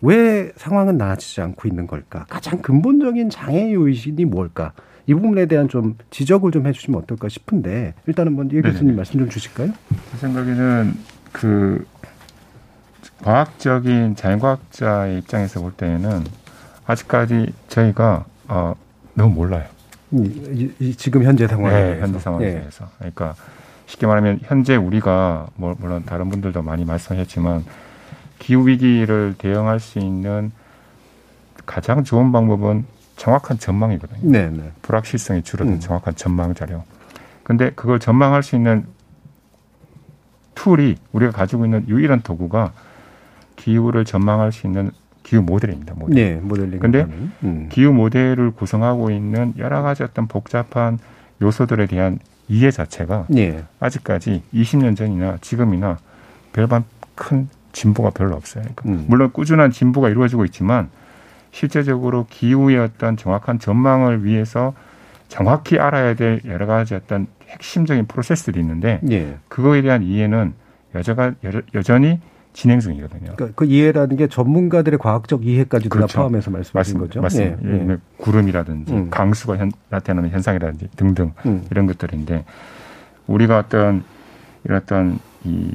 왜 0.00 0.52
상황은 0.56 0.96
나아지지 0.96 1.40
않고 1.40 1.68
있는 1.68 1.86
걸까? 1.86 2.26
가장 2.28 2.60
근본적인 2.62 3.30
장애 3.30 3.72
요인이 3.72 4.24
뭘까? 4.26 4.72
이 5.06 5.14
부분에 5.14 5.46
대한 5.46 5.68
좀 5.68 5.96
지적을 6.10 6.52
좀 6.52 6.66
해주시면 6.66 7.00
어떨까 7.02 7.28
싶은데 7.28 7.94
일단은 8.06 8.36
먼저 8.36 8.56
이 8.56 8.60
교수님 8.62 8.94
말씀 8.94 9.18
좀 9.18 9.28
주실까요? 9.28 9.72
제 10.12 10.18
생각에는 10.18 10.94
그 11.32 11.86
과학적인 13.22 14.16
자연과학자의 14.16 15.18
입장에서 15.18 15.60
볼 15.60 15.72
때에는 15.72 16.24
아직까지 16.86 17.52
저희가 17.68 18.26
어, 18.48 18.74
너무 19.14 19.34
몰라요. 19.34 19.64
이, 20.10 20.70
이, 20.78 20.94
지금 20.94 21.22
현재 21.24 21.46
상황에 21.46 21.74
네, 21.74 21.84
대해서. 21.84 22.02
현재 22.02 22.18
상황에 22.18 22.44
네. 22.46 22.52
대해서. 22.60 22.88
그러니까 22.98 23.34
쉽게 23.86 24.06
말하면 24.06 24.40
현재 24.42 24.76
우리가 24.76 25.48
뭐 25.56 25.74
물론 25.78 26.04
다른 26.04 26.28
분들도 26.28 26.62
많이 26.62 26.84
말씀하셨지만 26.84 27.64
기후 28.38 28.66
위기를 28.66 29.34
대응할 29.38 29.80
수 29.80 29.98
있는 29.98 30.52
가장 31.66 32.04
좋은 32.04 32.32
방법은 32.32 32.84
정확한 33.16 33.58
전망이거든요. 33.58 34.20
네, 34.22 34.48
네. 34.48 34.72
불확실성이 34.82 35.42
줄어든 35.42 35.74
음. 35.74 35.80
정확한 35.80 36.14
전망 36.14 36.54
자료. 36.54 36.84
근데 37.42 37.70
그걸 37.70 37.98
전망할 37.98 38.42
수 38.42 38.56
있는 38.56 38.86
툴이 40.54 40.96
우리가 41.12 41.32
가지고 41.32 41.64
있는 41.64 41.86
유일한 41.88 42.20
도구가 42.22 42.72
기후를 43.56 44.04
전망할 44.04 44.52
수 44.52 44.66
있는 44.66 44.90
기후 45.22 45.42
모델입니다. 45.42 45.94
모델. 45.94 46.14
네, 46.14 46.40
모델링. 46.40 46.78
근데 46.78 47.06
음. 47.42 47.68
기후 47.70 47.92
모델을 47.92 48.52
구성하고 48.52 49.10
있는 49.10 49.52
여러 49.58 49.82
가지 49.82 50.02
어떤 50.02 50.26
복잡한 50.26 50.98
요소들에 51.42 51.86
대한 51.86 52.18
이해 52.48 52.70
자체가 52.70 53.26
네. 53.28 53.62
아직까지 53.78 54.42
20년 54.54 54.96
전이나 54.96 55.38
지금이나 55.40 55.98
별반 56.52 56.84
큰 57.14 57.48
진보가 57.78 58.10
별로 58.10 58.34
없어요. 58.34 58.64
그러니까 58.74 58.88
음. 58.88 59.04
물론 59.08 59.30
꾸준한 59.32 59.70
진보가 59.70 60.08
이루어지고 60.08 60.44
있지만 60.46 60.90
실제적으로 61.52 62.26
기후의 62.28 62.78
어떤 62.78 63.16
정확한 63.16 63.58
전망을 63.58 64.24
위해서 64.24 64.74
정확히 65.28 65.78
알아야 65.78 66.14
될 66.14 66.40
여러 66.46 66.66
가지 66.66 66.94
어떤 66.94 67.26
핵심적인 67.48 68.06
프로세스들이 68.06 68.60
있는데 68.60 69.00
예. 69.10 69.36
그거에 69.48 69.82
대한 69.82 70.02
이해는 70.02 70.54
여전가 70.94 71.32
여전히 71.74 72.20
진행 72.52 72.80
중이거든요. 72.80 73.34
그러니까 73.36 73.50
그 73.54 73.64
이해라는 73.66 74.16
게 74.16 74.26
전문가들의 74.26 74.98
과학적 74.98 75.46
이해까지도 75.46 75.90
그렇죠. 75.90 76.14
다 76.14 76.18
포함해서 76.20 76.50
말씀하신 76.50 76.98
거죠. 76.98 77.20
맞습니다. 77.20 77.58
예, 77.64 77.90
예. 77.90 77.96
구름이라든지 78.16 78.92
음. 78.92 79.10
강수가 79.10 79.58
현, 79.58 79.70
나타나는 79.90 80.30
현상이라든지 80.30 80.88
등등 80.96 81.32
음. 81.46 81.64
이런 81.70 81.86
것들인데 81.86 82.44
우리가 83.26 83.58
어떤 83.58 84.02
이런 84.64 84.78
어떤 84.78 85.18
이 85.44 85.70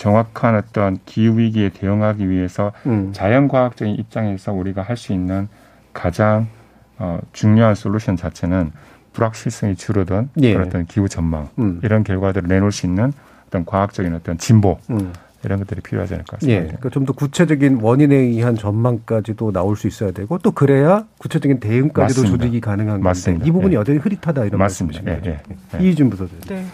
정확한 0.00 0.54
어떤 0.56 0.96
기후 1.04 1.38
위기에 1.38 1.68
대응하기 1.68 2.30
위해서 2.30 2.72
음. 2.86 3.10
자연과학적인 3.12 3.96
입장에서 3.96 4.50
우리가 4.52 4.80
할 4.80 4.96
수 4.96 5.12
있는 5.12 5.46
가장 5.92 6.46
어, 6.98 7.18
중요한 7.32 7.74
솔루션 7.74 8.16
자체는 8.16 8.70
불확실성이 9.12 9.76
줄어든 9.76 10.30
예. 10.40 10.54
그런 10.54 10.68
어떤 10.68 10.86
기후 10.86 11.06
전망 11.08 11.48
음. 11.58 11.80
이런 11.82 12.02
결과들을 12.04 12.48
내놓을 12.48 12.72
수 12.72 12.86
있는 12.86 13.12
어떤 13.46 13.64
과학적인 13.66 14.14
어떤 14.14 14.38
진보 14.38 14.78
음. 14.88 15.12
이런 15.44 15.58
것들이 15.58 15.80
필요하지 15.82 16.14
않을까 16.14 16.36
예, 16.36 16.46
싶습니다. 16.46 16.66
그러니까 16.78 16.88
좀 16.90 17.04
더 17.04 17.12
구체적인 17.12 17.80
원인에 17.82 18.14
의한 18.14 18.56
전망까지도 18.56 19.52
나올 19.52 19.76
수 19.76 19.86
있어야 19.86 20.12
되고 20.12 20.38
또 20.38 20.50
그래야 20.52 21.04
구체적인 21.18 21.60
대응까지도 21.60 22.22
맞습니다. 22.22 22.38
조직이 22.44 22.60
가능한 22.62 23.02
맞습니다. 23.02 23.38
건데 23.44 23.48
이 23.48 23.52
부분이 23.52 23.74
예. 23.74 23.78
여전히 23.78 23.98
흐릿하다 23.98 24.44
이런 24.46 24.58
맞습니다. 24.58 25.02
말씀이신 25.02 25.24
예. 25.26 25.30
예, 25.30 25.78
예. 25.78 25.84
이희준 25.84 26.08
부서장님. 26.08 26.40
네. 26.48 26.64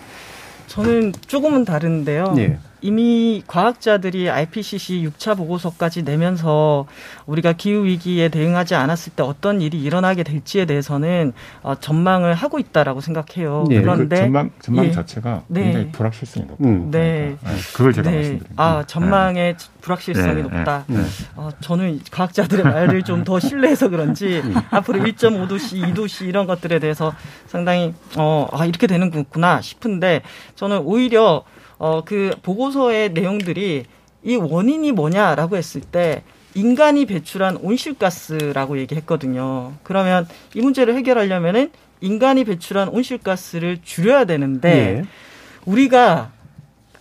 저는 0.68 1.12
조금은 1.26 1.64
다른데요. 1.64 2.34
예. 2.82 2.86
이미 2.86 3.42
과학자들이 3.46 4.30
IPCC 4.30 5.10
6차 5.10 5.36
보고서까지 5.36 6.02
내면서 6.04 6.86
우리가 7.26 7.52
기후 7.52 7.84
위기에 7.84 8.28
대응하지 8.28 8.74
않았을 8.74 9.12
때 9.14 9.22
어떤 9.22 9.60
일이 9.60 9.82
일어나게 9.82 10.22
될지에 10.22 10.64
대해서는 10.64 11.32
어, 11.62 11.74
전망을 11.74 12.34
하고 12.34 12.58
있다라고 12.58 13.00
생각해요. 13.00 13.64
예. 13.70 13.80
그런데 13.80 14.16
그 14.16 14.22
전망 14.22 14.50
전망 14.60 14.84
예. 14.86 14.90
자체가 14.92 15.42
네. 15.48 15.62
굉장히 15.64 15.90
불확실성이 15.92 16.46
높아요. 16.46 16.68
음. 16.68 16.90
네. 16.90 17.36
네, 17.42 17.50
그걸 17.74 17.92
제가 17.92 18.10
네. 18.10 18.16
말씀드립니다. 18.16 18.62
아, 18.64 18.84
전망의 18.86 19.56
불확실성이 19.80 20.34
네, 20.36 20.42
높다. 20.42 20.84
네, 20.86 20.96
네. 20.96 21.02
어, 21.36 21.50
저는 21.60 22.00
과학자들의 22.10 22.64
말을 22.64 23.02
좀 23.02 23.26
더 23.26 23.40
신뢰해서 23.40 23.88
그런지 23.88 24.42
앞으로 24.70 25.00
1.5도씨, 25.00 25.82
2도씨 25.94 26.28
이런 26.28 26.46
것들에 26.46 26.78
대해서 26.78 27.12
상당히 27.46 27.92
어, 28.16 28.46
아, 28.52 28.64
이렇게 28.66 28.86
되는구나 28.86 29.60
싶은데 29.62 30.22
저는 30.54 30.78
오히려 30.84 31.42
어, 31.78 32.02
그 32.04 32.34
보고서의 32.42 33.12
내용들이 33.12 33.84
이 34.24 34.36
원인이 34.36 34.92
뭐냐라고 34.92 35.56
했을 35.56 35.80
때 35.80 36.22
인간이 36.54 37.04
배출한 37.06 37.56
온실가스라고 37.56 38.78
얘기했거든요. 38.78 39.74
그러면 39.82 40.26
이 40.54 40.60
문제를 40.60 40.96
해결하려면은 40.96 41.70
인간이 42.00 42.44
배출한 42.44 42.88
온실가스를 42.88 43.78
줄여야 43.82 44.24
되는데 44.24 44.68
예. 44.70 45.04
우리가 45.66 46.32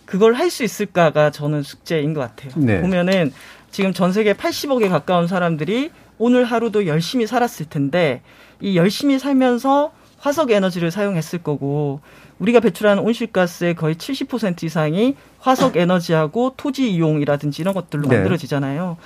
그걸 0.04 0.34
할 0.34 0.50
수 0.50 0.62
있을까가 0.62 1.30
저는 1.30 1.62
숙제인 1.62 2.14
것 2.14 2.20
같아요. 2.20 2.52
네. 2.56 2.80
보면은 2.80 3.32
지금 3.70 3.92
전 3.92 4.12
세계 4.12 4.32
80억에 4.34 4.88
가까운 4.88 5.26
사람들이 5.26 5.90
오늘 6.18 6.44
하루도 6.44 6.86
열심히 6.86 7.26
살았을 7.26 7.66
텐데 7.66 8.22
이 8.60 8.76
열심히 8.76 9.18
살면서 9.18 9.92
화석 10.18 10.50
에너지를 10.50 10.90
사용했을 10.90 11.42
거고 11.42 12.00
우리가 12.38 12.60
배출하는 12.60 13.02
온실가스의 13.02 13.74
거의 13.74 13.94
70% 13.94 14.64
이상이 14.64 15.16
화석 15.38 15.76
에너지하고 15.76 16.54
토지 16.56 16.90
이용이라든지 16.90 17.62
이런 17.62 17.74
것들로 17.74 18.08
네. 18.08 18.16
만들어지잖아요. 18.16 18.96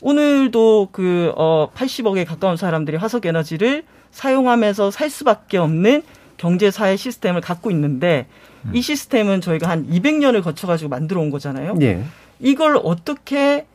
오늘도 0.00 0.88
그, 0.92 1.32
어, 1.36 1.70
80억에 1.74 2.26
가까운 2.26 2.56
사람들이 2.56 2.96
화석 2.96 3.26
에너지를 3.26 3.84
사용하면서 4.10 4.90
살 4.90 5.10
수밖에 5.10 5.58
없는 5.58 6.02
경제 6.36 6.70
사회 6.70 6.96
시스템을 6.96 7.40
갖고 7.40 7.70
있는데 7.70 8.26
이 8.72 8.82
시스템은 8.82 9.40
저희가 9.40 9.68
한 9.68 9.88
200년을 9.88 10.42
거쳐가지고 10.42 10.88
만들어 10.88 11.20
온 11.20 11.30
거잖아요. 11.30 11.74
예. 11.80 12.04
이걸 12.38 12.78
어떻게 12.82 13.66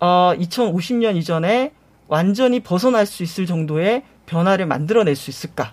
어, 0.00 0.32
2050년 0.36 1.16
이전에 1.16 1.72
완전히 2.08 2.60
벗어날 2.60 3.06
수 3.06 3.22
있을 3.22 3.46
정도의 3.46 4.02
변화를 4.26 4.66
만들어낼 4.66 5.14
수 5.14 5.30
있을까? 5.30 5.72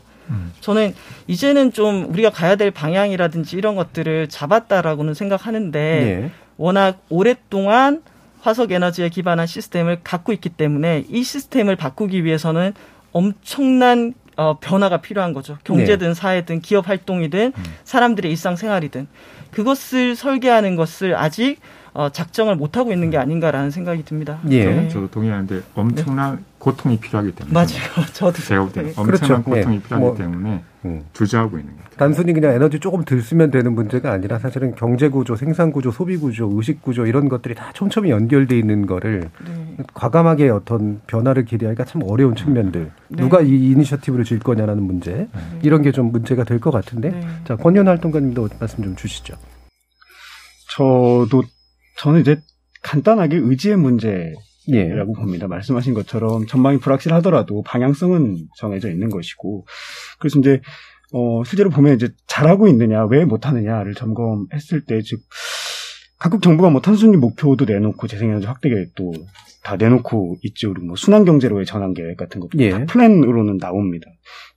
저는 0.62 0.94
이제는 1.28 1.74
좀 1.74 2.08
우리가 2.10 2.30
가야 2.30 2.56
될 2.56 2.72
방향이라든지 2.72 3.56
이런 3.58 3.76
것들을 3.76 4.30
잡았다라고는 4.30 5.14
생각하는데 5.14 5.80
예. 5.80 6.32
워낙 6.58 7.00
오랫동안 7.10 8.02
화석 8.42 8.72
에너지에 8.72 9.10
기반한 9.10 9.48
시스템을 9.48 10.00
갖고 10.04 10.32
있기 10.34 10.50
때문에 10.50 11.06
이 11.10 11.24
시스템을 11.24 11.76
바꾸기 11.76 12.24
위해서는 12.24 12.74
엄청난 13.12 14.14
어, 14.38 14.58
변화가 14.60 14.98
필요한 14.98 15.34
거죠. 15.34 15.58
경제든 15.64 16.14
사회든 16.14 16.62
기업 16.62 16.90
활동이든 16.90 17.54
사람들의 17.86 18.30
일상생활이든 18.32 19.08
그것을 19.52 20.16
설계하는 20.16 20.76
것을 20.76 21.16
아직 21.16 21.60
어, 21.94 22.10
작정을 22.10 22.56
못 22.58 22.76
하고 22.76 22.92
있는 22.92 23.10
게 23.10 23.18
아닌가라는 23.18 23.72
생각이 23.72 24.04
듭니다. 24.04 24.40
예. 24.50 24.66
네. 24.66 24.90
저도 24.90 25.10
동의하는데 25.10 25.62
엄청난 25.76 26.44
고통이 26.66 26.98
필요하기 27.00 27.36
때문에 27.36 27.54
맞아요. 27.54 28.06
저도 28.12 28.42
제가 28.42 28.64
볼 28.64 28.72
때는 28.72 28.90
네. 28.90 28.96
엄청난 28.98 29.44
그렇죠. 29.44 29.44
고통이 29.44 29.78
네. 29.78 29.84
필요하기 29.84 30.06
뭐, 30.08 30.16
때문에 30.18 30.64
음. 30.86 31.04
주저하고 31.14 31.60
있는 31.60 31.74
거예요. 31.76 31.86
단순히 31.96 32.34
그냥 32.34 32.54
에너지 32.54 32.80
조금 32.80 33.06
들 33.06 33.22
쓰면 33.22 33.52
되는 33.52 33.74
문제가 33.76 34.12
아니라 34.12 34.40
사실은 34.40 34.74
경제 34.74 35.08
구조, 35.10 35.36
생산 35.36 35.72
구조, 35.72 35.92
소비 35.92 36.18
구조, 36.18 36.50
의식 36.56 36.82
구조 36.82 37.06
이런 37.06 37.30
것들이 37.30 37.54
다 37.54 37.72
촘촘히 37.74 38.10
연결돼 38.10 38.58
있는 38.58 38.88
거를 38.88 39.30
네. 39.46 39.78
과감하게 39.94 40.50
어떤 40.50 41.02
변화를 41.06 41.46
기대하기가 41.46 41.86
참 41.86 42.02
어려운 42.04 42.36
측면들. 42.36 42.92
네. 43.10 43.16
누가 43.16 43.42
이 43.42 43.50
이니셔티브를 43.72 44.26
질 44.26 44.40
거냐라는 44.40 44.82
문제. 44.84 45.28
이런 45.62 45.84
게 45.84 45.92
좀 45.92 46.12
문제가 46.12 46.44
될 46.46 46.60
것 46.60 46.72
같은데. 46.72 47.12
네. 47.12 47.22
자, 47.46 47.56
권현 47.56 47.88
활동가님도 47.88 48.50
말씀 48.60 48.84
좀 48.84 48.96
주시죠. 48.96 49.36
저도 50.76 51.44
저는 52.00 52.22
이제 52.22 52.42
간단하게 52.82 53.38
의지의 53.38 53.78
문제 53.78 54.34
라고 54.68 55.14
예. 55.16 55.22
봅니다. 55.22 55.48
말씀하신 55.48 55.94
것처럼 55.94 56.46
전망이 56.48 56.80
불확실하더라도 56.80 57.62
방향성은 57.64 58.48
정해져 58.58 58.90
있는 58.90 59.10
것이고 59.10 59.66
그래서 60.20 60.40
이제 60.40 60.62
어 61.14 61.44
실제로 61.44 61.70
보면 61.70 61.96
이제 61.96 62.10
잘하고 62.28 62.68
있느냐 62.68 63.06
왜 63.06 63.26
못하느냐를 63.26 63.94
점검했을 63.94 64.86
때 64.86 65.02
즉 65.04 65.20
각국 66.18 66.42
정부가 66.42 66.70
뭐 66.70 66.82
탄소중립 66.82 67.20
목표도 67.20 67.66
내놓고 67.66 68.08
재생에너지 68.08 68.48
확대 68.48 68.70
계획도 68.70 69.14
다 69.66 69.78
내놓고 69.78 70.38
있죠. 70.44 70.74
뭐 70.86 70.96
순환 70.96 71.26
경제로의 71.26 71.66
전환 71.66 71.96
계획 71.96 72.18
같은 72.18 72.40
것도 72.40 72.52
예. 72.60 72.70
다 72.70 72.86
플랜으로는 72.86 73.58
나옵니다. 73.58 74.06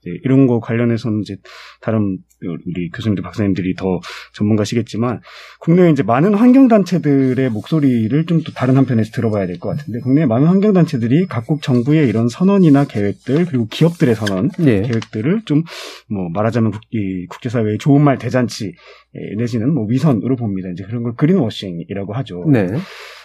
예, 0.06 0.12
이런 0.22 0.46
거 0.46 0.61
관련해서는 0.61 1.22
이제 1.22 1.36
다른 1.80 2.18
우리 2.40 2.88
교수님들 2.90 3.22
박사님들이 3.24 3.74
더 3.74 3.98
전문가시겠지만 4.34 5.20
국내에 5.61 5.90
이제 5.90 6.02
많은 6.04 6.34
환경 6.34 6.68
단체들의 6.68 7.50
목소리를 7.50 8.26
좀 8.26 8.38
또 8.44 8.52
다른 8.52 8.76
한편에서 8.76 9.11
들어봐야 9.12 9.46
될 9.46 9.59
것 9.59 9.70
같은데 9.76 9.98
국내에 10.00 10.26
많은 10.26 10.46
환경 10.46 10.72
단체들이 10.72 11.26
각국 11.26 11.62
정부의 11.62 12.06
이런 12.09 12.28
선언이나 12.28 12.84
계획들 12.84 13.46
그리고 13.46 13.66
기업들의 13.66 14.14
선언 14.14 14.50
예. 14.61 14.82
계획들을 14.82 15.42
좀 15.46 15.64
뭐 16.11 16.28
말하자면 16.30 16.70
국, 16.70 16.80
이 16.90 17.26
국제사회의 17.26 17.78
좋은 17.78 18.02
말 18.02 18.18
대잔치 18.18 18.66
예, 19.14 19.36
내지는 19.36 19.74
뭐 19.74 19.86
위선으로 19.88 20.36
봅니다. 20.36 20.68
이제 20.70 20.84
그런 20.84 21.02
걸 21.02 21.14
그린워싱이라고 21.16 22.12
하죠. 22.14 22.44
네. 22.50 22.66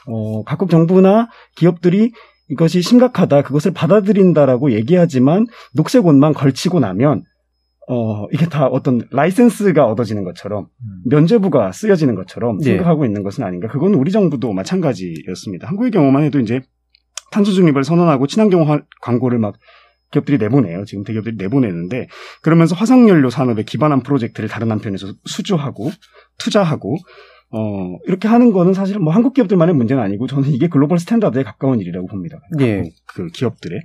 어, 0.07 0.43
각국 0.43 0.69
정부나 0.69 1.29
기업들이 1.55 2.11
이것이 2.49 2.81
심각하다, 2.81 3.41
그것을 3.43 3.71
받아들인다라고 3.71 4.71
얘기하지만 4.73 5.45
녹색 5.73 6.05
옷만 6.05 6.33
걸치고 6.33 6.79
나면 6.79 7.23
어, 7.89 8.25
이게 8.31 8.45
다 8.47 8.67
어떤 8.67 9.01
라이센스가 9.11 9.85
얻어지는 9.85 10.23
것처럼 10.23 10.67
면제부가 11.05 11.71
쓰여지는 11.71 12.15
것처럼 12.15 12.59
예. 12.61 12.63
생각하고 12.65 13.05
있는 13.05 13.23
것은 13.23 13.43
아닌가. 13.43 13.67
그건 13.67 13.93
우리 13.93 14.11
정부도 14.11 14.53
마찬가지였습니다. 14.53 15.67
한국의 15.67 15.91
경우만 15.91 16.23
해도 16.23 16.39
이제 16.39 16.61
탄소 17.31 17.51
중립을 17.51 17.83
선언하고 17.83 18.27
친환경 18.27 18.69
화- 18.69 18.81
광고를 19.01 19.39
막 19.39 19.55
기업들이 20.11 20.37
내보내요. 20.37 20.85
지금 20.85 21.03
대기업들이 21.03 21.35
내보내는데 21.37 22.07
그러면서 22.41 22.75
화석연료 22.75 23.29
산업에 23.29 23.63
기반한 23.63 24.01
프로젝트를 24.03 24.47
다른 24.47 24.69
한편에서 24.71 25.07
수주하고 25.25 25.89
투자하고 26.37 26.97
어 27.55 27.97
이렇게 28.05 28.27
하는 28.27 28.51
거는 28.51 28.73
사실 28.73 28.97
뭐 28.97 29.13
한국 29.13 29.33
기업들만의 29.33 29.75
문제는 29.75 30.01
아니고 30.01 30.27
저는 30.27 30.49
이게 30.49 30.67
global 30.67 30.97
standard에 30.97 31.43
가까운 31.43 31.79
일이라고 31.79 32.07
봅니다. 32.07 32.39
예. 32.59 32.89
그 33.05 33.27
기업들의 33.27 33.79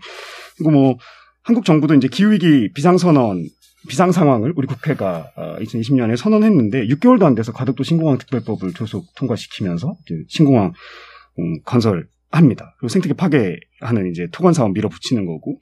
그리고 0.57 0.71
뭐 0.71 0.97
한국 1.43 1.65
정부도 1.65 1.95
이제 1.95 2.09
기후위기 2.09 2.73
비상선언 2.73 3.45
비상 3.89 4.11
상황을 4.11 4.53
우리 4.57 4.67
국회가 4.67 5.31
2020년에 5.37 6.17
선언했는데 6.17 6.87
6개월도 6.87 7.25
안 7.25 7.35
돼서 7.35 7.53
가덕도 7.53 7.85
신공항 7.85 8.19
특별법을 8.19 8.73
조속 8.73 9.15
통과시키면서 9.17 9.97
이제 10.05 10.15
신공항 10.29 10.73
음, 11.39 11.61
건설합니다. 11.65 12.75
그리고 12.79 12.89
생태계 12.89 13.15
파괴하는 13.15 14.11
이제 14.11 14.29
토건 14.33 14.53
사업 14.53 14.73
밀어붙이는 14.73 15.27
거고 15.27 15.59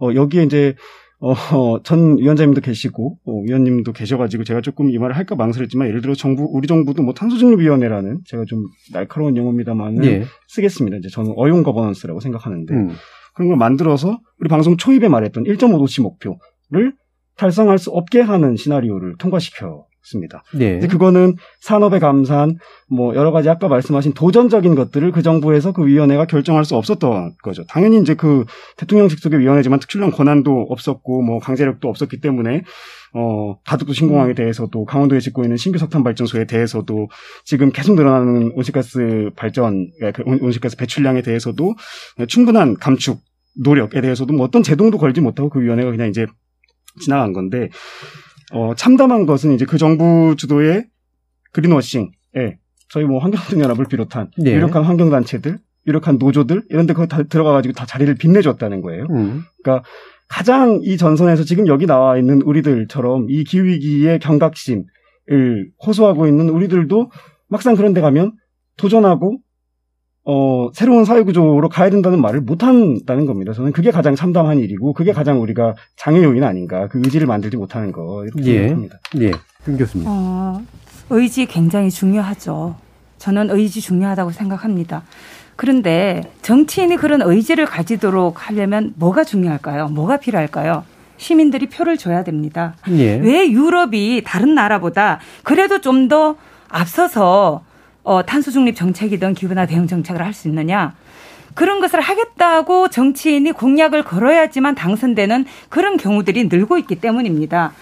어, 0.00 0.14
여기에 0.14 0.44
이제 0.44 0.74
어, 1.20 1.32
어, 1.32 1.82
전 1.82 2.18
위원장님도 2.18 2.60
계시고 2.60 3.18
어, 3.24 3.32
위원님도 3.42 3.92
계셔가지고 3.92 4.44
제가 4.44 4.60
조금 4.60 4.90
이 4.90 4.98
말을 4.98 5.16
할까 5.16 5.34
망설였지만 5.34 5.88
예를 5.88 6.00
들어 6.00 6.14
정부 6.14 6.48
우리 6.50 6.68
정부도 6.68 7.02
뭐 7.02 7.12
탄소중립위원회라는 7.12 8.20
제가 8.24 8.44
좀 8.46 8.64
날카로운 8.92 9.36
용어입니다만 9.36 10.04
예. 10.04 10.24
쓰겠습니다. 10.46 10.98
이제 10.98 11.08
저는 11.08 11.32
어용 11.36 11.64
거버넌스라고 11.64 12.20
생각하는데 12.20 12.72
음. 12.72 12.90
그런 13.34 13.48
걸 13.48 13.56
만들어서 13.56 14.20
우리 14.38 14.48
방송 14.48 14.76
초입에 14.76 15.08
말했던 15.08 15.44
1.5도씨 15.44 16.02
목표를 16.02 16.94
달성할 17.36 17.78
수 17.78 17.90
없게 17.90 18.20
하는 18.20 18.56
시나리오를 18.56 19.16
통과시켜 19.18 19.87
습니다. 20.02 20.42
네. 20.54 20.78
그거는 20.80 21.34
산업의 21.60 22.00
감산, 22.00 22.56
뭐 22.88 23.14
여러 23.14 23.30
가지 23.30 23.48
아까 23.48 23.68
말씀하신 23.68 24.14
도전적인 24.14 24.74
것들을 24.74 25.12
그 25.12 25.22
정부에서 25.22 25.72
그 25.72 25.86
위원회가 25.86 26.26
결정할 26.26 26.64
수 26.64 26.76
없었던 26.76 27.34
거죠. 27.42 27.64
당연히 27.68 27.98
이제 28.00 28.14
그 28.14 28.44
대통령 28.76 29.08
직속의 29.08 29.40
위원회지만 29.40 29.80
특출난 29.80 30.10
권한도 30.10 30.66
없었고 30.70 31.22
뭐 31.22 31.38
강제력도 31.40 31.88
없었기 31.88 32.20
때문에 32.20 32.62
어 33.14 33.58
가덕도 33.66 33.92
신공항에 33.92 34.34
대해서도 34.34 34.84
강원도에 34.84 35.20
짓고 35.20 35.42
있는 35.42 35.56
신규 35.56 35.78
석탄 35.78 36.04
발전소에 36.04 36.46
대해서도 36.46 37.08
지금 37.44 37.70
계속 37.70 37.94
늘어나는 37.94 38.52
온실가스 38.54 39.30
발전, 39.36 39.90
그 40.14 40.22
온실가스 40.24 40.76
배출량에 40.76 41.22
대해서도 41.22 41.74
충분한 42.28 42.74
감축 42.74 43.20
노력에 43.62 44.00
대해서도 44.00 44.32
뭐 44.32 44.46
어떤 44.46 44.62
제동도 44.62 44.98
걸지 44.98 45.20
못하고 45.20 45.48
그 45.48 45.60
위원회가 45.60 45.90
그냥 45.90 46.08
이제 46.08 46.26
지나간 47.00 47.32
건데 47.32 47.70
어, 48.52 48.74
참담한 48.74 49.26
것은 49.26 49.52
이제 49.52 49.64
그 49.64 49.78
정부 49.78 50.34
주도의 50.36 50.86
그린워싱, 51.52 52.10
예. 52.36 52.58
저희 52.88 53.04
뭐 53.04 53.18
환경연합을 53.18 53.86
비롯한 53.86 54.30
네. 54.38 54.52
유력한 54.54 54.84
환경단체들, 54.84 55.58
유력한 55.86 56.18
노조들 56.18 56.62
이런 56.70 56.86
데 56.86 56.94
거기 56.94 57.08
다 57.08 57.22
들어가가지고 57.22 57.74
다 57.74 57.86
자리를 57.86 58.14
빛내줬다는 58.14 58.80
거예요. 58.82 59.06
음. 59.10 59.42
그러니까 59.62 59.86
가장 60.28 60.80
이 60.82 60.96
전선에서 60.96 61.44
지금 61.44 61.66
여기 61.66 61.86
나와 61.86 62.18
있는 62.18 62.42
우리들처럼 62.42 63.26
이 63.30 63.44
기후위기의 63.44 64.18
경각심을 64.18 64.84
호소하고 65.86 66.26
있는 66.26 66.50
우리들도 66.50 67.10
막상 67.48 67.74
그런 67.74 67.94
데 67.94 68.00
가면 68.00 68.32
도전하고 68.76 69.38
어, 70.30 70.68
새로운 70.74 71.06
사회구조로 71.06 71.70
가야 71.70 71.88
된다는 71.88 72.20
말을 72.20 72.42
못한다는 72.42 73.24
겁니다. 73.24 73.54
저는 73.54 73.72
그게 73.72 73.90
가장 73.90 74.14
참담한 74.14 74.58
일이고, 74.58 74.92
그게 74.92 75.12
가장 75.12 75.40
우리가 75.40 75.74
장애 75.96 76.22
요인 76.22 76.44
아닌가. 76.44 76.86
그 76.88 76.98
의지를 76.98 77.26
만들지 77.26 77.56
못하는 77.56 77.92
거, 77.92 78.26
이렇게 78.26 78.42
예. 78.44 78.58
생각합니다. 78.68 78.98
예. 79.22 79.32
김 79.64 79.78
교수님. 79.78 80.06
어, 80.06 80.60
의지 81.08 81.46
굉장히 81.46 81.90
중요하죠. 81.90 82.76
저는 83.16 83.48
의지 83.50 83.80
중요하다고 83.80 84.32
생각합니다. 84.32 85.02
그런데 85.56 86.30
정치인이 86.42 86.96
그런 86.96 87.22
의지를 87.22 87.64
가지도록 87.64 88.48
하려면 88.48 88.92
뭐가 88.96 89.24
중요할까요? 89.24 89.88
뭐가 89.88 90.18
필요할까요? 90.18 90.84
시민들이 91.16 91.70
표를 91.70 91.96
줘야 91.96 92.22
됩니다. 92.22 92.74
예. 92.90 93.16
왜 93.16 93.50
유럽이 93.50 94.22
다른 94.26 94.54
나라보다 94.54 95.20
그래도 95.42 95.80
좀 95.80 96.08
더 96.08 96.36
앞서서 96.68 97.62
어, 98.08 98.22
탄소 98.24 98.50
중립 98.50 98.74
정책이든 98.74 99.34
기후나 99.34 99.66
대응 99.66 99.86
정책을 99.86 100.24
할 100.24 100.32
수 100.32 100.48
있느냐? 100.48 100.94
그런 101.52 101.78
것을 101.80 102.00
하겠다고 102.00 102.88
정치인이 102.88 103.52
공약을 103.52 104.02
걸어야지만 104.04 104.74
당선되는 104.74 105.44
그런 105.68 105.98
경우들이 105.98 106.44
늘고 106.44 106.78
있기 106.78 106.96
때문입니다. 106.96 107.72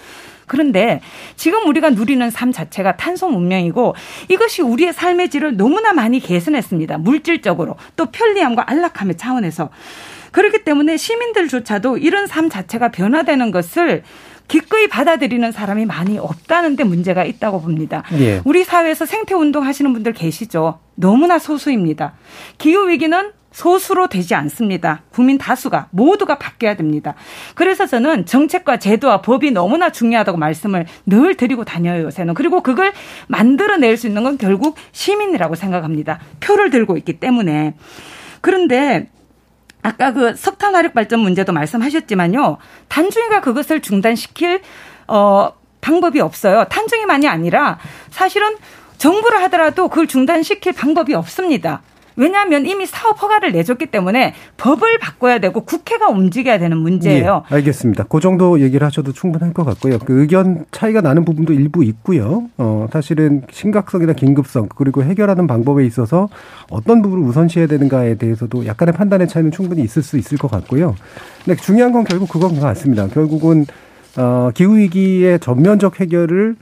그런데 0.45 0.99
지금 1.37 1.65
우리가 1.67 1.91
누리는 1.91 2.29
삶 2.29 2.51
자체가 2.51 2.97
탄소 2.97 3.29
문명이고 3.29 3.95
이것이 4.27 4.61
우리의 4.63 4.91
삶의 4.91 5.29
질을 5.29 5.55
너무나 5.55 5.93
많이 5.93 6.19
개선했습니다. 6.19 6.97
물질적으로 6.97 7.77
또 7.95 8.07
편리함과 8.07 8.69
안락함의 8.69 9.15
차원에서. 9.15 9.69
그렇기 10.31 10.65
때문에 10.65 10.97
시민들조차도 10.97 11.99
이런 11.99 12.27
삶 12.27 12.49
자체가 12.49 12.89
변화되는 12.91 13.51
것을 13.51 14.03
기꺼이 14.47 14.87
받아들이는 14.87 15.51
사람이 15.51 15.85
많이 15.85 16.17
없다는 16.17 16.75
데 16.75 16.83
문제가 16.83 17.23
있다고 17.23 17.61
봅니다. 17.61 18.03
예. 18.13 18.41
우리 18.45 18.63
사회에서 18.63 19.05
생태 19.05 19.35
운동 19.35 19.65
하시는 19.65 19.91
분들 19.93 20.13
계시죠. 20.13 20.79
너무나 20.95 21.39
소수입니다. 21.39 22.13
기후 22.57 22.89
위기는 22.89 23.31
소수로 23.51 24.07
되지 24.07 24.35
않습니다. 24.35 25.01
국민 25.11 25.37
다수가 25.39 25.87
모두가 25.89 26.37
바뀌어야 26.37 26.75
됩니다. 26.75 27.15
그래서 27.55 27.87
저는 27.87 28.27
정책과 28.27 28.77
제도와 28.77 29.21
법이 29.21 29.51
너무나 29.51 29.91
중요하다고 29.91 30.37
말씀을 30.37 30.85
늘 31.07 31.35
드리고 31.35 31.65
다녀요, 31.65 32.03
요새는. 32.03 32.35
그리고 32.35 32.61
그걸 32.61 32.93
만들어낼 33.27 33.97
수 33.97 34.05
있는 34.05 34.23
건 34.23 34.37
결국 34.37 34.75
시민이라고 34.91 35.55
생각합니다. 35.55 36.19
표를 36.39 36.69
들고 36.69 36.97
있기 36.97 37.19
때문에. 37.19 37.73
그런데 38.41 39.09
아까 39.87 40.11
그 40.11 40.35
석탄 40.35 40.75
화력 40.75 40.93
발전 40.93 41.21
문제도 41.21 41.53
말씀하셨지만요. 41.53 42.57
단중이가 42.89 43.39
그것을 43.39 43.79
중단시킬 43.79 44.61
어 45.07 45.53
방법이 45.79 46.19
없어요. 46.19 46.65
탄중이만이 46.65 47.25
아니라 47.29 47.79
사실은 48.09 48.57
정부를 48.97 49.41
하더라도 49.43 49.87
그걸 49.87 50.07
중단시킬 50.07 50.73
방법이 50.73 51.13
없습니다. 51.13 51.81
왜냐하면 52.17 52.65
이미 52.65 52.85
사업 52.85 53.21
허가를 53.21 53.51
내줬기 53.51 53.85
때문에 53.85 54.33
법을 54.57 54.97
바꿔야 54.99 55.39
되고 55.39 55.61
국회가 55.61 56.09
움직여야 56.09 56.57
되는 56.57 56.77
문제예요. 56.77 57.43
예, 57.49 57.55
알겠습니다. 57.55 58.05
그 58.09 58.19
정도 58.19 58.59
얘기를 58.59 58.85
하셔도 58.85 59.13
충분할 59.13 59.53
것 59.53 59.63
같고요. 59.63 59.99
그 59.99 60.19
의견 60.21 60.65
차이가 60.71 61.01
나는 61.01 61.23
부분도 61.23 61.53
일부 61.53 61.83
있고요. 61.85 62.49
어, 62.57 62.87
사실은 62.91 63.43
심각성이나 63.51 64.13
긴급성 64.13 64.67
그리고 64.75 65.03
해결하는 65.03 65.45
방법에 65.45 65.85
있어서 65.85 66.27
어떤 66.71 67.03
부분을 67.03 67.23
우선시해야 67.23 67.67
되는가에 67.67 68.15
대해서도 68.15 68.65
약간의 68.65 68.93
판단의 68.93 69.27
차이는 69.27 69.51
충분히 69.51 69.83
있을 69.83 70.01
수 70.01 70.17
있을 70.17 70.39
것 70.39 70.49
같고요. 70.49 70.95
근데 71.45 71.61
중요한 71.61 71.91
건 71.91 72.03
결국 72.03 72.29
그건 72.29 72.55
것 72.55 72.61
같습니다. 72.61 73.07
결국은 73.07 73.65
어, 74.17 74.49
기후 74.55 74.77
위기의 74.77 75.39
전면적 75.39 76.01
해결을 76.01 76.55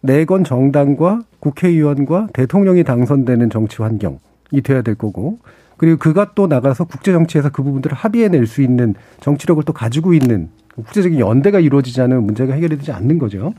내건 0.00 0.42
정당과 0.42 1.20
국회의원과 1.38 2.28
대통령이 2.32 2.82
당선되는 2.82 3.50
정치 3.50 3.80
환경이 3.80 4.18
돼야 4.62 4.82
될 4.82 4.94
거고 4.96 5.38
그리고 5.76 5.98
그가 5.98 6.32
또 6.34 6.46
나가서 6.46 6.84
국제 6.84 7.12
정치에서 7.12 7.50
그 7.50 7.62
부분들을 7.62 7.96
합의해낼 7.96 8.46
수 8.46 8.60
있는 8.60 8.94
정치력을 9.20 9.62
또 9.64 9.72
가지고 9.72 10.12
있는 10.12 10.50
국제적인 10.74 11.18
연대가 11.18 11.58
이루어지지 11.60 12.00
않으면 12.02 12.24
문제가 12.24 12.54
해결이 12.54 12.76
되지 12.76 12.92
않는 12.92 13.18
거죠. 13.18 13.54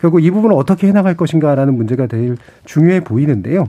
결국 0.00 0.20
이 0.24 0.30
부분을 0.30 0.54
어떻게 0.56 0.86
해나갈 0.88 1.16
것인가라는 1.16 1.74
문제가 1.74 2.06
제일 2.06 2.36
중요해 2.64 3.00
보이는데요. 3.04 3.68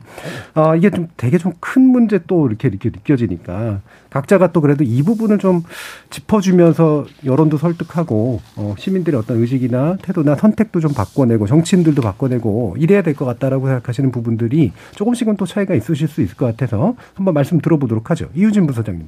아, 0.53 0.75
이게 0.75 0.89
좀 0.89 1.07
되게 1.17 1.37
좀 1.37 1.53
큰 1.59 1.81
문제 1.81 2.19
또 2.27 2.47
이렇게 2.47 2.67
이렇게 2.67 2.89
느껴지니까 2.89 3.81
각자가 4.09 4.51
또 4.51 4.61
그래도 4.61 4.83
이 4.83 5.01
부분을 5.03 5.37
좀 5.37 5.63
짚어주면서 6.09 7.05
여론도 7.25 7.57
설득하고 7.57 8.41
어, 8.55 8.75
시민들의 8.77 9.19
어떤 9.19 9.37
의식이나 9.39 9.97
태도나 10.01 10.35
선택도 10.35 10.79
좀 10.79 10.93
바꿔내고 10.93 11.45
정치인들도 11.47 12.01
바꿔내고 12.01 12.75
이래야 12.79 13.01
될 13.01 13.15
것 13.17 13.25
같다라고 13.25 13.65
생각하시는 13.67 14.11
부분들이 14.11 14.71
조금씩은 14.95 15.37
또 15.37 15.45
차이가 15.45 15.73
있으실 15.73 16.07
수 16.07 16.21
있을 16.21 16.35
것 16.37 16.45
같아서 16.45 16.95
한번 17.15 17.33
말씀 17.33 17.59
들어보도록 17.59 18.11
하죠. 18.11 18.29
이유진 18.35 18.67
부서장님. 18.67 19.07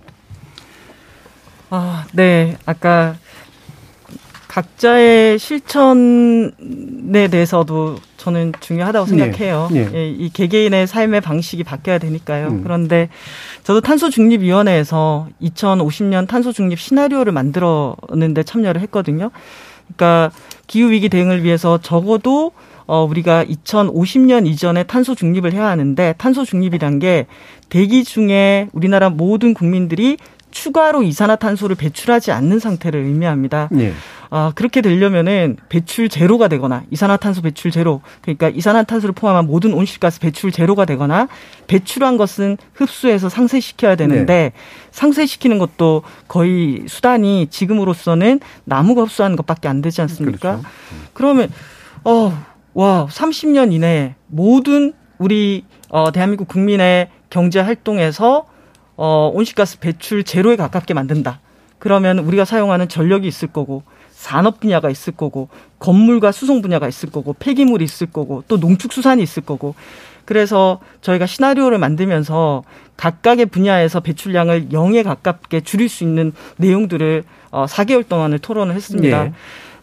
아, 1.70 2.06
네. 2.14 2.58
아까 2.66 3.16
각자의 4.50 5.38
실천에 5.38 6.52
대해서도 7.30 7.98
저는 8.18 8.52
중요하다고 8.60 9.06
생각해요. 9.06 9.70
예, 9.74 9.78
예. 9.78 9.90
예, 9.94 10.10
이 10.10 10.30
개개인의 10.30 10.88
삶의 10.88 11.22
방식이 11.22 11.64
바뀌어야 11.64 12.00
되니까요. 12.00 12.48
음. 12.48 12.64
그런데 12.64 13.10
저도 13.64 13.80
탄소중립위원회에서 13.82 15.28
2050년 15.42 16.28
탄소중립 16.28 16.80
시나리오를 16.80 17.32
만들었는데 17.32 18.42
참여를 18.42 18.82
했거든요. 18.82 19.30
그러니까 19.96 20.32
기후위기 20.66 21.10
대응을 21.10 21.44
위해서 21.44 21.78
적어도 21.78 22.52
어, 22.88 23.06
우리가 23.08 23.46
2050년 23.46 24.48
이전에 24.48 24.82
탄소 24.82 25.14
중립을 25.14 25.54
해야 25.54 25.68
하는데 25.68 26.16
탄소 26.18 26.44
중립이란 26.44 26.98
게 26.98 27.28
대기 27.70 28.04
중에 28.04 28.68
우리나라 28.74 29.10
모든 29.10 29.54
국민들이 29.54 30.18
추가로 30.52 31.04
이산화탄소를 31.04 31.76
배출하지 31.76 32.32
않는 32.32 32.60
상태를 32.60 33.02
의미합니다. 33.02 33.70
예. 33.80 33.94
아, 34.32 34.52
그렇게 34.54 34.82
되려면은 34.82 35.58
배출 35.70 36.08
제로가 36.08 36.48
되거나 36.50 36.84
이산화탄소 36.92 37.42
배출 37.42 37.72
제로 37.72 38.02
그러니까 38.22 38.50
이산화탄소를 38.50 39.14
포함한 39.14 39.48
모든 39.48 39.74
온실가스 39.74 40.20
배출 40.20 40.52
제로가 40.52 40.86
되거나 40.86 41.28
배출한 41.68 42.18
것은 42.18 42.58
흡수해서 42.74 43.28
상쇄시켜야 43.30 43.96
되는데 43.96 44.52
상쇄시키는 44.92 45.58
것도 45.58 46.04
거의 46.28 46.84
수단이 46.88 47.48
지금으로서는 47.50 48.40
나무가 48.66 49.04
흡수하는 49.04 49.36
것밖에 49.36 49.68
안 49.68 49.82
되지 49.82 50.02
않습니까? 50.02 50.62
그러면 51.14 51.50
어, 52.04 52.46
와, 52.74 53.08
30년 53.10 53.74
이내에 53.74 54.16
모든 54.28 54.94
우리 55.18 55.66
어 55.90 56.12
대한민국 56.12 56.48
국민의 56.48 57.10
경제 57.30 57.60
활동에서 57.60 58.46
어 59.02 59.32
온실가스 59.34 59.80
배출 59.80 60.26
제로에 60.26 60.58
가깝게 60.58 60.94
만든다. 60.94 61.40
그러면 61.80 62.20
우리가 62.20 62.44
사용하는 62.44 62.90
전력이 62.90 63.30
있을 63.30 63.48
거고 63.48 63.84
산업 64.12 64.60
분야가 64.60 64.90
있을 64.90 65.14
거고 65.14 65.48
건물과 65.80 66.34
수송 66.34 66.62
분야가 66.62 66.90
있을 66.90 67.10
거고 67.10 67.34
폐기물이 67.40 67.86
있을 67.86 68.08
거고 68.08 68.44
또 68.50 68.58
농축수산이 68.58 69.24
있을 69.24 69.44
거고 69.44 69.76
그래서 70.26 70.82
저희가 71.00 71.28
시나리오를 71.28 71.78
만들면서 71.78 72.64
각각의 72.98 73.46
분야에서 73.46 74.02
배출량을 74.02 74.68
0에 74.74 75.06
가깝게 75.06 75.62
줄일 75.62 75.88
수 75.88 76.04
있는 76.04 76.34
내용들을 76.58 77.24
어 77.52 77.66
4개월 77.68 78.06
동안을 78.06 78.40
토론을 78.40 78.76
했습니다. 78.76 79.28
예. 79.28 79.32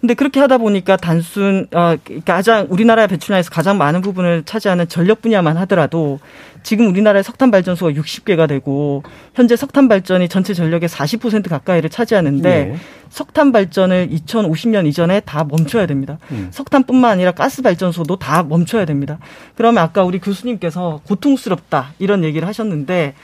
근데 0.07 0.15
그렇게 0.15 0.39
하다 0.39 0.59
보니까 0.59 0.97
단순 0.97 1.67
어 1.75 1.97
가장 2.25 2.69
우리나라 2.71 3.09
배출량에서 3.09 3.51
가장 3.51 3.77
많은 3.77 4.03
부분을 4.03 4.45
차지하는 4.45 4.87
전력 4.87 5.21
분야만 5.21 5.57
하더라도 5.57 6.21
지금 6.63 6.89
우리나라의 6.89 7.25
석탄 7.25 7.51
발전소가 7.51 7.91
60개가 7.91 8.47
되고 8.47 9.03
현재 9.35 9.57
석탄 9.57 9.89
발전이 9.89 10.29
전체 10.29 10.55
전력의 10.55 10.89
40% 10.89 11.49
가까이를 11.49 11.91
차지하는데 11.91 12.49
네. 12.49 12.77
석탄 13.09 13.51
발전을 13.51 14.11
2050년 14.13 14.87
이전에 14.87 15.19
다 15.19 15.43
멈춰야 15.43 15.87
됩니다. 15.87 16.19
음. 16.31 16.51
석탄뿐만 16.53 17.11
아니라 17.11 17.33
가스 17.33 17.63
발전소도 17.63 18.21
다 18.21 18.45
멈춰야 18.45 18.85
됩니다. 18.85 19.19
그러면 19.57 19.83
아까 19.83 20.05
우리 20.05 20.21
교수님께서 20.21 21.01
고통스럽다 21.09 21.95
이런 21.99 22.23
얘기를 22.23 22.47
하셨는데 22.47 23.15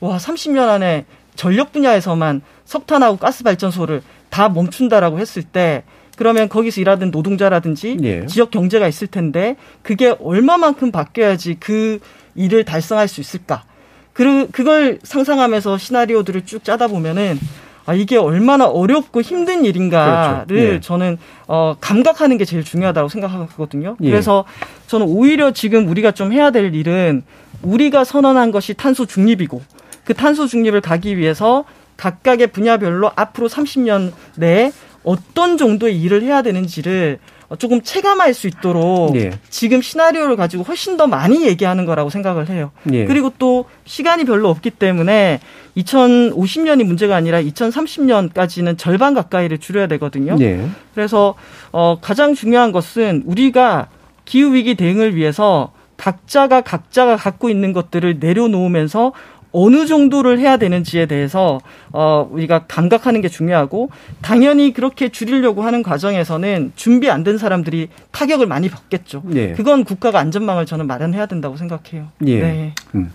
와 0.00 0.16
30년 0.16 0.68
안에 0.68 1.04
전력 1.36 1.70
분야에서만 1.70 2.42
석탄하고 2.64 3.18
가스 3.18 3.44
발전소를 3.44 4.02
다 4.28 4.48
멈춘다라고 4.48 5.20
했을 5.20 5.44
때 5.44 5.84
그러면 6.16 6.48
거기서 6.48 6.80
일하던 6.80 7.10
노동자라든지 7.10 7.96
예. 8.02 8.26
지역 8.26 8.50
경제가 8.50 8.86
있을 8.88 9.06
텐데 9.06 9.56
그게 9.82 10.14
얼마만큼 10.20 10.92
바뀌어야지 10.92 11.56
그 11.58 11.98
일을 12.34 12.64
달성할 12.64 13.08
수 13.08 13.20
있을까? 13.20 13.64
그 14.12 14.48
그걸 14.50 14.98
상상하면서 15.02 15.78
시나리오들을 15.78 16.44
쭉 16.44 16.64
짜다 16.64 16.88
보면은 16.88 17.38
아 17.84 17.94
이게 17.94 18.16
얼마나 18.16 18.66
어렵고 18.66 19.22
힘든 19.22 19.64
일인가를 19.64 20.46
그렇죠. 20.46 20.74
예. 20.74 20.80
저는 20.80 21.18
어 21.48 21.74
감각하는 21.80 22.38
게 22.38 22.44
제일 22.44 22.62
중요하다고 22.62 23.08
생각하거든요. 23.08 23.96
예. 24.02 24.10
그래서 24.10 24.44
저는 24.86 25.06
오히려 25.06 25.52
지금 25.52 25.88
우리가 25.88 26.12
좀 26.12 26.32
해야 26.32 26.50
될 26.50 26.74
일은 26.74 27.22
우리가 27.62 28.04
선언한 28.04 28.50
것이 28.52 28.74
탄소 28.74 29.06
중립이고 29.06 29.62
그 30.04 30.14
탄소 30.14 30.46
중립을 30.46 30.80
가기 30.80 31.16
위해서 31.16 31.64
각각의 31.96 32.48
분야별로 32.48 33.10
앞으로 33.14 33.48
30년 33.48 34.12
내에 34.36 34.72
어떤 35.04 35.56
정도의 35.56 36.00
일을 36.00 36.22
해야 36.22 36.42
되는지를 36.42 37.18
조금 37.58 37.82
체감할 37.82 38.32
수 38.32 38.46
있도록 38.46 39.14
예. 39.16 39.32
지금 39.50 39.82
시나리오를 39.82 40.36
가지고 40.36 40.62
훨씬 40.62 40.96
더 40.96 41.06
많이 41.06 41.46
얘기하는 41.46 41.84
거라고 41.84 42.08
생각을 42.08 42.48
해요. 42.48 42.70
예. 42.92 43.04
그리고 43.04 43.30
또 43.38 43.66
시간이 43.84 44.24
별로 44.24 44.48
없기 44.48 44.70
때문에 44.70 45.40
2050년이 45.76 46.84
문제가 46.84 47.16
아니라 47.16 47.42
2030년까지는 47.42 48.78
절반 48.78 49.12
가까이를 49.14 49.58
줄여야 49.58 49.86
되거든요. 49.88 50.36
예. 50.40 50.66
그래서 50.94 51.34
어 51.72 51.98
가장 52.00 52.34
중요한 52.34 52.72
것은 52.72 53.24
우리가 53.26 53.88
기후 54.24 54.54
위기 54.54 54.74
대응을 54.74 55.14
위해서 55.14 55.72
각자가 55.98 56.62
각자가 56.62 57.16
갖고 57.16 57.48
있는 57.50 57.72
것들을 57.72 58.18
내려놓으면서 58.18 59.12
어느 59.52 59.86
정도를 59.86 60.38
해야 60.38 60.56
되는지에 60.56 61.06
대해서 61.06 61.60
어 61.92 62.28
우리가 62.30 62.64
감각하는 62.66 63.20
게 63.20 63.28
중요하고 63.28 63.90
당연히 64.22 64.72
그렇게 64.72 65.10
줄이려고 65.10 65.62
하는 65.62 65.82
과정에서는 65.82 66.72
준비 66.76 67.10
안 67.10 67.22
된 67.22 67.38
사람들이 67.38 67.88
타격을 68.10 68.46
많이 68.48 68.68
받겠죠. 68.68 69.22
예. 69.34 69.52
그건 69.52 69.84
국가가 69.84 70.18
안전망을 70.18 70.66
저는 70.66 70.86
마련해야 70.88 71.26
된다고 71.26 71.56
생각해요. 71.56 72.08
예. 72.26 72.40
네. 72.40 72.74
음. 72.96 73.12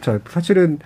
자, 0.00 0.18
사실은 0.28 0.78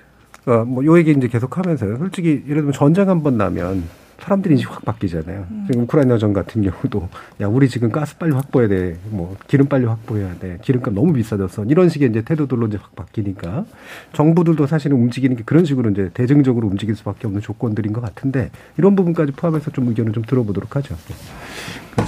어, 0.47 0.64
뭐요 0.64 0.97
얘기 0.99 1.11
이제 1.11 1.28
계속 1.28 1.59
하면서요. 1.59 1.99
솔직히 1.99 2.42
예를 2.45 2.57
들면 2.62 2.72
전쟁 2.72 3.09
한 3.09 3.22
번 3.22 3.36
나면 3.36 3.84
사람들이 4.25 4.55
인식 4.55 4.70
확 4.70 4.85
바뀌잖아요. 4.87 5.47
음. 5.51 5.64
지금 5.66 5.83
우크라이나전 5.83 6.33
같은 6.33 6.62
경우도 6.62 7.09
야 7.43 7.47
우리 7.47 7.68
지금 7.68 7.91
가스 7.91 8.16
빨리 8.16 8.33
확보해야 8.33 8.68
돼, 8.68 8.97
뭐 9.11 9.37
기름 9.47 9.66
빨리 9.66 9.85
확보해야 9.85 10.35
돼, 10.39 10.59
기름값 10.62 10.95
너무 10.95 11.12
비싸졌어. 11.12 11.64
이런 11.64 11.91
식의 11.91 12.09
이제 12.09 12.22
태도들로 12.22 12.68
이제 12.68 12.79
확 12.81 12.97
바뀌니까 12.97 13.66
정부들도 14.14 14.66
사실은 14.66 14.97
움직이는 14.97 15.37
게 15.37 15.43
그런 15.45 15.66
식으로 15.66 15.91
이제 15.91 16.11
대증적으로 16.14 16.68
움직일 16.68 16.97
수밖에 16.97 17.27
없는 17.27 17.43
조건들인 17.43 17.93
것 17.93 18.01
같은데 18.01 18.51
이런 18.79 18.97
부분까지 18.97 19.33
포함해서 19.33 19.70
좀 19.72 19.89
의견을 19.89 20.12
좀 20.12 20.25
들어보도록 20.25 20.75
하죠. 20.77 20.97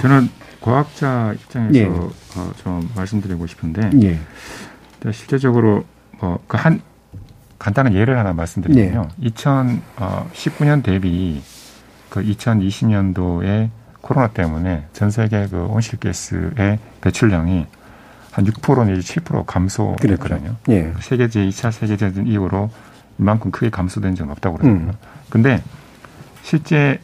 저는 0.01 0.31
과학자 0.63 1.35
입장에서 1.35 1.79
예. 1.79 1.85
어, 1.85 2.53
좀 2.57 2.89
말씀드리고 2.97 3.47
싶은데 3.47 3.91
예. 4.03 4.19
실제적으로 5.13 5.85
뭐그한 6.21 6.81
간단한 7.59 7.95
예를 7.95 8.19
하나 8.19 8.33
말씀드리면요. 8.33 9.09
예. 9.23 9.29
2019년 9.29 10.83
대비 10.83 11.43
그 12.09 12.23
2020년도에 12.23 13.71
코로나 14.01 14.29
때문에 14.29 14.87
전 14.93 15.11
세계 15.11 15.47
그 15.49 15.65
온실가스의 15.65 16.79
배출량이 17.01 17.67
한 18.31 18.45
6% 18.45 18.87
내지 18.87 19.21
7% 19.21 19.47
감소했거든요. 19.47 20.57
예. 20.69 20.93
세계 21.01 21.29
제 21.29 21.41
2차 21.41 21.73
세계대전 21.73 22.27
이후로 22.27 22.71
이만큼 23.19 23.51
크게 23.51 23.71
감소된 23.71 24.15
적은 24.15 24.31
없다고 24.33 24.59
그러거든요. 24.59 24.91
음. 24.91 24.97
근데 25.31 25.63
실제 26.43 27.01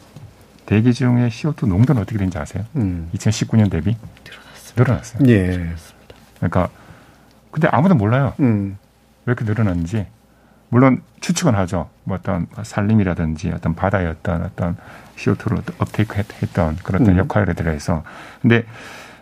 대기 0.66 0.92
중에 0.92 1.28
CO2 1.28 1.66
농도는 1.66 2.02
어떻게 2.02 2.18
되는지 2.18 2.38
아세요? 2.38 2.64
음. 2.76 3.08
2019년 3.14 3.70
대비 3.70 3.96
늘어났어요. 4.76 5.26
예. 5.28 5.70
그러니까 6.36 6.68
근데 7.50 7.68
아무도 7.70 7.94
몰라요. 7.94 8.34
음. 8.40 8.78
왜 9.24 9.32
이렇게 9.32 9.44
늘어났는지. 9.44 10.06
물론 10.72 11.02
추측은 11.20 11.54
하죠. 11.54 11.90
뭐 12.04 12.16
어떤 12.16 12.46
산림이라든지 12.62 13.50
어떤 13.50 13.74
바다의 13.74 14.06
어떤 14.06 14.42
어떤 14.42 14.78
CO2를 15.16 15.62
업테이크 15.78 16.16
했던 16.16 16.76
그런 16.82 17.02
어떤 17.02 17.14
음. 17.14 17.18
역할에 17.18 17.52
대해서. 17.52 18.02
근데 18.40 18.64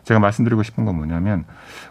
제가 0.04 0.20
말씀드리고 0.20 0.62
싶은 0.62 0.84
건 0.84 0.94
뭐냐면 0.94 1.44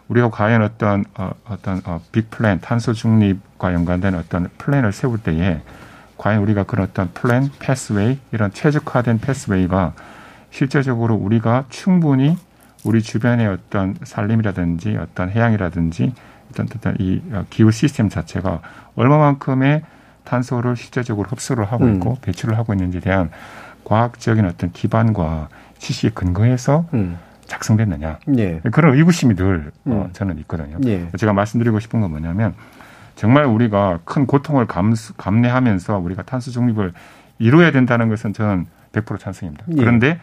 우리가 0.08 0.30
과연 0.30 0.62
어떤 0.62 1.04
어, 1.14 1.32
어떤 1.44 1.82
어, 1.84 2.00
big 2.10 2.30
plan 2.30 2.62
탄소 2.62 2.94
중립과 2.94 3.74
연관된 3.74 4.14
어떤 4.14 4.48
플랜을 4.56 4.92
세울 4.92 5.18
때에 5.18 5.60
과연 6.16 6.40
우리가 6.40 6.62
그런 6.62 6.86
어떤 6.86 7.12
플랜 7.12 7.50
pathway 7.58 8.18
이런 8.32 8.50
최적화된 8.54 9.18
pathway가 9.18 9.92
실제적으로 10.50 11.16
우리가 11.16 11.66
충분히 11.68 12.38
우리 12.82 13.02
주변의 13.02 13.46
어떤 13.46 13.94
산림이라든지 14.04 14.96
어떤 14.96 15.28
해양이라든지 15.28 16.14
어떤 16.50 16.66
어떤 16.74 16.96
이 16.98 17.20
어, 17.32 17.44
기후 17.50 17.70
시스템 17.70 18.08
자체가 18.08 18.60
얼마만큼의 18.96 19.82
탄소를 20.24 20.76
실제적으로 20.76 21.28
흡수를 21.28 21.64
하고 21.64 21.84
음. 21.84 21.96
있고 21.96 22.18
배출을 22.22 22.56
하고 22.56 22.72
있는지에 22.72 23.00
대한 23.00 23.30
과학적인 23.84 24.44
어떤 24.44 24.72
기반과 24.72 25.48
지식에 25.78 26.10
근거해서 26.10 26.86
음. 26.94 27.18
작성됐느냐 27.46 28.18
예. 28.38 28.60
그런 28.70 28.94
의구심이 28.94 29.34
늘 29.34 29.72
어, 29.86 30.06
음. 30.06 30.08
저는 30.12 30.38
있거든요. 30.40 30.78
예. 30.86 31.10
제가 31.18 31.32
말씀드리고 31.32 31.80
싶은 31.80 32.00
건 32.00 32.10
뭐냐면 32.10 32.54
정말 33.16 33.44
우리가 33.44 33.98
큰 34.04 34.26
고통을 34.26 34.66
감수, 34.66 35.14
감내하면서 35.14 35.98
우리가 35.98 36.22
탄소 36.22 36.50
중립을 36.52 36.92
이루어야 37.38 37.72
된다는 37.72 38.08
것은 38.08 38.32
저는 38.32 38.66
100% 38.92 39.18
찬성입니다. 39.18 39.66
예. 39.72 39.74
그런데 39.74 40.20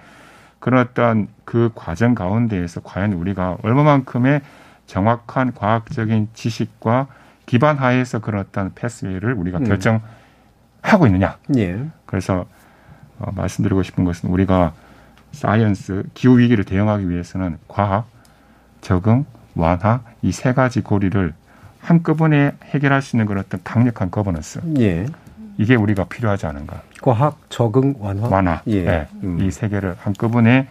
그런 0.59 0.81
어떤 0.81 1.27
그 1.43 1.69
과정 1.75 2.15
가운데에서 2.15 2.81
과연 2.81 3.13
우리가 3.13 3.57
얼마만큼의 3.61 4.41
정확한 4.85 5.53
과학적인 5.53 6.29
지식과 6.33 7.07
기반 7.47 7.77
하에서 7.77 8.19
그런 8.19 8.41
어떤 8.41 8.73
패스웨이를 8.75 9.33
우리가 9.33 9.57
음. 9.59 9.63
결정하고 9.63 11.07
있느냐. 11.07 11.37
예. 11.55 11.79
그래서 12.05 12.45
어, 13.17 13.31
말씀드리고 13.33 13.81
싶은 13.81 14.03
것은 14.03 14.29
우리가 14.29 14.73
science 15.31 16.03
기후 16.13 16.37
위기를 16.37 16.63
대응하기 16.65 17.09
위해서는 17.09 17.57
과학, 17.67 18.05
적응, 18.81 19.25
완화 19.55 20.01
이 20.21 20.31
세 20.31 20.53
가지 20.53 20.81
고리를 20.81 21.33
한꺼번에 21.79 22.51
해결할 22.65 23.01
수 23.01 23.15
있는 23.15 23.25
그런 23.25 23.43
어떤 23.45 23.61
강력한 23.63 24.11
거버넌스 24.11 24.61
예. 24.79 25.05
이게 25.57 25.73
우리가 25.75 26.03
필요하지 26.03 26.45
않은가. 26.45 26.81
과학, 27.01 27.39
적응, 27.49 27.95
완화. 27.99 28.27
완화. 28.27 28.61
예. 28.67 28.83
네. 28.83 29.07
음. 29.23 29.39
이 29.41 29.51
세 29.51 29.69
개를 29.69 29.95
한꺼번에 29.99 30.67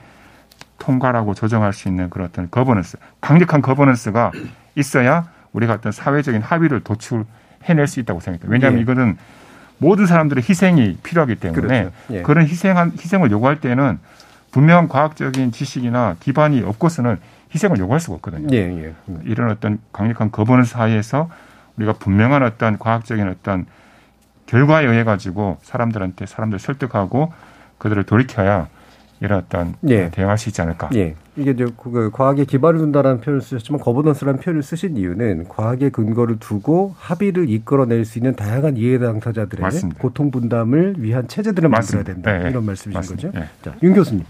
통과하고 0.78 1.32
조정할 1.34 1.72
수 1.72 1.88
있는 1.88 2.10
그런 2.10 2.28
어떤 2.28 2.50
거버넌스, 2.50 2.98
강력한 3.22 3.62
governance가 3.62 4.30
있어야 4.76 5.26
우리가 5.56 5.72
어떤 5.72 5.90
사회적인 5.90 6.42
합의를 6.42 6.80
도출해낼 6.80 7.86
수 7.86 7.98
있다고 8.00 8.20
생각해요. 8.20 8.50
왜냐하면 8.50 8.78
예. 8.78 8.82
이거는 8.82 9.16
모든 9.78 10.06
사람들의 10.06 10.44
희생이 10.46 10.98
필요하기 11.02 11.36
때문에 11.36 11.60
그렇죠. 11.62 11.92
예. 12.10 12.22
그런 12.22 12.46
희생한 12.46 12.92
희생을 12.92 13.30
요구할 13.30 13.60
때는 13.60 13.98
분명한 14.52 14.88
과학적인 14.88 15.52
지식이나 15.52 16.16
기반이 16.20 16.62
없고서는 16.62 17.18
희생을 17.54 17.78
요구할 17.78 18.00
수가 18.00 18.16
없거든요. 18.16 18.48
예, 18.52 18.58
예. 18.58 18.94
음. 19.08 19.20
이런 19.24 19.50
어떤 19.50 19.78
강력한 19.92 20.30
거버넌스 20.30 20.72
사이에서 20.72 21.30
우리가 21.76 21.94
분명한 21.94 22.42
어떤 22.42 22.78
과학적인 22.78 23.28
어떤 23.28 23.66
결과에 24.46 24.86
의해 24.86 25.04
가지고 25.04 25.58
사람들한테 25.62 26.26
사람들 26.26 26.58
설득하고 26.58 27.32
그들을 27.78 28.04
돌이켜야 28.04 28.68
이런 29.20 29.38
어떤 29.38 29.74
예. 29.88 30.10
대응할 30.10 30.36
수 30.36 30.48
있지 30.50 30.60
않을까. 30.60 30.90
예. 30.94 31.14
이게 31.36 31.50
이제 31.52 31.66
그 31.76 32.10
과학에 32.12 32.44
기반을 32.44 32.78
둔다라는 32.78 33.20
표현을 33.20 33.40
쓰셨지만 33.42 33.80
governance라는 33.80 34.40
표현을 34.40 34.62
쓰신 34.62 34.96
이유는 34.96 35.48
과학의 35.48 35.90
근거를 35.90 36.38
두고 36.38 36.94
합의를 36.98 37.48
이끌어낼 37.50 38.04
수 38.04 38.18
있는 38.18 38.34
다양한 38.34 38.76
이해 38.76 38.98
당사자들의 38.98 39.62
맞습니다. 39.62 40.00
고통 40.00 40.30
분담을 40.30 40.96
위한 40.98 41.28
체제들을 41.28 41.68
만들어야. 41.68 42.04
된다. 42.04 42.32
네, 42.38 42.50
이런 42.50 42.64
말씀이신 42.64 42.92
맞습니다. 42.98 43.28
거죠. 43.30 43.38
네. 43.38 43.46
자, 43.62 43.74
윤 43.82 43.94
교수님. 43.94 44.24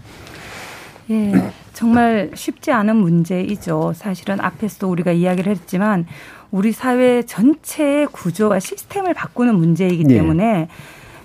예, 1.09 1.51
정말 1.71 2.31
쉽지 2.33 2.71
않은 2.71 2.95
문제이죠. 2.97 3.93
사실은 3.95 4.41
앞에서도 4.41 4.89
우리가 4.89 5.11
이야기를 5.13 5.51
했지만 5.51 6.05
우리 6.51 6.71
사회 6.73 7.23
전체의 7.23 8.07
구조와 8.07 8.59
시스템을 8.59 9.13
바꾸는 9.13 9.55
문제이기 9.55 10.03
예. 10.09 10.15
때문에 10.15 10.67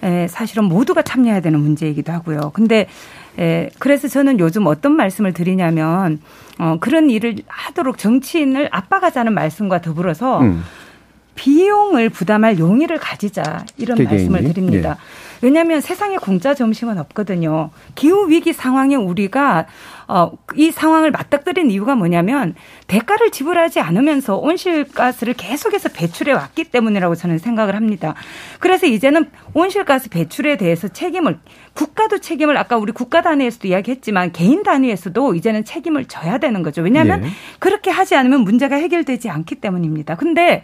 에, 0.04 0.28
사실은 0.28 0.64
모두가 0.64 1.02
참여해야 1.02 1.40
되는 1.40 1.58
문제이기도 1.60 2.12
하고요. 2.12 2.50
근데 2.54 2.86
예, 3.38 3.70
그래서 3.78 4.08
저는 4.08 4.38
요즘 4.40 4.66
어떤 4.66 4.92
말씀을 4.92 5.32
드리냐면 5.32 6.20
어, 6.58 6.76
그런 6.80 7.10
일을 7.10 7.36
하도록 7.46 7.96
정치인을 7.96 8.68
압박하자는 8.70 9.32
말씀과 9.32 9.80
더불어서 9.80 10.40
음. 10.40 10.62
비용을 11.34 12.10
부담할 12.10 12.58
용의를 12.58 12.98
가지자 12.98 13.64
이런 13.78 13.96
개개인이? 13.96 14.28
말씀을 14.28 14.52
드립니다. 14.52 14.90
예. 14.98 15.46
왜냐하면 15.46 15.80
세상에 15.80 16.16
공짜 16.18 16.54
점심은 16.54 16.98
없거든요. 16.98 17.70
기후 17.94 18.28
위기 18.28 18.52
상황에 18.52 18.94
우리가 18.94 19.66
어, 20.12 20.30
이 20.56 20.70
상황을 20.70 21.10
맞닥뜨린 21.10 21.70
이유가 21.70 21.94
뭐냐면 21.94 22.54
대가를 22.86 23.30
지불하지 23.30 23.80
않으면서 23.80 24.36
온실가스를 24.36 25.32
계속해서 25.32 25.88
배출해 25.88 26.32
왔기 26.32 26.64
때문이라고 26.64 27.14
저는 27.14 27.38
생각을 27.38 27.74
합니다. 27.74 28.14
그래서 28.60 28.86
이제는 28.86 29.30
온실가스 29.54 30.10
배출에 30.10 30.58
대해서 30.58 30.88
책임을 30.88 31.38
국가도 31.72 32.18
책임을 32.18 32.58
아까 32.58 32.76
우리 32.76 32.92
국가 32.92 33.22
단위에서도 33.22 33.66
이야기했지만 33.68 34.32
개인 34.32 34.62
단위에서도 34.62 35.34
이제는 35.34 35.64
책임을 35.64 36.04
져야 36.04 36.36
되는 36.36 36.62
거죠. 36.62 36.82
왜냐하면 36.82 37.22
네. 37.22 37.28
그렇게 37.58 37.90
하지 37.90 38.14
않으면 38.14 38.40
문제가 38.42 38.76
해결되지 38.76 39.30
않기 39.30 39.54
때문입니다. 39.54 40.16
근데 40.16 40.62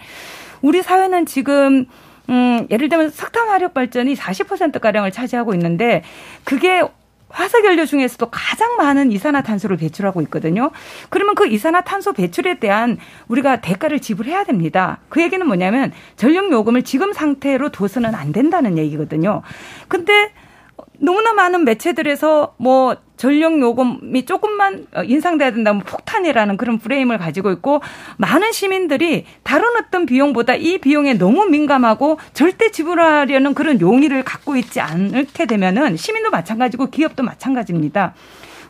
우리 0.61 0.83
사회는 0.83 1.25
지금 1.25 1.87
음, 2.29 2.67
예를 2.71 2.91
들면 2.91 3.09
석탄 3.09 3.49
화력 3.49 3.73
발전이 3.73 4.15
40% 4.15 4.81
가량을 4.81 5.11
차지하고 5.11 5.55
있는데 5.55 6.03
그게 6.45 6.83
화석연료 7.29 7.87
중에서도 7.87 8.29
가장 8.31 8.77
많은 8.77 9.13
이산화탄소를 9.13 9.77
배출하고 9.77 10.21
있거든요. 10.23 10.71
그러면 11.11 11.35
그 11.35 11.47
이산화탄소 11.47 12.13
배출에 12.13 12.59
대한 12.59 12.99
우리가 13.29 13.61
대가를 13.61 14.01
지불해야 14.01 14.45
됩니다. 14.45 14.99
그 15.09 15.23
얘기는 15.23 15.45
뭐냐면 15.47 15.93
전력 16.17 16.51
요금을 16.51 16.83
지금 16.83 17.13
상태로 17.13 17.71
둬서는 17.71 18.15
안 18.15 18.33
된다는 18.33 18.79
얘기거든요. 18.79 19.43
근데 19.89 20.33
너무나 20.99 21.33
많은 21.33 21.65
매체들에서 21.65 22.55
뭐 22.59 22.97
전력 23.19 23.61
요금이 23.61 24.25
조금만 24.25 24.87
인상돼야 25.05 25.51
된다면 25.51 25.83
폭탄이라는 25.85 26.57
그런 26.57 26.79
프레임을 26.79 27.19
가지고 27.19 27.51
있고 27.53 27.83
많은 28.17 28.53
시민들이 28.53 29.27
다른 29.43 29.67
어떤 29.77 30.07
비용보다 30.07 30.55
이 30.55 30.79
비용에 30.79 31.15
너무 31.15 31.45
민감하고 31.47 32.19
절대 32.33 32.71
지불하려는 32.71 33.53
그런 33.53 33.81
용의를 33.81 34.23
갖고 34.23 34.57
있지 34.57 34.81
않게 34.81 35.47
되면은 35.47 35.97
시민도 35.97 36.31
마찬가지고 36.31 36.87
기업도 36.87 37.25
마찬가지입니다. 37.25 38.15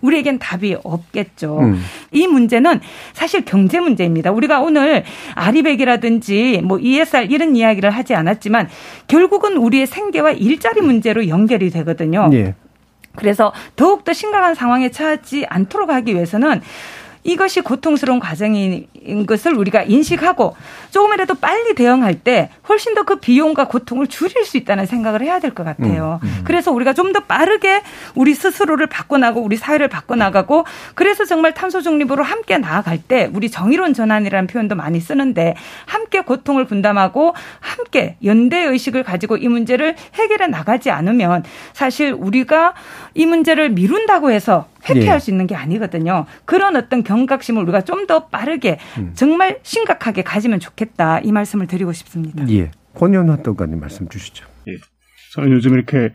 우리에겐 0.01 0.39
답이 0.39 0.77
없겠죠. 0.83 1.59
음. 1.61 1.83
이 2.13 2.27
문제는 2.27 2.81
사실 3.13 3.45
경제 3.45 3.81
문제입니다. 3.81 4.31
우리가 4.31 4.61
오늘 4.61 5.05
아리백이라든지 5.35 6.63
뭐 6.65 6.79
ESR 6.79 7.27
이런 7.31 7.57
이야기를 7.57 7.91
하지 7.91 8.15
않았지만 8.15 8.69
결국은 9.09 9.57
우리의 9.57 9.87
생계와 9.87 10.33
일자리 10.33 10.81
문제로 10.81 11.27
연결이 11.29 11.71
되거든요. 11.71 12.31
예. 12.33 12.55
그래서 13.17 13.53
더욱더 13.77 14.13
심각한 14.13 14.55
상황에 14.55 14.91
처하지 14.91 15.47
않도록 15.49 15.91
하기 15.91 16.15
위해서는 16.15 16.63
이것이 17.25 17.61
고통스러운 17.61 18.21
과정인 18.21 18.87
것을 19.27 19.55
우리가 19.55 19.83
인식하고 19.83 20.57
조금이라도 20.91 21.35
빨리 21.37 21.75
대응할 21.75 22.15
때 22.15 22.51
훨씬 22.69 22.95
더 22.95 23.03
그 23.09 23.17
비용과 23.21 23.69
고통을 23.69 24.07
줄일 24.07 24.45
수 24.45 24.57
있다는 24.59 24.85
생각을 24.87 25.23
해야 25.23 25.39
될 25.41 25.55
것 25.55 25.65
같아요. 25.65 26.21
음, 26.23 26.29
음. 26.29 26.45
그래서 26.45 26.71
우리가 26.73 26.93
좀 26.93 27.09
더 27.13 27.21
빠르게 27.21 27.83
우리 28.15 28.35
스스로를 28.35 28.87
바꿔나가고 28.87 29.41
우리 29.41 29.57
사회를 29.57 29.89
바꿔나가고 29.89 30.65
그래서 30.95 31.25
정말 31.25 31.55
탄소 31.55 31.81
중립으로 31.81 32.23
함께 32.23 32.59
나아갈 32.59 32.99
때 32.99 33.31
우리 33.33 33.51
정의로운 33.51 33.95
전환이라는 33.95 34.47
표현도 34.47 34.75
많이 34.75 35.01
쓰는데 35.01 35.55
함께 35.87 36.21
고통을 36.21 36.67
분담하고 36.67 37.35
함께 37.61 38.17
연대 38.25 38.59
의식을 38.63 39.05
가지고 39.05 39.39
이 39.39 39.49
문제를 39.49 39.97
해결해 40.15 40.49
나가지 40.49 40.91
않으면 40.91 41.45
사실 41.73 42.13
우리가 42.13 42.75
이 43.15 43.25
문제를 43.25 43.71
미룬다고 43.71 44.31
해서 44.31 44.67
회피할 44.89 45.17
예. 45.17 45.19
수 45.19 45.31
있는 45.31 45.47
게 45.47 45.55
아니거든요. 45.55 46.27
그런 46.45 46.77
어떤 46.77 47.03
경각심을 47.03 47.63
우리가 47.63 47.83
좀 47.83 47.99
더 48.09 48.29
빠르게 48.29 48.79
음. 48.97 49.11
정말 49.15 49.59
심각하게 49.63 50.23
가지면 50.23 50.61
좋겠다 50.61 51.19
이 51.21 51.31
말씀을 51.31 51.67
드리고 51.67 51.93
싶습니다. 51.93 52.49
예. 52.49 52.71
권현 52.95 53.29
활동가님 53.29 53.81
말씀 53.81 54.09
주시죠. 54.09 54.47
예. 54.69 54.73
저는 55.35 55.51
요즘 55.53 55.75
이렇게 55.75 56.11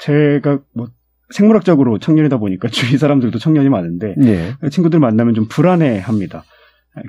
제가 0.00 0.58
뭐 0.74 0.88
생물학적으로 1.30 1.98
청년이다 1.98 2.38
보니까 2.38 2.66
주위 2.72 2.98
사람들도 2.98 3.38
청년이 3.38 3.68
많은데 3.68 4.14
예. 4.24 4.54
친구들 4.70 4.98
만나면 4.98 5.34
좀 5.34 5.46
불안해합니다. 5.48 6.42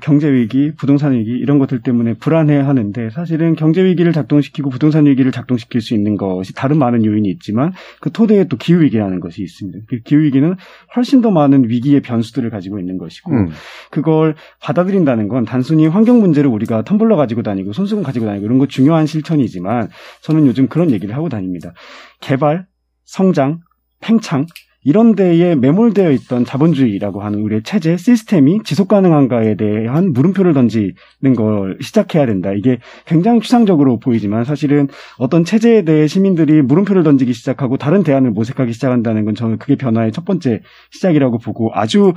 경제 0.01 0.31
위기, 0.31 0.73
부동산 0.75 1.13
위기 1.13 1.31
이런 1.31 1.59
것들 1.59 1.81
때문에 1.81 2.15
불안해 2.15 2.57
하는데 2.57 3.09
사실은 3.11 3.55
경제 3.55 3.83
위기를 3.83 4.13
작동시키고 4.13 4.71
부동산 4.71 5.05
위기를 5.05 5.31
작동시킬 5.31 5.79
수 5.81 5.93
있는 5.93 6.17
것이 6.17 6.53
다른 6.53 6.79
많은 6.79 7.05
요인이 7.05 7.29
있지만 7.29 7.71
그 8.01 8.11
토대에 8.11 8.45
또 8.45 8.57
기후 8.57 8.81
위기라는 8.81 9.19
것이 9.19 9.43
있습니다. 9.43 9.79
그 9.87 9.99
기후 9.99 10.21
위기는 10.21 10.55
훨씬 10.95 11.21
더 11.21 11.29
많은 11.29 11.69
위기의 11.69 12.01
변수들을 12.01 12.49
가지고 12.49 12.79
있는 12.79 12.97
것이고 12.97 13.31
음. 13.31 13.49
그걸 13.91 14.35
받아들인다는 14.59 15.27
건 15.27 15.45
단순히 15.45 15.85
환경 15.85 16.19
문제를 16.19 16.49
우리가 16.49 16.81
텀블러 16.81 17.15
가지고 17.15 17.43
다니고 17.43 17.73
손수건 17.73 18.03
가지고 18.03 18.25
다니고 18.25 18.45
이런 18.45 18.57
거 18.57 18.65
중요한 18.65 19.05
실천이지만 19.05 19.89
저는 20.21 20.47
요즘 20.47 20.67
그런 20.67 20.89
얘기를 20.89 21.15
하고 21.15 21.29
다닙니다. 21.29 21.73
개발, 22.21 22.65
성장, 23.03 23.59
팽창 24.01 24.47
이런 24.85 25.15
데에 25.15 25.55
매몰되어 25.55 26.11
있던 26.11 26.45
자본주의라고 26.45 27.23
하는 27.23 27.41
우리의 27.41 27.63
체제, 27.63 27.97
시스템이 27.97 28.59
지속 28.63 28.87
가능한가에 28.87 29.55
대한 29.55 30.13
물음표를 30.13 30.53
던지는 30.53 30.93
걸 31.35 31.79
시작해야 31.81 32.27
된다. 32.27 32.51
이게 32.53 32.77
굉장히 33.07 33.39
추상적으로 33.41 33.97
보이지만 33.97 34.43
사실은 34.43 34.87
어떤 35.17 35.43
체제에 35.43 35.81
대해 35.85 36.05
시민들이 36.05 36.61
물음표를 36.61 37.01
던지기 37.01 37.33
시작하고 37.33 37.77
다른 37.77 38.03
대안을 38.03 38.29
모색하기 38.29 38.73
시작한다는 38.73 39.25
건 39.25 39.33
저는 39.33 39.57
그게 39.57 39.75
변화의 39.75 40.11
첫 40.11 40.23
번째 40.23 40.61
시작이라고 40.91 41.39
보고 41.39 41.71
아주 41.73 42.13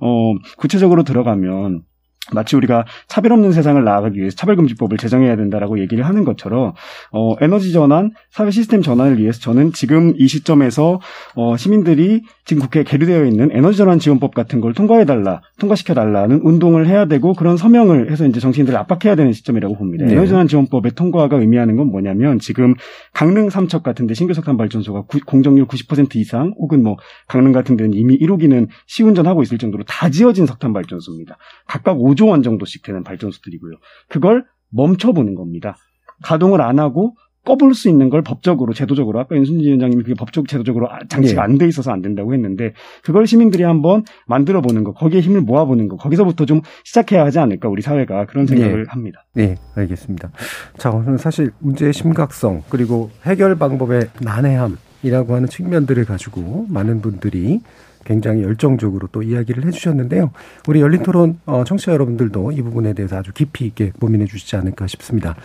어 0.00 0.32
구체적으로 0.56 1.02
들어가면 1.02 1.82
마치 2.30 2.54
우리가 2.54 2.84
차별 3.08 3.32
없는 3.32 3.50
세상을 3.50 3.82
나아가기 3.82 4.18
위해서 4.18 4.36
차별금지법을 4.36 4.96
제정해야 4.96 5.34
된다라고 5.34 5.80
얘기를 5.80 6.06
하는 6.06 6.24
것처럼 6.24 6.72
어, 7.10 7.34
에너지 7.40 7.72
전환, 7.72 8.12
사회 8.30 8.50
시스템 8.50 8.80
전환을 8.80 9.18
위해서 9.18 9.40
저는 9.40 9.72
지금 9.72 10.14
이 10.16 10.28
시점에서 10.28 11.00
어, 11.34 11.56
시민들이 11.56 12.22
지금 12.44 12.62
국회에 12.62 12.84
계류되어 12.84 13.24
있는 13.26 13.50
에너지 13.52 13.78
전환 13.78 13.98
지원법 13.98 14.34
같은 14.34 14.60
걸 14.60 14.72
통과해 14.72 15.04
달라, 15.04 15.42
통과시켜 15.58 15.94
달라는 15.94 16.40
운동을 16.42 16.86
해야 16.86 17.06
되고 17.06 17.34
그런 17.34 17.56
서명을 17.56 18.10
해서 18.12 18.24
이제 18.26 18.38
정치인들을 18.38 18.78
압박해야 18.78 19.16
되는 19.16 19.32
시점이라고 19.32 19.76
봅니다. 19.76 20.06
네. 20.06 20.12
에너지 20.12 20.30
전환 20.30 20.46
지원법의 20.46 20.92
통과가 20.92 21.38
의미하는 21.38 21.76
건 21.76 21.88
뭐냐면 21.88 22.38
지금 22.38 22.74
강릉 23.12 23.50
삼척 23.50 23.82
같은데 23.82 24.14
신규 24.14 24.32
석탄 24.34 24.56
발전소가 24.56 25.02
구, 25.02 25.18
공정률 25.26 25.66
90% 25.66 26.16
이상 26.16 26.54
혹은 26.56 26.82
뭐 26.84 26.96
강릉 27.26 27.52
같은 27.52 27.76
데는 27.76 27.94
이미 27.94 28.18
1호기는 28.18 28.68
시운전하고 28.86 29.42
있을 29.42 29.58
정도로 29.58 29.84
다 29.84 30.08
지어진 30.08 30.46
석탄 30.46 30.72
발전소입니다. 30.72 31.36
각각 31.66 32.00
5조 32.14 32.28
원 32.28 32.42
정도씩 32.42 32.82
되는 32.82 33.02
발전소들이고요. 33.04 33.76
그걸 34.08 34.44
멈춰보는 34.70 35.34
겁니다. 35.34 35.76
가동을 36.22 36.60
안 36.60 36.78
하고 36.78 37.14
꺼볼 37.44 37.74
수 37.74 37.88
있는 37.88 38.08
걸 38.08 38.22
법적으로 38.22 38.72
제도적으로 38.72 39.18
아까 39.18 39.34
윤순진 39.36 39.66
위원장님이 39.66 40.02
그게 40.04 40.14
법적 40.14 40.46
제도적으로 40.46 40.88
장치가 41.08 41.44
네. 41.44 41.52
안돼 41.52 41.66
있어서 41.68 41.90
안 41.90 42.00
된다고 42.00 42.32
했는데 42.34 42.72
그걸 43.02 43.26
시민들이 43.26 43.64
한번 43.64 44.04
만들어 44.26 44.60
보는 44.60 44.84
거 44.84 44.92
거기에 44.92 45.20
힘을 45.20 45.40
모아 45.40 45.64
보는 45.64 45.88
거 45.88 45.96
거기서부터 45.96 46.46
좀 46.46 46.60
시작해야 46.84 47.24
하지 47.24 47.40
않을까 47.40 47.68
우리 47.68 47.82
사회가 47.82 48.26
그런 48.26 48.46
생각을 48.46 48.84
네. 48.84 48.88
합니다. 48.88 49.24
네, 49.34 49.56
알겠습니다. 49.74 50.30
자, 50.78 50.90
오늘 50.90 51.18
사실 51.18 51.50
문제의 51.58 51.92
심각성 51.92 52.62
그리고 52.68 53.10
해결 53.24 53.56
방법의 53.56 54.10
난해함이라고 54.20 55.34
하는 55.34 55.48
측면들을 55.48 56.04
가지고 56.04 56.66
많은 56.68 57.00
분들이 57.00 57.60
굉장히 58.04 58.42
열정적으로 58.42 59.08
또 59.12 59.22
이야기를 59.22 59.64
해주셨는데요. 59.66 60.30
우리 60.68 60.80
열린 60.80 61.02
토론 61.02 61.38
어, 61.46 61.64
청취자 61.64 61.92
여러분들도 61.92 62.52
이 62.52 62.62
부분에 62.62 62.92
대해서 62.94 63.16
아주 63.16 63.32
깊이 63.32 63.66
있게 63.66 63.92
고민해 64.00 64.26
주시지 64.26 64.56
않을까 64.56 64.86
싶습니다. 64.86 65.36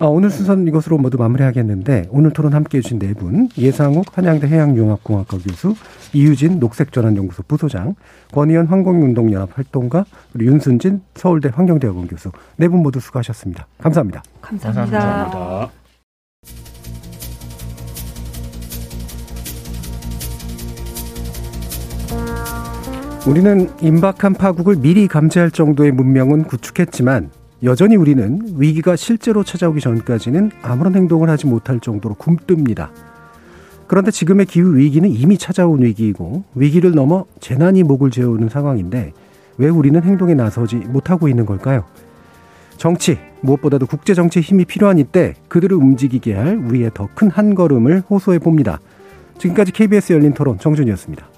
어, 0.00 0.08
오늘 0.08 0.28
순서는 0.28 0.66
이것으로 0.66 0.98
모두 0.98 1.18
마무리하겠는데 1.18 2.08
오늘 2.10 2.32
토론 2.32 2.52
함께해 2.52 2.82
주신 2.82 2.98
네 2.98 3.14
분 3.14 3.48
예상욱 3.56 4.06
한양대 4.18 4.48
해양융합공학과 4.48 5.38
교수 5.38 5.76
이유진 6.12 6.58
녹색전환연구소 6.58 7.44
부소장 7.44 7.94
권희연 8.32 8.66
환경운동연합 8.66 9.56
활동가 9.56 10.04
그리고 10.32 10.50
윤순진 10.52 11.00
서울대 11.14 11.48
환경대학원 11.54 12.08
교수 12.08 12.32
네 12.56 12.66
분 12.68 12.82
모두 12.82 12.98
수고하셨습니다. 12.98 13.66
감사합니다. 13.78 14.22
감사합니다. 14.40 14.98
감사합니다. 14.98 15.83
우리는 23.26 23.70
임박한 23.80 24.34
파국을 24.34 24.76
미리 24.76 25.08
감지할 25.08 25.50
정도의 25.50 25.92
문명은 25.92 26.44
구축했지만 26.44 27.30
여전히 27.62 27.96
우리는 27.96 28.40
위기가 28.56 28.96
실제로 28.96 29.42
찾아오기 29.42 29.80
전까지는 29.80 30.50
아무런 30.60 30.94
행동을 30.94 31.30
하지 31.30 31.46
못할 31.46 31.80
정도로 31.80 32.16
굼뜹니다. 32.16 32.90
그런데 33.86 34.10
지금의 34.10 34.44
기후 34.46 34.76
위기는 34.76 35.08
이미 35.08 35.38
찾아온 35.38 35.82
위기이고 35.82 36.44
위기를 36.54 36.92
넘어 36.92 37.24
재난이 37.40 37.82
목을 37.84 38.10
재우는 38.10 38.50
상황인데 38.50 39.12
왜 39.56 39.68
우리는 39.68 40.02
행동에 40.02 40.34
나서지 40.34 40.76
못하고 40.76 41.28
있는 41.28 41.46
걸까요? 41.46 41.84
정치, 42.76 43.18
무엇보다도 43.40 43.86
국제 43.86 44.12
정치의 44.12 44.42
힘이 44.42 44.66
필요한 44.66 44.98
이때 44.98 45.34
그들을 45.48 45.74
움직이게 45.74 46.34
할 46.34 46.56
우리의 46.56 46.90
더 46.92 47.08
큰 47.14 47.30
한 47.30 47.54
걸음을 47.54 48.02
호소해 48.10 48.38
봅니다. 48.38 48.80
지금까지 49.38 49.72
KBS 49.72 50.12
열린 50.12 50.34
토론 50.34 50.58
정준이었습니다. 50.58 51.33